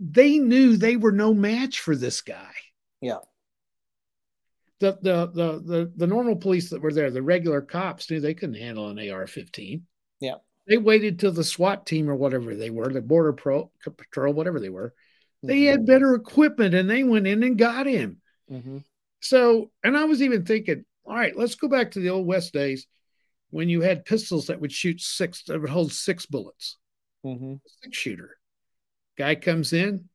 [0.00, 2.52] they knew they were no match for this guy.
[3.00, 3.18] Yeah.
[4.80, 8.34] The the the the, the normal police that were there, the regular cops knew they
[8.34, 9.82] couldn't handle an AR-15.
[10.20, 10.34] Yeah.
[10.68, 14.60] They waited till the SWAT team or whatever they were, the border pro, patrol, whatever
[14.60, 14.94] they were.
[15.42, 15.70] They Mm-hmm.
[15.70, 18.20] had better equipment and they went in and got him.
[18.50, 18.84] Mhm.
[19.20, 22.52] So, and I was even thinking, all right, let's go back to the old West
[22.52, 22.86] days
[23.50, 26.76] when you had pistols that would shoot six, that would hold six bullets,
[27.24, 27.60] Mhm.
[27.82, 28.38] six shooter.
[29.16, 30.08] Guy comes in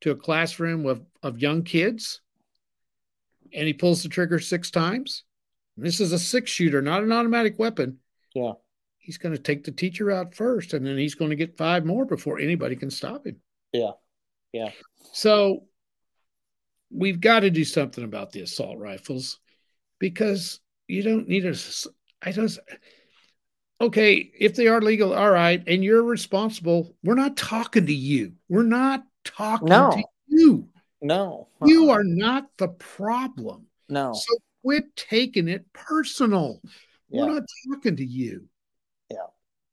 [0.00, 2.20] to a classroom of, of young kids
[3.52, 5.22] and he pulls the trigger six times.
[5.76, 8.00] This is a six shooter, not an automatic weapon.
[8.34, 8.54] Yeah.
[8.98, 11.84] He's going to take the teacher out first and then he's going to get five
[11.84, 13.40] more before anybody can stop him.
[13.72, 13.92] Yeah.
[14.52, 14.72] Yeah.
[15.12, 15.68] So
[16.90, 19.38] we've got to do something about the assault rifles
[20.04, 21.54] because you don't need a.
[22.20, 22.58] I don't.
[23.80, 26.94] Okay, if they are legal, all right, and you're responsible.
[27.02, 28.32] We're not talking to you.
[28.50, 29.90] We're not talking No.
[29.92, 30.68] to you.
[31.00, 31.48] No.
[31.64, 31.94] You Uh-uh.
[31.96, 33.66] are not the problem.
[33.88, 34.12] no.
[34.12, 36.60] So quit taking it personal.
[37.10, 38.46] We're not talking to you.
[39.10, 39.26] Yeah.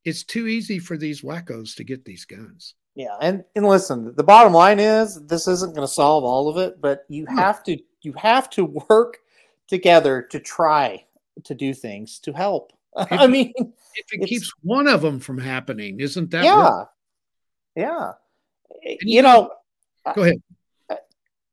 [0.03, 2.75] It's too easy for these wackos to get these guns.
[2.95, 6.57] Yeah, and and listen, the bottom line is this isn't going to solve all of
[6.57, 9.17] it, but you have to you have to work
[9.71, 11.03] together to try
[11.45, 12.73] to do things to help.
[12.95, 16.87] I mean, If it keeps one of them from happening, isn't that yeah, worth
[17.75, 18.11] yeah.
[18.83, 19.51] you You know,
[20.13, 20.41] Go ahead.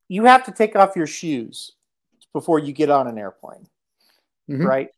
[0.08, 1.72] you have to take off your shoes
[2.32, 3.68] before you get on an airplane,
[4.50, 4.64] Mhm.
[4.66, 4.88] right?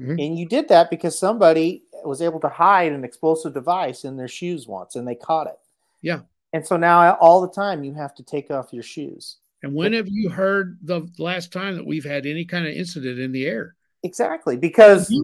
[0.00, 0.24] Mhm.
[0.26, 4.28] And you did that because somebody was able to hide an explosive device in their
[4.28, 5.58] shoes once, and they caught it.
[6.00, 6.20] Yeah.
[6.54, 9.36] And so now, all the time, you have to take off your shoes.
[9.62, 13.18] And when have you heard the last time that we've had any kind of incident
[13.18, 13.76] in the air?
[14.02, 15.14] Exactly, because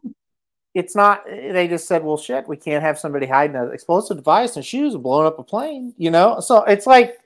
[0.75, 1.25] it's not.
[1.27, 4.93] They just said, "Well, shit, we can't have somebody hiding an explosive device in shoes
[4.93, 7.19] and blowing up a plane." You know, so it's like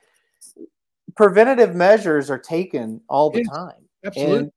[1.17, 4.39] preventative measures are taken all the time, Absolutely.
[4.39, 4.53] and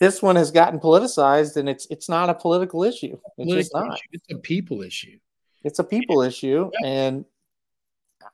[0.00, 3.16] this one has gotten politicized, and it's it's not a political issue.
[3.38, 3.94] It's just not.
[3.94, 4.08] issue.
[4.10, 5.18] It's a people issue.
[5.62, 7.24] It's a people issue, and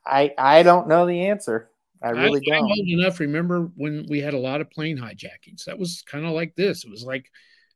[0.07, 1.69] I I don't know the answer.
[2.03, 2.71] I really I, don't.
[2.71, 3.19] old enough.
[3.21, 5.65] Remember when we had a lot of plane hijackings?
[5.65, 6.85] That was kind of like this.
[6.85, 7.31] It was like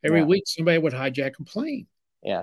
[0.04, 0.26] every Yeah.
[0.26, 1.86] week somebody would hijack a plane.
[2.22, 2.42] Yeah,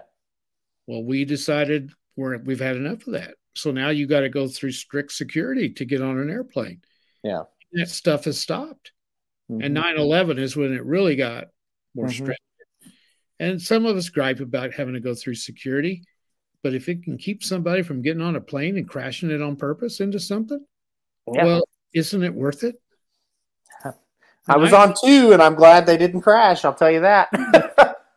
[0.88, 3.36] Well, we decided we're we've had enough of that.
[3.56, 6.82] So now you got to go through strict security to get on an airplane.
[7.24, 7.44] Yeah.
[7.74, 8.92] That stuff has stopped.
[9.50, 9.64] Mhm.
[9.66, 11.48] And 9 11 is when it really got
[11.96, 12.12] more Mhm.
[12.14, 12.42] strict.
[13.40, 16.04] And some of us gripe about having to go through security.
[16.62, 19.56] But if it can keep somebody from getting on a plane and crashing it on
[19.56, 20.66] purpose into something,
[21.34, 21.46] Yeah.
[21.46, 22.76] well, isn't it worth it?
[24.48, 26.66] I was on two, and I'm glad they didn't crash.
[26.66, 27.30] I'll tell you that.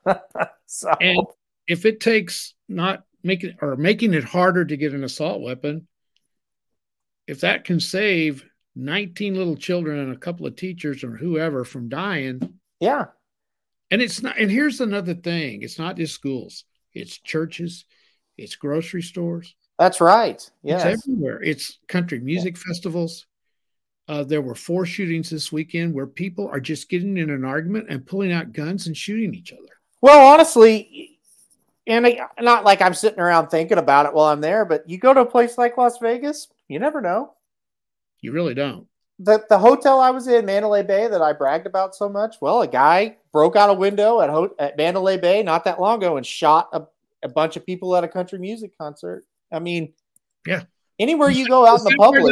[0.67, 1.27] so And
[1.69, 5.87] if it takes not making or making it harder to get an assault weapon,
[7.27, 11.91] if that can save 19 little children and a couple of teachers or whoever from
[11.91, 13.07] dying, Yeah.
[13.91, 16.65] and it's not and here's another thing, it's not just schools,
[16.95, 17.85] it's churches,
[18.39, 20.49] it's grocery stores, That's right.
[20.65, 21.43] It's everywhere.
[21.43, 23.27] It's country music festivals.
[24.09, 27.87] Uh, there were four shootings this weekend where people are just getting in an argument
[27.89, 29.69] and pulling out guns and shooting each other.
[30.01, 31.19] Well, honestly,
[31.87, 34.99] and I, not like I'm sitting around thinking about it while I'm there, but you
[34.99, 37.35] go to a place like Las Vegas, you never know.
[38.21, 38.87] You really don't.
[39.19, 42.37] The the hotel I was in, Mandalay Bay, that I bragged about so much.
[42.41, 45.99] Well, a guy broke out a window at Ho- at Mandalay Bay not that long
[45.99, 46.83] ago and shot a,
[47.23, 49.25] a bunch of people at a country music concert.
[49.53, 49.93] I mean,
[50.47, 50.63] Yeah.
[50.99, 52.23] Anywhere you go out Was in the public,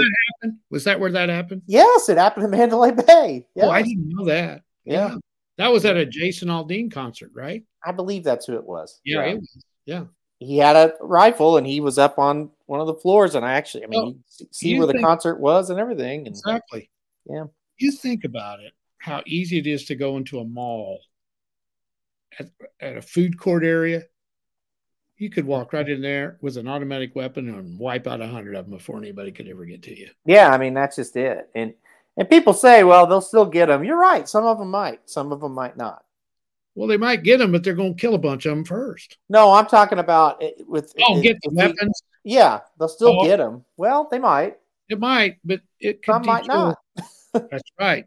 [0.42, 0.56] that?
[0.70, 1.62] Was that where that happened?
[1.66, 3.46] yes, it happened in Mandalay Bay.
[3.54, 4.62] Yeah, Oh, I didn't know that.
[4.84, 5.16] yeah,
[5.56, 7.64] That was at a Jason Aldean concert, right?
[7.84, 9.00] I believe that's who it was.
[9.04, 9.22] Yeah.
[9.24, 9.64] it was.
[9.86, 10.04] Yeah.
[10.38, 13.54] he had a rifle and he was up on one of the floors and i
[13.54, 16.90] actually i mean you see- where the concert was and everything and Exactly.
[17.26, 17.44] Yeah.
[17.78, 21.00] You think about it, how easy it is to go into a mall
[22.38, 22.46] at,
[22.80, 24.02] at a food court area.
[25.20, 28.54] You could walk right in there with an automatic weapon and wipe out a hundred
[28.56, 30.08] of them before anybody could ever get to you.
[30.24, 31.48] yeah i mean that's just it.
[31.54, 31.74] And
[32.16, 34.28] and people say well they'll still get them you're right.
[34.28, 35.08] Some of them might.
[35.08, 36.04] Some of them might not.
[36.76, 39.18] Well, they might get them, but they're going to kill a bunch of them first.
[39.28, 42.02] no i'm talking about it with Oh, get the weapons.
[42.24, 43.24] yeah they'll still Oh.
[43.24, 44.56] get them well they might.
[44.88, 46.76] It might, but it could some might not.
[47.32, 48.06] That's right.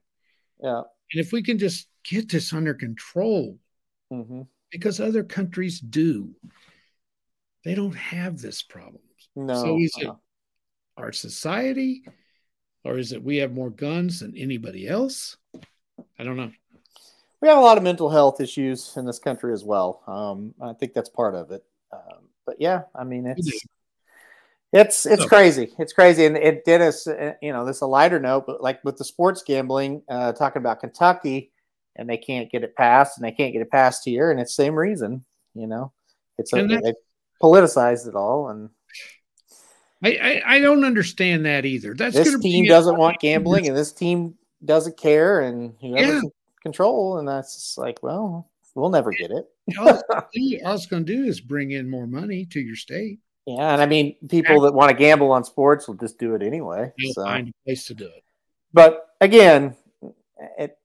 [0.61, 0.81] yeah.
[1.13, 3.57] And if we can just get this under control,
[4.09, 4.41] hmm
[4.71, 6.31] because other countries do,
[7.63, 9.01] they don't have this problem.
[9.35, 10.09] no So is it
[10.97, 12.03] our society,
[12.83, 15.37] or is it we have more guns than anybody else?
[16.19, 16.51] I don't know.
[17.41, 20.71] we have a lot of mental health issues in this country as well um i
[20.73, 23.45] think that's part of it um, but yeah i mean it's
[24.73, 25.71] It's it's crazy.
[25.77, 27.05] It's crazy, and it did us.
[27.43, 30.61] You know, this is a lighter note, but like with the sports gambling, uh, talking
[30.61, 31.51] about Kentucky,
[31.95, 34.55] and they can't get it passed, and they can't get it passed here, and it's
[34.55, 35.23] same reason.
[35.53, 35.91] You know,
[36.39, 36.93] it's a,
[37.43, 38.69] politicized it all, and
[40.03, 40.09] I,
[40.45, 41.93] I, I don't understand that either.
[41.93, 46.29] That's this team be- doesn't want gambling, and this team doesn't care, and whoever's Yeah.
[46.61, 49.45] control, and that's just like, well, we'll never get it.
[49.79, 52.59] all, it's gonna do- all it's going to do is bring in more money to
[52.59, 53.19] your state.
[53.45, 56.41] Yeah, and I mean, people that want to gamble on sports will just do it
[56.41, 56.93] anyway.
[56.97, 57.25] You'll So.
[57.25, 58.23] find a place to do it.
[58.71, 59.75] But again,
[60.57, 60.77] it,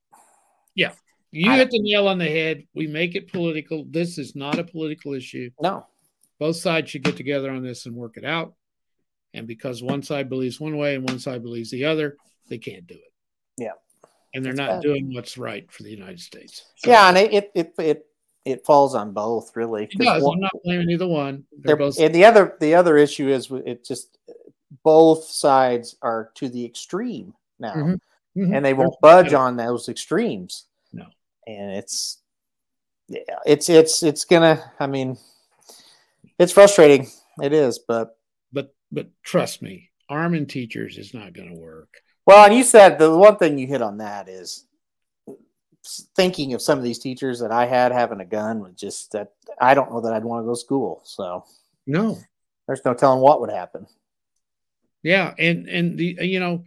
[0.75, 0.91] yeah,
[1.31, 2.67] You I- hit the nail on the head.
[2.75, 3.85] We make it political.
[3.89, 5.51] This is not a political issue.
[5.61, 5.87] no,
[6.39, 8.55] Both sides should get together on this and work it out.
[9.35, 12.17] And because one side believes one way and one side believes the other,
[12.49, 13.13] they can't do it.
[13.57, 13.73] Yeah.
[14.35, 14.83] And they're That's not bad.
[14.83, 16.65] doing what's right for the United States.
[16.77, 18.07] So- yeah, and it it it
[18.45, 19.85] it, falls on both really.
[19.85, 20.23] It does.
[20.23, 21.45] one- I'm not blaming either one.
[21.53, 24.17] they're- They're both and the other the other issue is it just
[24.85, 28.01] both sides are to the extreme now, Mhm.
[28.37, 28.57] Mhm.
[28.57, 30.67] and they won't budge on those extremes.
[30.93, 31.07] No.
[31.47, 32.19] and it's
[33.09, 34.73] yeah, it's it's it's gonna.
[34.79, 35.17] I mean,
[36.39, 37.09] it's frustrating.
[37.43, 38.17] It is, but
[38.53, 41.89] but but trust me, arming teachers is not going to work.
[42.27, 44.67] Well, and you said the one thing you hit on that is
[46.17, 49.33] thinking of some of these teachers that I had having a gun was just that
[49.61, 51.01] I don't know that I'd want to go to school.
[51.05, 51.45] So
[51.87, 52.19] No.
[52.67, 53.87] there's no telling what would happen.
[55.03, 56.65] Yeah, and and the you know,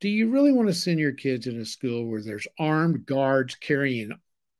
[0.00, 3.54] do you really want to send your kids in a school where there's armed guards
[3.56, 4.12] carrying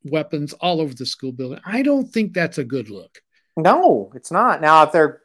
[0.05, 1.61] weapons all over the school building?
[1.65, 3.21] I don't think that's a good look.
[3.59, 4.61] No, it's not.
[4.61, 5.21] Now, if they're,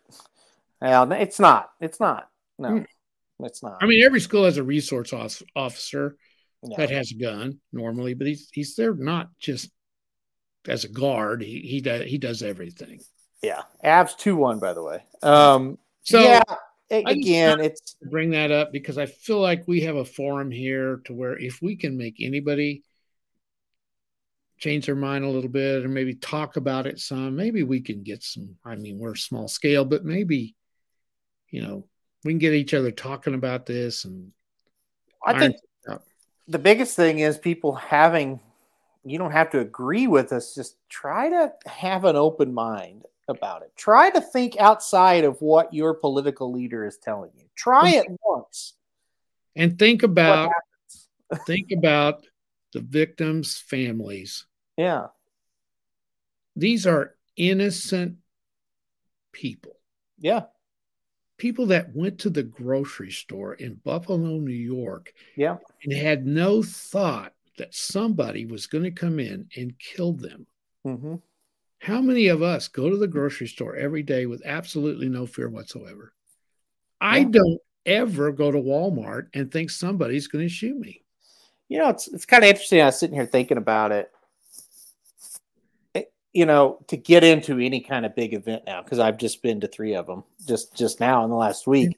[0.81, 1.69] well, it's not.
[1.79, 2.29] It's not.
[2.59, 2.85] No, Mm.
[3.41, 3.77] it's not.
[3.81, 6.17] I mean, every school has a resource off- officer
[6.77, 9.69] that has a gun normally, but he's he's there not just
[10.67, 11.41] as a guard.
[11.41, 13.01] He he does he does everything.
[13.41, 15.03] yeah, Avs two one by the way.
[15.21, 16.41] Um, So yeah,
[16.89, 20.05] a- I just again, it's bring that up because I feel like we have a
[20.05, 22.83] forum here to where if we can make anybody
[24.63, 28.01] change their mind a little bit or maybe talk about it some, maybe we can
[28.01, 28.55] get some.
[28.63, 30.55] I mean, we're small scale, but maybe,
[31.49, 31.85] you know,
[32.23, 34.31] we can get each other talking about this and
[35.25, 35.55] I think
[36.47, 38.39] the biggest thing is people having
[39.05, 43.61] you don't have to agree with us just try to have an open mind about
[43.61, 43.71] it.
[43.75, 47.45] Try to think outside of what your political leader is telling you.
[47.55, 48.73] Try it once.
[49.55, 50.51] and think about
[51.45, 52.25] think about
[52.73, 54.45] the victims' families.
[54.77, 55.07] Yeah
[56.55, 58.17] These are innocent
[59.31, 59.77] people.
[60.19, 60.43] yeah
[61.37, 66.63] people that went to the grocery store in Buffalo, New York, yeah and had no
[66.63, 70.45] thought that somebody was going to come in and kill them.
[70.83, 71.15] hmm
[71.79, 75.49] How many of us go to the grocery store every day with absolutely no fear
[75.49, 76.13] whatsoever?
[77.01, 81.03] I don't ever go to Walmart and think somebody's going to shoot me.
[81.67, 82.79] You know, it's it's kind of interesting.
[82.79, 84.12] I was sitting here thinking about it.
[86.33, 89.61] You know, to get into any kind of big event now, because I've just been
[89.61, 91.97] to three of them just just now in the last week.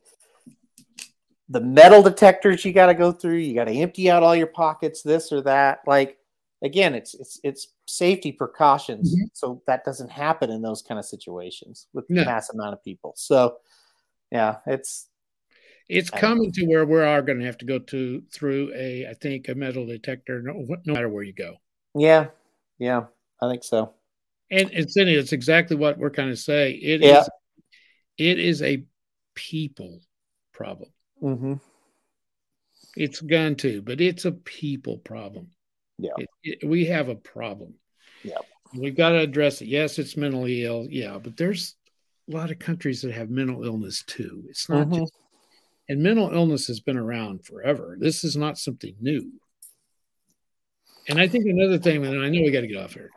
[1.50, 3.36] The metal detectors you got to go through.
[3.38, 5.80] You got to empty out all your pockets, this or that.
[5.88, 6.18] Like
[6.64, 9.30] again, it's it's it's safety precautions, Mhm.
[9.34, 12.26] so that doesn't happen in those kind of situations with No.
[12.26, 13.14] mass amount of people.
[13.16, 13.58] So,
[14.32, 15.08] yeah, it's
[15.88, 19.14] It's coming to where we are going to have to go to through a, I
[19.14, 21.58] think, a metal detector, no, no matter where you go.
[21.94, 22.30] yeah,
[22.80, 23.06] yeah,
[23.42, 23.94] I think so.
[24.52, 25.18] And it's in it.
[25.18, 26.80] It's exactly what we're kind of saying.
[26.82, 27.10] It is.
[27.10, 27.24] Yeah.
[28.18, 28.84] It is a
[29.34, 30.02] people
[30.54, 30.90] problem.
[31.22, 31.54] Mm-hmm.
[32.96, 35.50] It's gun too, but it's a people problem.
[35.98, 36.12] Yeah.
[36.18, 37.74] It- it- we have a problem.
[38.24, 38.46] Yep.
[38.74, 39.68] We've got to address it.
[39.68, 40.88] Yes, it's mentally ill.
[40.90, 41.76] Yeah, but there's
[42.30, 44.46] a lot of countries that have mental illness too.
[44.50, 45.00] It's not Mhm.
[45.00, 45.14] just,
[45.90, 47.98] and mental illness has been around forever.
[48.00, 49.32] This is not something new.
[51.08, 53.12] And I think another thing, and I know we got to get off here,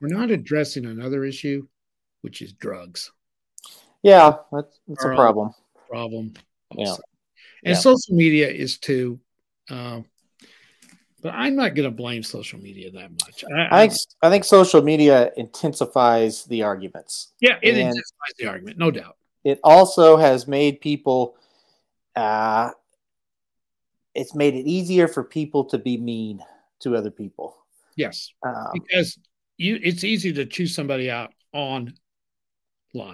[0.00, 1.66] we're not addressing another issue,
[2.22, 3.12] which is drugs
[4.02, 5.54] Yeah, that's, that's a uh, problem.
[5.88, 6.34] problem.
[6.74, 6.94] Yeah.
[7.64, 7.74] And Yeah.
[7.74, 9.18] social media is too.
[9.70, 10.04] Um,
[11.22, 13.44] but I'm not going to blame social media that much.
[13.56, 17.32] I, I think I think social media intensifies the arguments.
[17.40, 19.16] yeah, it and- intensifies the argument, no doubt.
[19.42, 21.36] It also has made people.
[22.16, 22.70] Uh,
[24.14, 26.40] it's made it easier for people to be mean
[26.80, 27.56] to other people.
[27.96, 29.18] Yes, Um, because
[29.56, 31.94] you, it's easy to choose somebody out online.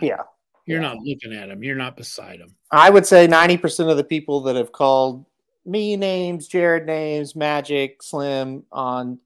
[0.02, 0.22] yeah,
[0.66, 0.88] you're yeah.
[0.88, 1.62] not looking at them.
[1.62, 2.54] You're not beside them.
[2.70, 5.26] I would say ninety percent of the people that have called
[5.64, 9.18] me names, Jared names, Magic, Slim on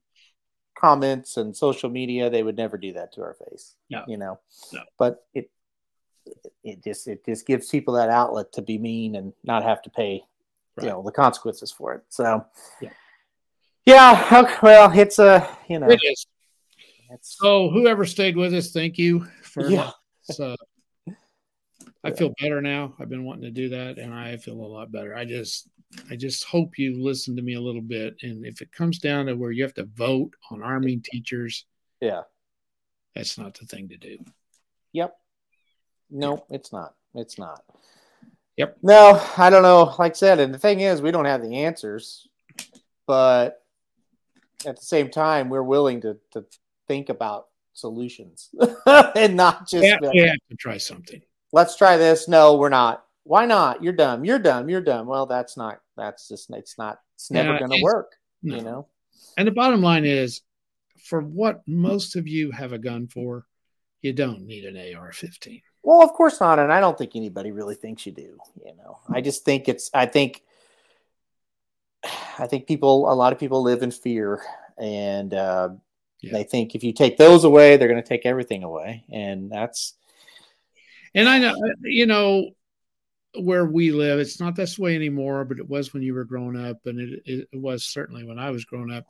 [0.77, 3.75] comments and social media, they would never do that to our face.
[3.89, 4.03] No.
[4.07, 4.39] You know.
[4.73, 4.81] No.
[4.97, 5.49] But it
[6.63, 9.89] it just it just gives people that outlet to be mean and not have to
[9.89, 10.23] pay
[10.77, 10.85] Right.
[10.85, 12.03] you know the consequences for it.
[12.09, 12.45] So
[12.81, 12.89] Yeah.
[13.85, 16.25] yeah, okay, well, it's a you know It is.
[17.11, 19.69] It's So whoever stayed with us, thank you for.
[19.69, 19.91] yeah
[20.23, 20.55] So
[22.03, 22.93] I feel better now.
[22.99, 25.15] I've been wanting to do that, and I feel a lot better.
[25.15, 25.69] I just,
[26.09, 28.15] I just hope you listen to me a little bit.
[28.21, 31.65] And if it comes down to where you have to vote on arming teachers,
[32.01, 32.21] yeah
[33.15, 34.17] that's not the thing to do.
[34.91, 35.15] Yep.
[36.11, 36.93] No, it's not.
[37.15, 37.63] It's not.
[38.57, 38.77] Yep.
[38.83, 39.95] No, I don't know.
[39.97, 42.27] Like I said, and the thing is, we don't have the answers,
[43.07, 43.63] but
[44.65, 46.45] at the same time, we're willing to to
[46.87, 48.49] think about solutions
[49.15, 51.21] and not just Yeah, we have to try something.
[51.51, 52.27] let's try this.
[52.27, 53.03] No, we're not.
[53.23, 53.83] Why not?
[53.83, 54.23] You're dumb.
[54.23, 54.69] You're dumb.
[54.69, 55.07] You're dumb.
[55.07, 55.79] Well, that's not.
[55.97, 56.49] That's just.
[56.51, 56.99] It's not.
[57.15, 58.11] It's never Yeah, going to work.
[58.43, 58.55] No.
[58.55, 58.87] You know.
[59.37, 60.41] And the bottom line is,
[61.03, 63.45] for what most of you have a gun for,
[64.01, 65.61] you don't need an AR-15.
[65.83, 68.37] Well, of course not, and I don't think anybody really thinks you do.
[68.63, 69.89] You know, I just think it's.
[69.93, 70.41] I think.
[72.37, 74.43] I think people, a lot of people live in fear,
[74.77, 75.69] and uh,
[76.25, 76.33] Yeah.
[76.33, 79.93] they think if you take those away, they're going to take everything away, and that's
[81.13, 82.49] And I know, uh, you know,
[83.39, 86.57] where we live, it's not this way anymore, but it was when you were growing
[86.57, 89.05] up, and it, it was certainly when I was growing up.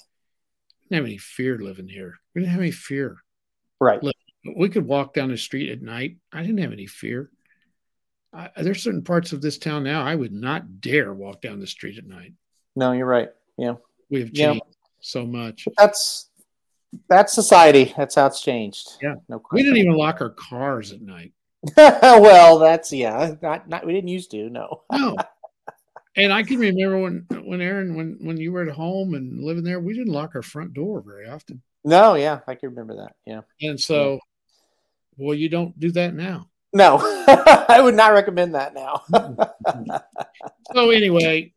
[0.82, 2.16] We didn't have any fear living here.
[2.34, 3.18] We didn't have any fear.
[3.80, 4.02] right.
[4.04, 4.16] Look,
[4.56, 6.18] We could walk down the street at night.
[6.32, 7.32] I didn't have any fear.
[8.34, 11.68] I, there's certain parts of this town now I would not dare walk down the
[11.68, 12.34] street at night.
[12.76, 13.30] No, you're right.
[13.58, 13.76] Yeah,
[14.10, 14.52] We have Yeah.
[14.52, 14.66] changed
[15.02, 15.66] so much.
[15.66, 16.30] but that's
[17.08, 17.94] that's society.
[17.98, 18.98] That's how it's changed.
[19.02, 19.16] Yeah.
[19.30, 21.34] no We didn't even lock our cars at night.
[21.78, 23.36] well, that's yeah.
[23.42, 24.50] Not not we didn't used to.
[24.50, 24.84] No.
[24.92, 25.16] No.
[26.18, 29.66] And I can remember when when Aaron when when you were at home and living
[29.66, 31.62] there, we didn't lock our front door very often.
[31.84, 32.16] No.
[32.16, 33.18] Yeah, I can remember that.
[33.26, 33.42] Yeah.
[33.60, 34.22] And so,
[35.18, 36.48] well, you don't do that now.
[36.76, 39.04] No, I would not recommend that now.
[40.74, 41.54] So anyway,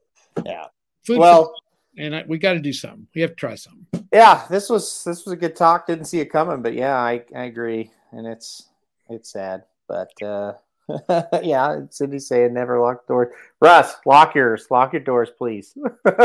[0.47, 0.67] yeah.
[1.05, 1.53] food Well,
[1.99, 3.07] and I, we got to do something.
[3.15, 3.87] We have to try something.
[4.13, 4.47] yeah.
[4.49, 5.87] This was this was a good talk.
[5.87, 8.69] Didn't see it coming, but yeah, I I agree, and it's
[9.11, 10.53] it's sad, but uh,
[11.43, 11.81] yeah.
[11.91, 13.35] Cindy's saying never lock doors.
[13.61, 14.67] Russ, lock yours.
[14.71, 15.77] Lock your doors, please.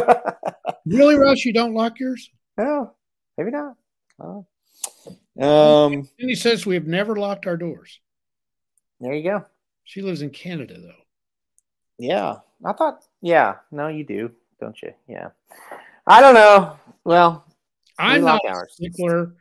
[0.85, 1.45] Really, Russ?
[1.45, 2.29] You don't lock yours?
[2.57, 2.91] no,
[3.37, 3.75] maybe not.
[4.19, 4.45] Oh.
[5.39, 6.09] Um.
[6.19, 7.99] And he says we have never locked our doors.
[8.99, 9.45] There you go.
[9.85, 11.03] She lives in Canada, though.
[11.97, 12.35] Yeah,
[12.65, 13.03] I thought.
[13.21, 14.93] Yeah, no, you do, don't you?
[15.07, 15.29] Yeah.
[16.07, 16.77] I don't know.
[17.05, 17.45] Well,
[17.97, 19.35] I'm lock not a stickler,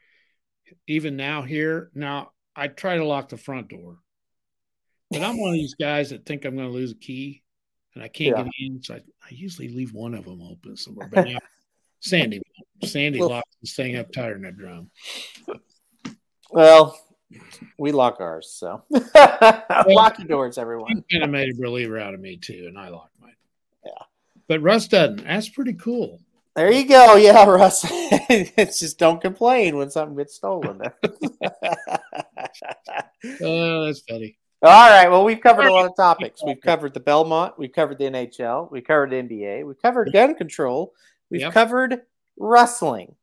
[0.87, 1.91] even now here.
[1.95, 3.99] Now I try to lock the front door,
[5.11, 7.43] but I'm one of these guys that think I'm going to lose a key,
[7.95, 8.45] and I can't Yeah.
[8.45, 8.83] get in.
[8.83, 11.09] So I, I usually leave one of them open somewhere.
[11.13, 11.39] But now
[12.01, 12.43] Sandy,
[12.85, 14.91] Sandy Well- locks this thing up tighter than a drum.
[16.51, 16.99] well,
[17.79, 18.83] We lock ours, so
[19.15, 20.91] lock your doors, everyone.
[20.97, 23.33] You kind of made a believer out of me too, and I locked mine.
[24.53, 24.57] Yeah.
[24.57, 25.25] But Russ doesn't.
[25.25, 26.21] That's pretty cool.
[26.55, 27.17] There you go.
[27.17, 27.85] Yeah, Russ.
[27.91, 30.81] it's just don't complain when something gets stolen.
[33.41, 34.37] Oh, that's funny.
[34.63, 35.09] All right.
[35.09, 36.43] Well, we've covered a lot of topics.
[36.45, 37.55] We've covered the Belmont.
[37.59, 38.71] We've covered the NHL.
[38.71, 39.65] We covered NBA.
[39.67, 40.93] We covered gun control.
[41.31, 41.53] We've Yep.
[41.53, 42.03] covered
[42.37, 43.15] wrestling.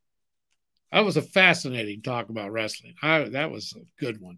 [0.92, 2.96] That was a fascinating talk about wrestling.
[3.02, 4.38] I, that was a good one.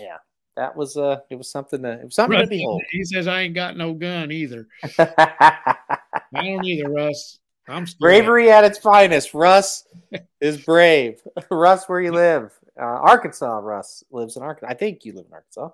[0.00, 0.16] Yeah,
[0.56, 2.82] that was uh it was something to it was something to Russ, behold.
[2.90, 4.66] he says I ain't got no gun either.
[6.34, 7.38] I don't either, Russ.
[7.68, 9.34] I'm Bravery at its finest.
[9.34, 9.86] Russ
[10.40, 11.20] is brave.
[11.50, 12.50] Russ, where you live?
[12.80, 13.58] Uh, Arkansas.
[13.58, 14.70] Russ lives in Arkansas.
[14.72, 15.68] I think you live in Arkansas.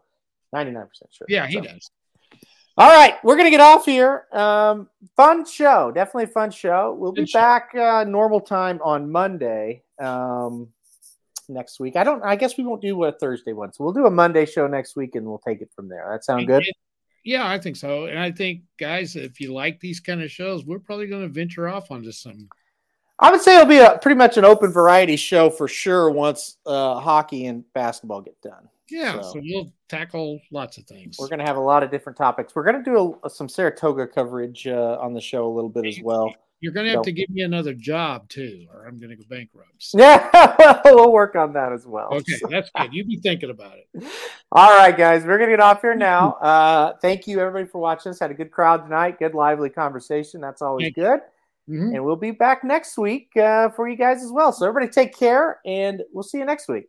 [0.52, 1.26] Ninety nine percent sure.
[1.30, 1.90] Yeah, he So- does.
[2.76, 4.26] All right, we're gonna get off here.
[4.32, 6.94] Um, fun show, definitely a fun show.
[6.96, 10.68] We'll be back uh, normal time on Monday um,
[11.48, 11.96] next week.
[11.96, 12.22] I don't.
[12.22, 14.94] I guess we won't do a Thursday one, so we'll do a Monday show next
[14.94, 16.06] week, and we'll take it from there.
[16.08, 16.64] That sound good?
[17.24, 18.06] Yeah, I think so.
[18.06, 21.28] And I think, guys, if you like these kind of shows, we're probably going to
[21.28, 22.48] venture off onto some.
[23.18, 26.56] I would say it'll be a pretty much an open variety show for sure once
[26.66, 28.68] uh, hockey and basketball get done.
[28.90, 31.16] Yeah, So- so, we'll tackle lots of things.
[31.18, 32.54] We're going to have a lot of different topics.
[32.54, 35.84] We're going to do a, some Saratoga coverage uh, on the show a little bit
[35.86, 36.32] as well.
[36.60, 39.16] You're going to have So- to give me another job too, or I'm going to
[39.16, 39.70] go bankrupt.
[39.78, 42.08] So- Yeah, we'll work on that as well.
[42.12, 42.92] Okay, that's good.
[42.92, 43.86] You be thinking about it.
[44.52, 46.32] All right, guys, we're gonna get off here now.
[46.32, 48.18] Uh, thank you everybody for watching us.
[48.18, 49.18] Had a good crowd tonight.
[49.18, 50.40] Good lively conversation.
[50.40, 51.20] That's always Thank good.
[51.70, 51.94] Mhm.
[51.94, 54.52] And we'll be back next week uh, for you guys as well.
[54.52, 56.86] So everybody take care, and we'll see you next week.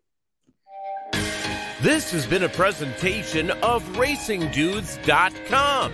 [1.81, 5.93] This has been a presentation of RacingDudes.com,